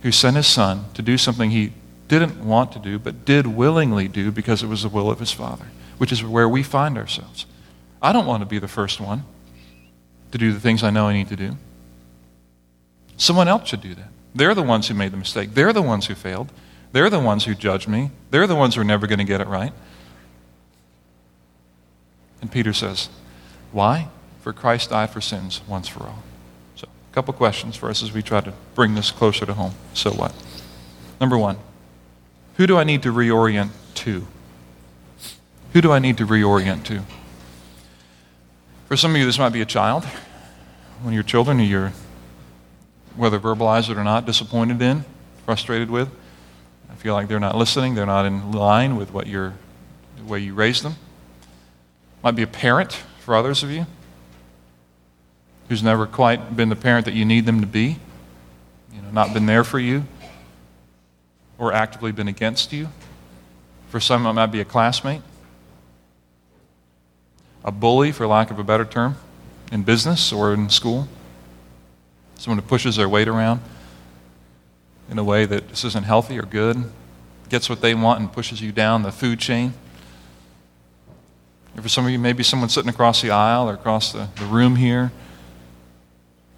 who 0.00 0.10
sent 0.10 0.36
his 0.36 0.46
son 0.46 0.86
to 0.94 1.02
do 1.02 1.18
something 1.18 1.50
he 1.50 1.74
didn't 2.08 2.42
want 2.42 2.72
to 2.72 2.78
do, 2.78 2.98
but 2.98 3.26
did 3.26 3.46
willingly 3.46 4.08
do 4.08 4.30
because 4.32 4.62
it 4.62 4.66
was 4.66 4.82
the 4.82 4.88
will 4.88 5.10
of 5.10 5.18
his 5.18 5.30
Father, 5.30 5.66
which 5.98 6.10
is 6.10 6.24
where 6.24 6.48
we 6.48 6.62
find 6.62 6.96
ourselves. 6.96 7.44
I 8.00 8.14
don't 8.14 8.24
want 8.24 8.40
to 8.40 8.46
be 8.46 8.58
the 8.58 8.66
first 8.66 8.98
one 8.98 9.24
to 10.30 10.38
do 10.38 10.54
the 10.54 10.60
things 10.60 10.82
I 10.82 10.88
know 10.88 11.08
I 11.08 11.12
need 11.12 11.28
to 11.28 11.36
do. 11.36 11.54
Someone 13.18 13.46
else 13.46 13.68
should 13.68 13.82
do 13.82 13.94
that. 13.94 14.08
They're 14.34 14.54
the 14.54 14.62
ones 14.62 14.88
who 14.88 14.94
made 14.94 15.12
the 15.12 15.16
mistake. 15.16 15.54
They're 15.54 15.72
the 15.72 15.82
ones 15.82 16.06
who 16.06 16.14
failed. 16.14 16.50
They're 16.92 17.10
the 17.10 17.20
ones 17.20 17.44
who 17.44 17.54
judge 17.54 17.88
me. 17.88 18.10
They're 18.30 18.46
the 18.46 18.56
ones 18.56 18.74
who 18.74 18.80
are 18.80 18.84
never 18.84 19.06
going 19.06 19.18
to 19.18 19.24
get 19.24 19.40
it 19.40 19.46
right. 19.46 19.72
And 22.40 22.50
Peter 22.50 22.72
says, 22.72 23.08
Why? 23.70 24.08
For 24.40 24.52
Christ 24.52 24.90
died 24.90 25.10
for 25.10 25.20
sins 25.20 25.60
once 25.68 25.88
for 25.88 26.02
all. 26.02 26.22
So, 26.74 26.88
a 26.88 27.14
couple 27.14 27.32
questions 27.34 27.76
for 27.76 27.88
us 27.88 28.02
as 28.02 28.12
we 28.12 28.22
try 28.22 28.40
to 28.40 28.52
bring 28.74 28.94
this 28.94 29.10
closer 29.10 29.46
to 29.46 29.54
home. 29.54 29.74
So 29.94 30.10
what? 30.10 30.34
Number 31.20 31.38
one, 31.38 31.58
who 32.56 32.66
do 32.66 32.76
I 32.76 32.84
need 32.84 33.02
to 33.04 33.12
reorient 33.12 33.70
to? 33.94 34.26
Who 35.72 35.80
do 35.80 35.92
I 35.92 36.00
need 36.00 36.18
to 36.18 36.26
reorient 36.26 36.84
to? 36.84 37.02
For 38.88 38.96
some 38.96 39.12
of 39.12 39.16
you, 39.18 39.24
this 39.24 39.38
might 39.38 39.52
be 39.52 39.62
a 39.62 39.66
child. 39.66 40.04
One 41.02 41.12
of 41.12 41.14
your 41.14 41.22
children 41.22 41.60
or 41.60 41.62
you're, 41.62 41.92
whether 43.16 43.38
verbalized 43.38 43.90
it 43.90 43.96
or 43.96 44.04
not, 44.04 44.26
disappointed 44.26 44.80
in, 44.80 45.04
frustrated 45.44 45.90
with. 45.90 46.08
I 46.90 46.94
feel 46.94 47.14
like 47.14 47.28
they're 47.28 47.40
not 47.40 47.56
listening, 47.56 47.94
they're 47.94 48.06
not 48.06 48.26
in 48.26 48.52
line 48.52 48.96
with 48.96 49.12
what 49.12 49.26
you're, 49.26 49.54
the 50.16 50.24
way 50.24 50.38
you 50.38 50.54
raise 50.54 50.82
them. 50.82 50.96
Might 52.22 52.32
be 52.32 52.42
a 52.42 52.46
parent 52.46 52.92
for 53.20 53.34
others 53.34 53.62
of 53.62 53.70
you 53.70 53.86
who's 55.68 55.82
never 55.82 56.06
quite 56.06 56.54
been 56.54 56.68
the 56.68 56.76
parent 56.76 57.06
that 57.06 57.14
you 57.14 57.24
need 57.24 57.46
them 57.46 57.60
to 57.60 57.66
be, 57.66 57.96
you 58.92 59.00
know, 59.02 59.10
not 59.10 59.32
been 59.32 59.46
there 59.46 59.64
for 59.64 59.78
you, 59.78 60.04
or 61.58 61.72
actively 61.72 62.12
been 62.12 62.28
against 62.28 62.72
you. 62.72 62.88
For 63.88 64.00
some, 64.00 64.26
it 64.26 64.32
might 64.32 64.46
be 64.46 64.60
a 64.60 64.64
classmate, 64.64 65.22
a 67.64 67.72
bully, 67.72 68.12
for 68.12 68.26
lack 68.26 68.50
of 68.50 68.58
a 68.58 68.64
better 68.64 68.84
term, 68.84 69.16
in 69.70 69.82
business 69.82 70.32
or 70.32 70.52
in 70.52 70.68
school. 70.68 71.08
Someone 72.42 72.58
who 72.58 72.66
pushes 72.66 72.96
their 72.96 73.08
weight 73.08 73.28
around 73.28 73.60
in 75.08 75.16
a 75.16 75.22
way 75.22 75.44
that 75.44 75.68
this 75.68 75.84
isn't 75.84 76.04
healthy 76.04 76.36
or 76.40 76.42
good, 76.42 76.90
gets 77.48 77.70
what 77.70 77.80
they 77.80 77.94
want 77.94 78.18
and 78.18 78.32
pushes 78.32 78.60
you 78.60 78.72
down 78.72 79.04
the 79.04 79.12
food 79.12 79.38
chain. 79.38 79.74
for 81.80 81.88
some 81.88 82.04
of 82.04 82.10
you, 82.10 82.18
maybe 82.18 82.42
someone 82.42 82.68
sitting 82.68 82.90
across 82.90 83.22
the 83.22 83.30
aisle 83.30 83.70
or 83.70 83.74
across 83.74 84.10
the, 84.10 84.28
the 84.40 84.44
room 84.46 84.74
here 84.74 85.12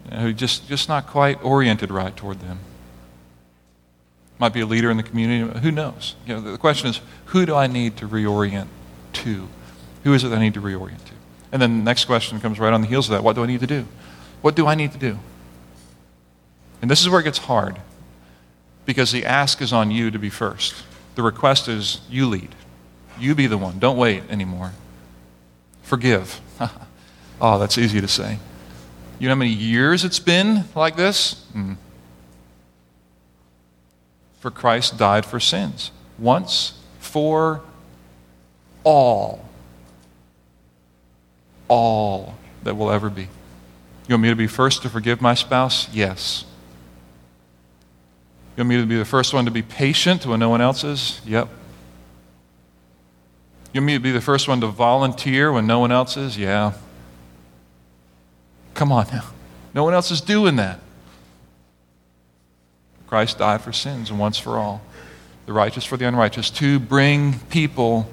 you 0.07 0.11
know, 0.11 0.17
who 0.21 0.33
just, 0.33 0.67
just 0.69 0.89
not 0.89 1.07
quite 1.07 1.45
oriented 1.45 1.91
right 1.91 2.17
toward 2.17 2.41
them 2.41 2.61
might 4.39 4.55
be 4.55 4.61
a 4.61 4.67
leader 4.67 4.91
in 4.91 4.97
the 4.97 5.03
community. 5.03 5.59
Who 5.59 5.71
knows? 5.71 6.17
You 6.27 6.37
know, 6.37 6.41
the 6.41 6.57
question 6.57 6.89
is, 6.89 7.03
who 7.27 7.45
do 7.45 7.55
I 7.55 7.67
need 7.67 7.99
to 7.99 8.09
reorient 8.09 8.69
to? 9.13 9.49
Who 10.05 10.15
is 10.15 10.25
it 10.25 10.29
that 10.29 10.39
I 10.39 10.41
need 10.41 10.55
to 10.55 10.63
reorient 10.63 11.05
to? 11.05 11.13
And 11.53 11.61
then 11.61 11.81
the 11.81 11.85
next 11.85 12.07
question 12.07 12.41
comes 12.41 12.59
right 12.59 12.73
on 12.73 12.81
the 12.81 12.87
heels 12.87 13.09
of 13.09 13.13
that. 13.13 13.23
What 13.23 13.37
do 13.37 13.43
I 13.43 13.47
need 13.47 13.61
to 13.61 13.67
do? 13.67 13.87
What 14.41 14.57
do 14.57 14.67
I 14.67 14.75
need 14.75 14.93
to 14.93 14.99
do? 14.99 15.19
And 16.85 16.91
this 16.91 17.01
is 17.01 17.09
where 17.09 17.19
it 17.19 17.25
gets 17.25 17.39
hard 17.39 17.81
because 18.85 19.11
the 19.11 19.25
ask 19.25 19.63
is 19.63 19.73
on 19.73 19.91
you 19.91 20.11
to 20.11 20.19
be 20.19 20.29
first. 20.29 20.75
The 21.15 21.23
request 21.23 21.67
is 21.67 22.03
you 22.11 22.27
lead. 22.27 22.55
You 23.19 23.35
be 23.35 23.47
the 23.47 23.57
one. 23.57 23.79
Don't 23.79 23.97
wait 23.97 24.23
anymore. 24.29 24.73
Forgive. 25.83 26.43
oh, 27.41 27.59
that's 27.59 27.79
easy 27.79 28.03
to 28.03 28.07
say. 28.07 28.39
You 29.19 29.29
know 29.29 29.35
how 29.35 29.39
many 29.39 29.53
years 29.53 30.05
it's 30.05 30.19
been 30.19 30.65
like 30.75 30.95
this? 30.95 31.47
Mm. 31.55 31.79
For 34.41 34.51
Christ 34.51 34.99
died 34.99 35.25
for 35.25 35.41
sins 35.41 35.91
once 36.19 36.79
for 36.99 37.63
all. 38.83 39.43
All 41.67 42.35
that 42.63 42.77
will 42.77 42.91
ever 42.91 43.09
be. 43.09 43.23
You 44.07 44.17
want 44.17 44.23
me 44.25 44.29
to 44.29 44.37
be 44.37 44.47
first 44.47 44.83
to 44.83 44.91
forgive 44.91 45.23
my 45.23 45.33
spouse? 45.33 45.89
Yes. 45.91 46.45
You 48.57 48.63
want 48.63 48.69
me 48.69 48.77
to 48.77 48.87
be 48.87 48.97
the 48.97 49.05
first 49.05 49.35
one 49.35 49.47
to 49.47 49.51
be 49.51 49.63
patient 49.63 50.27
when 50.27 50.39
no 50.39 50.49
one 50.49 50.61
else 50.61 50.85
is? 50.85 51.21
Yep. 51.27 51.49
You 53.73 53.81
want 53.81 53.87
me 53.87 53.95
to 53.95 54.01
be 54.01 54.13
the 54.13 54.21
first 54.21 54.47
one 54.47 54.61
to 54.61 54.69
volunteer 54.69 55.51
when 55.51 55.67
no 55.67 55.81
one 55.81 55.91
else 55.91 56.17
is? 56.17 56.39
Yeah. 56.39 56.75
Come 58.75 58.93
on 58.93 59.09
now. 59.13 59.25
No 59.75 59.83
one 59.83 59.93
else 59.93 60.13
is 60.13 60.21
doing 60.21 60.55
that. 60.57 60.79
Christ 63.09 63.39
died 63.39 63.61
for 63.61 63.73
sins 63.73 64.13
once 64.13 64.39
for 64.39 64.59
all, 64.59 64.83
the 65.47 65.53
righteous 65.53 65.85
for 65.85 65.97
the 65.97 66.07
unrighteous, 66.07 66.51
to 66.51 66.79
bring 66.79 67.41
people 67.51 68.09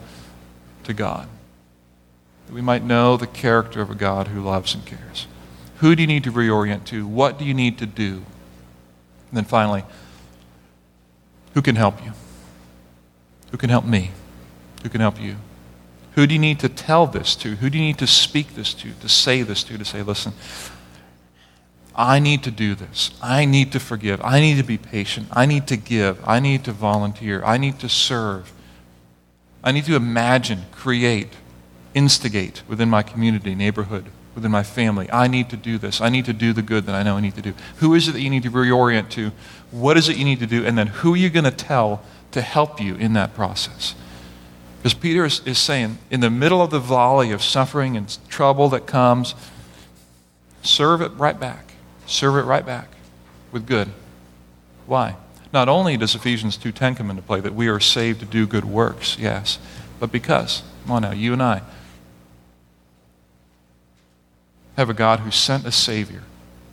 to 0.84 0.94
God. 0.94 1.28
That 2.48 2.54
we 2.54 2.62
might 2.62 2.84
know 2.84 3.16
the 3.16 3.28
character 3.28 3.82
of 3.82 3.92
a 3.92 3.96
God 3.96 4.28
who 4.28 4.42
loves 4.42 4.74
and 4.74 4.84
cares. 4.86 5.28
Who 5.78 5.96
do 5.96 6.02
you 6.02 6.08
need 6.08 6.24
to 6.24 6.32
reorient 6.32 6.86
to? 6.86 7.06
What 7.06 7.38
do 7.38 7.46
you 7.46 7.54
need 7.54 7.78
to 7.78 7.86
do? 7.86 8.24
And 9.30 9.38
then 9.38 9.46
finally, 9.46 9.84
who 11.54 11.62
can 11.62 11.76
help 11.76 12.04
you? 12.04 12.14
Who 13.52 13.58
can 13.58 13.70
help 13.70 13.86
me? 13.86 14.12
Who 14.84 14.90
can 14.90 15.02
help 15.02 15.20
you? 15.20 15.36
Who 16.16 16.28
do 16.28 16.34
you 16.34 16.40
need 16.40 16.60
to 16.60 16.70
tell 16.70 17.08
this 17.08 17.36
to? 17.38 17.56
Who 17.56 17.70
do 17.70 17.78
you 17.78 17.84
need 17.84 17.98
to 18.00 18.08
speak 18.08 18.56
this 18.56 18.74
to, 18.76 18.92
to 18.94 19.10
say 19.10 19.44
this 19.44 19.64
to, 19.64 19.78
to 19.78 19.86
say, 19.86 20.02
listen, 20.02 20.34
I 21.96 22.20
need 22.20 22.44
to 22.44 22.52
do 22.52 22.74
this. 22.74 23.12
I 23.22 23.46
need 23.46 23.72
to 23.74 23.80
forgive. 23.80 24.22
I 24.24 24.40
need 24.40 24.58
to 24.58 24.64
be 24.64 24.78
patient. 24.78 25.28
I 25.32 25.46
need 25.46 25.68
to 25.68 25.78
give. 25.78 26.18
I 26.28 26.40
need 26.40 26.64
to 26.66 26.72
volunteer. 26.72 27.44
I 27.44 27.58
need 27.58 27.80
to 27.80 27.90
serve. 27.90 28.52
I 29.64 29.72
need 29.72 29.86
to 29.86 29.96
imagine, 29.96 30.64
create, 30.72 31.34
instigate 31.94 32.64
within 32.68 32.90
my 32.90 33.04
community, 33.04 33.56
neighborhood, 33.56 34.06
within 34.36 34.52
my 34.52 34.64
family. 34.64 35.10
I 35.12 35.28
need 35.28 35.50
to 35.50 35.58
do 35.58 35.78
this. 35.78 36.02
I 36.02 36.10
need 36.10 36.26
to 36.26 36.34
do 36.34 36.54
the 36.54 36.62
good 36.62 36.86
that 36.86 36.96
I 36.96 37.04
know 37.04 37.18
I 37.18 37.22
need 37.22 37.36
to 37.36 37.42
do. 37.42 37.54
Who 37.78 37.94
is 37.94 38.08
it 38.08 38.14
that 38.14 38.22
you 38.22 38.30
need 38.30 38.44
to 38.44 38.52
reorient 38.52 39.10
to? 39.12 39.32
What 39.72 39.98
is 39.98 40.10
it 40.10 40.18
you 40.18 40.26
need 40.26 40.40
to 40.40 40.48
do? 40.48 40.66
And 40.66 40.78
then 40.78 40.88
who 40.88 41.14
are 41.14 41.18
you 41.18 41.30
going 41.30 41.46
to 41.46 41.52
tell 41.52 42.04
to 42.32 42.42
help 42.42 42.80
you 42.80 42.96
in 42.96 43.14
that 43.14 43.34
process? 43.34 43.96
Because 44.78 44.94
Peter 44.94 45.26
is, 45.26 45.46
is 45.46 45.60
saying, 45.60 46.00
in 46.10 46.22
the 46.22 46.30
middle 46.30 46.62
of 46.62 46.72
the 46.72 46.80
volley 46.80 47.32
of 47.32 47.44
suffering 47.44 47.96
and 47.96 48.18
trouble 48.30 48.70
that 48.70 48.88
comes, 48.88 49.36
serve 50.64 51.02
it 51.02 51.10
right 51.18 51.40
back 51.40 51.72
serve 52.12 52.36
it 52.36 52.42
right 52.42 52.66
back 52.66 52.90
with 53.52 53.66
good. 53.66 53.90
Why? 54.86 55.16
Not 55.54 55.70
only 55.70 55.98
does 55.98 56.16
Ephesians 56.16 56.58
2:10 56.58 56.96
come 56.96 57.10
into 57.10 57.22
play 57.22 57.40
that 57.40 57.56
we 57.56 57.68
are 57.68 57.80
saved 57.80 58.20
to 58.22 58.26
do 58.26 58.46
good 58.46 58.66
works, 58.66 59.18
yes, 59.18 59.60
but 60.00 60.12
because, 60.12 60.64
come 60.84 60.92
on 60.94 61.02
now, 61.04 61.12
you 61.12 61.34
and 61.34 61.42
I 61.42 61.62
have 64.82 64.90
a 64.90 64.94
God 64.94 65.22
who 65.22 65.32
sent 65.32 65.66
a 65.66 65.72
Savior 65.72 66.24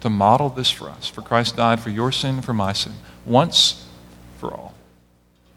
to 0.00 0.10
model 0.10 0.48
this 0.48 0.70
for 0.70 0.88
us. 0.88 1.08
For 1.08 1.22
Christ 1.22 1.56
died 1.56 1.80
for 1.80 1.90
your 1.90 2.10
sin 2.10 2.42
for 2.42 2.54
my 2.54 2.72
sin, 2.72 2.94
once 3.24 3.86
for 4.38 4.52
all. 4.52 4.74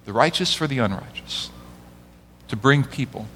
The 0.05 0.13
righteous 0.13 0.53
for 0.53 0.67
the 0.67 0.79
unrighteous, 0.79 1.49
to 2.49 2.55
bring 2.55 2.83
people 2.83 3.27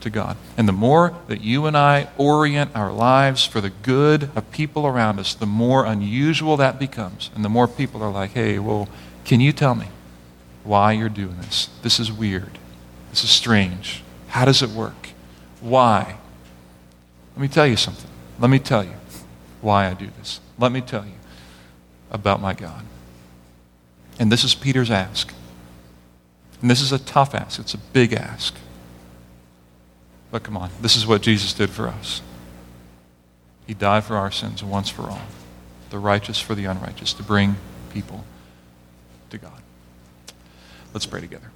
to 0.00 0.10
God. 0.10 0.36
And 0.56 0.68
the 0.68 0.72
more 0.72 1.14
that 1.28 1.40
you 1.40 1.66
and 1.66 1.76
I 1.76 2.08
orient 2.18 2.74
our 2.74 2.92
lives 2.92 3.44
for 3.44 3.60
the 3.60 3.70
good 3.70 4.30
of 4.34 4.50
people 4.50 4.86
around 4.86 5.18
us, 5.18 5.34
the 5.34 5.46
more 5.46 5.84
unusual 5.84 6.56
that 6.58 6.78
becomes. 6.78 7.30
And 7.34 7.44
the 7.44 7.48
more 7.48 7.68
people 7.68 8.02
are 8.02 8.10
like, 8.10 8.32
hey, 8.32 8.58
well, 8.58 8.88
can 9.24 9.40
you 9.40 9.52
tell 9.52 9.74
me 9.74 9.86
why 10.64 10.92
you're 10.92 11.08
doing 11.08 11.36
this? 11.38 11.70
This 11.82 12.00
is 12.00 12.12
weird. 12.12 12.58
This 13.10 13.24
is 13.24 13.30
strange. 13.30 14.02
How 14.28 14.44
does 14.44 14.62
it 14.62 14.70
work? 14.70 15.10
Why? 15.60 16.16
Let 17.34 17.40
me 17.40 17.48
tell 17.48 17.66
you 17.66 17.76
something. 17.76 18.09
Let 18.40 18.50
me 18.50 18.58
tell 18.58 18.82
you 18.82 18.94
why 19.60 19.86
I 19.88 19.94
do 19.94 20.08
this. 20.18 20.40
Let 20.58 20.72
me 20.72 20.80
tell 20.80 21.04
you 21.04 21.12
about 22.10 22.40
my 22.40 22.54
God. 22.54 22.84
And 24.18 24.32
this 24.32 24.44
is 24.44 24.54
Peter's 24.54 24.90
ask. 24.90 25.32
And 26.60 26.70
this 26.70 26.80
is 26.80 26.92
a 26.92 26.98
tough 26.98 27.34
ask, 27.34 27.60
it's 27.60 27.74
a 27.74 27.78
big 27.78 28.12
ask. 28.12 28.54
But 30.30 30.42
come 30.42 30.56
on, 30.56 30.70
this 30.80 30.96
is 30.96 31.06
what 31.06 31.22
Jesus 31.22 31.52
did 31.52 31.70
for 31.70 31.88
us. 31.88 32.22
He 33.66 33.74
died 33.74 34.04
for 34.04 34.16
our 34.16 34.30
sins 34.30 34.64
once 34.64 34.88
for 34.88 35.02
all, 35.02 35.22
the 35.90 35.98
righteous 35.98 36.40
for 36.40 36.54
the 36.54 36.64
unrighteous, 36.64 37.12
to 37.14 37.22
bring 37.22 37.56
people 37.92 38.24
to 39.30 39.38
God. 39.38 39.62
Let's 40.92 41.06
pray 41.06 41.20
together. 41.20 41.49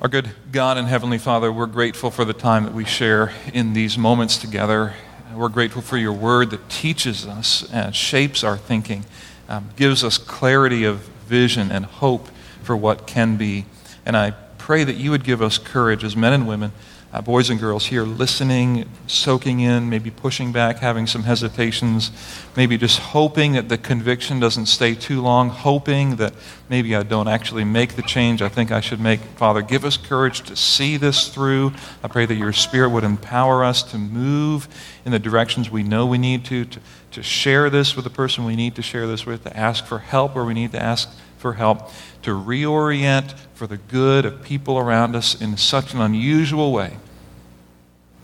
Our 0.00 0.08
good 0.08 0.30
God 0.50 0.78
and 0.78 0.88
Heavenly 0.88 1.18
Father, 1.18 1.52
we're 1.52 1.66
grateful 1.66 2.10
for 2.10 2.24
the 2.24 2.32
time 2.32 2.64
that 2.64 2.72
we 2.72 2.86
share 2.86 3.34
in 3.52 3.74
these 3.74 3.98
moments 3.98 4.38
together. 4.38 4.94
We're 5.34 5.50
grateful 5.50 5.82
for 5.82 5.98
your 5.98 6.14
word 6.14 6.48
that 6.52 6.70
teaches 6.70 7.26
us 7.26 7.70
and 7.70 7.94
shapes 7.94 8.42
our 8.42 8.56
thinking, 8.56 9.04
um, 9.46 9.68
gives 9.76 10.02
us 10.02 10.16
clarity 10.16 10.84
of 10.84 11.00
vision 11.26 11.70
and 11.70 11.84
hope 11.84 12.28
for 12.62 12.74
what 12.74 13.06
can 13.06 13.36
be. 13.36 13.66
And 14.06 14.16
I 14.16 14.30
pray 14.56 14.84
that 14.84 14.96
you 14.96 15.10
would 15.10 15.22
give 15.22 15.42
us 15.42 15.58
courage 15.58 16.02
as 16.02 16.16
men 16.16 16.32
and 16.32 16.48
women, 16.48 16.72
uh, 17.12 17.20
boys 17.20 17.50
and 17.50 17.58
girls 17.58 17.86
here, 17.86 18.04
listening, 18.04 18.88
soaking 19.08 19.58
in, 19.58 19.90
maybe 19.90 20.10
pushing 20.10 20.52
back, 20.52 20.78
having 20.78 21.08
some 21.08 21.24
hesitations, 21.24 22.12
maybe 22.56 22.78
just 22.78 23.00
hoping 23.00 23.52
that 23.52 23.68
the 23.68 23.76
conviction 23.76 24.38
doesn't 24.38 24.66
stay 24.66 24.94
too 24.94 25.20
long, 25.20 25.48
hoping 25.48 26.16
that 26.16 26.32
maybe 26.68 26.94
I 26.94 27.02
don't 27.02 27.26
actually 27.26 27.64
make 27.64 27.96
the 27.96 28.02
change 28.02 28.42
I 28.42 28.48
think 28.48 28.70
I 28.70 28.80
should 28.80 29.00
make. 29.00 29.20
Father, 29.20 29.60
give 29.60 29.84
us 29.84 29.96
courage 29.96 30.42
to 30.42 30.54
see 30.54 30.96
this 30.96 31.28
through. 31.28 31.72
I 32.04 32.08
pray 32.08 32.26
that 32.26 32.36
your 32.36 32.52
Spirit 32.52 32.90
would 32.90 33.04
empower 33.04 33.64
us 33.64 33.82
to 33.90 33.98
move 33.98 34.68
in 35.04 35.10
the 35.10 35.18
directions 35.18 35.68
we 35.68 35.82
know 35.82 36.06
we 36.06 36.18
need 36.18 36.44
to, 36.44 36.64
to, 36.64 36.80
to 37.10 37.22
share 37.24 37.70
this 37.70 37.96
with 37.96 38.04
the 38.04 38.10
person 38.10 38.44
we 38.44 38.54
need 38.54 38.76
to 38.76 38.82
share 38.82 39.08
this 39.08 39.26
with, 39.26 39.42
to 39.42 39.56
ask 39.56 39.84
for 39.84 39.98
help 39.98 40.36
where 40.36 40.44
we 40.44 40.54
need 40.54 40.70
to 40.72 40.80
ask 40.80 41.08
for 41.40 41.54
help, 41.54 41.90
to 42.22 42.30
reorient 42.30 43.34
for 43.54 43.66
the 43.66 43.78
good 43.78 44.26
of 44.26 44.42
people 44.42 44.78
around 44.78 45.16
us 45.16 45.40
in 45.40 45.56
such 45.56 45.94
an 45.94 46.00
unusual 46.00 46.70
way. 46.70 46.98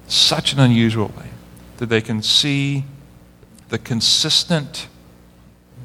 Such 0.07 0.53
an 0.53 0.61
unusual 0.61 1.09
way 1.09 1.31
that 1.79 1.87
they 1.87 2.03
can 2.03 2.23
see 2.23 2.85
the 3.71 3.79
consistent 3.79 4.89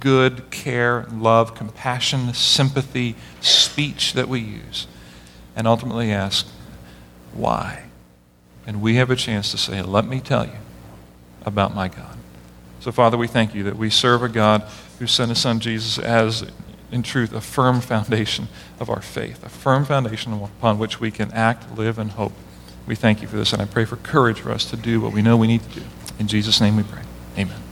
good 0.02 0.50
care, 0.52 1.06
love, 1.12 1.56
compassion, 1.56 2.34
sympathy, 2.34 3.16
speech 3.40 4.14
that 4.14 4.28
we 4.28 4.40
use, 4.40 4.88
and 5.56 5.68
ultimately 5.68 6.12
ask, 6.12 6.48
why? 7.34 7.84
And 8.68 8.82
we 8.82 8.96
have 8.96 9.10
a 9.10 9.16
chance 9.16 9.52
to 9.52 9.58
say, 9.58 9.82
let 9.82 10.06
me 10.06 10.20
tell 10.20 10.46
you 10.46 10.60
about 11.46 11.74
my 11.74 11.88
God. 11.88 12.18
So, 12.80 12.92
Father, 12.92 13.18
we 13.18 13.28
thank 13.28 13.54
you 13.54 13.64
that 13.64 13.78
we 13.78 13.90
serve 13.90 14.24
a 14.24 14.30
God 14.30 14.64
who 15.00 15.08
sent 15.08 15.30
his 15.30 15.40
son 15.40 15.60
Jesus 15.60 16.00
as 16.00 16.46
in 16.92 17.04
truth, 17.04 17.34
a 17.34 17.42
firm 17.42 17.82
foundation 17.82 18.48
of 18.80 18.90
our 18.90 19.02
faith, 19.02 19.44
a 19.44 19.50
firm 19.50 19.86
foundation 19.86 20.34
upon 20.34 20.78
which 20.78 21.00
we 21.00 21.12
can 21.12 21.32
act, 21.32 21.78
live, 21.78 21.98
and 21.98 22.12
hope. 22.12 22.34
We 22.86 22.96
thank 22.96 23.22
you 23.22 23.28
for 23.28 23.38
this, 23.38 23.54
and 23.54 23.62
I 23.62 23.66
pray 23.66 23.86
for 23.86 23.96
courage 23.98 24.40
for 24.42 24.52
us 24.52 24.66
to 24.72 24.76
do 24.76 25.00
what 25.00 25.14
we 25.14 25.22
know 25.22 25.38
we 25.38 25.48
need 25.48 25.64
to 25.64 25.80
do. 25.80 25.86
In 26.20 26.28
Jesus' 26.28 26.60
name 26.60 26.76
we 26.76 26.84
pray. 26.84 27.04
Amen. 27.38 27.71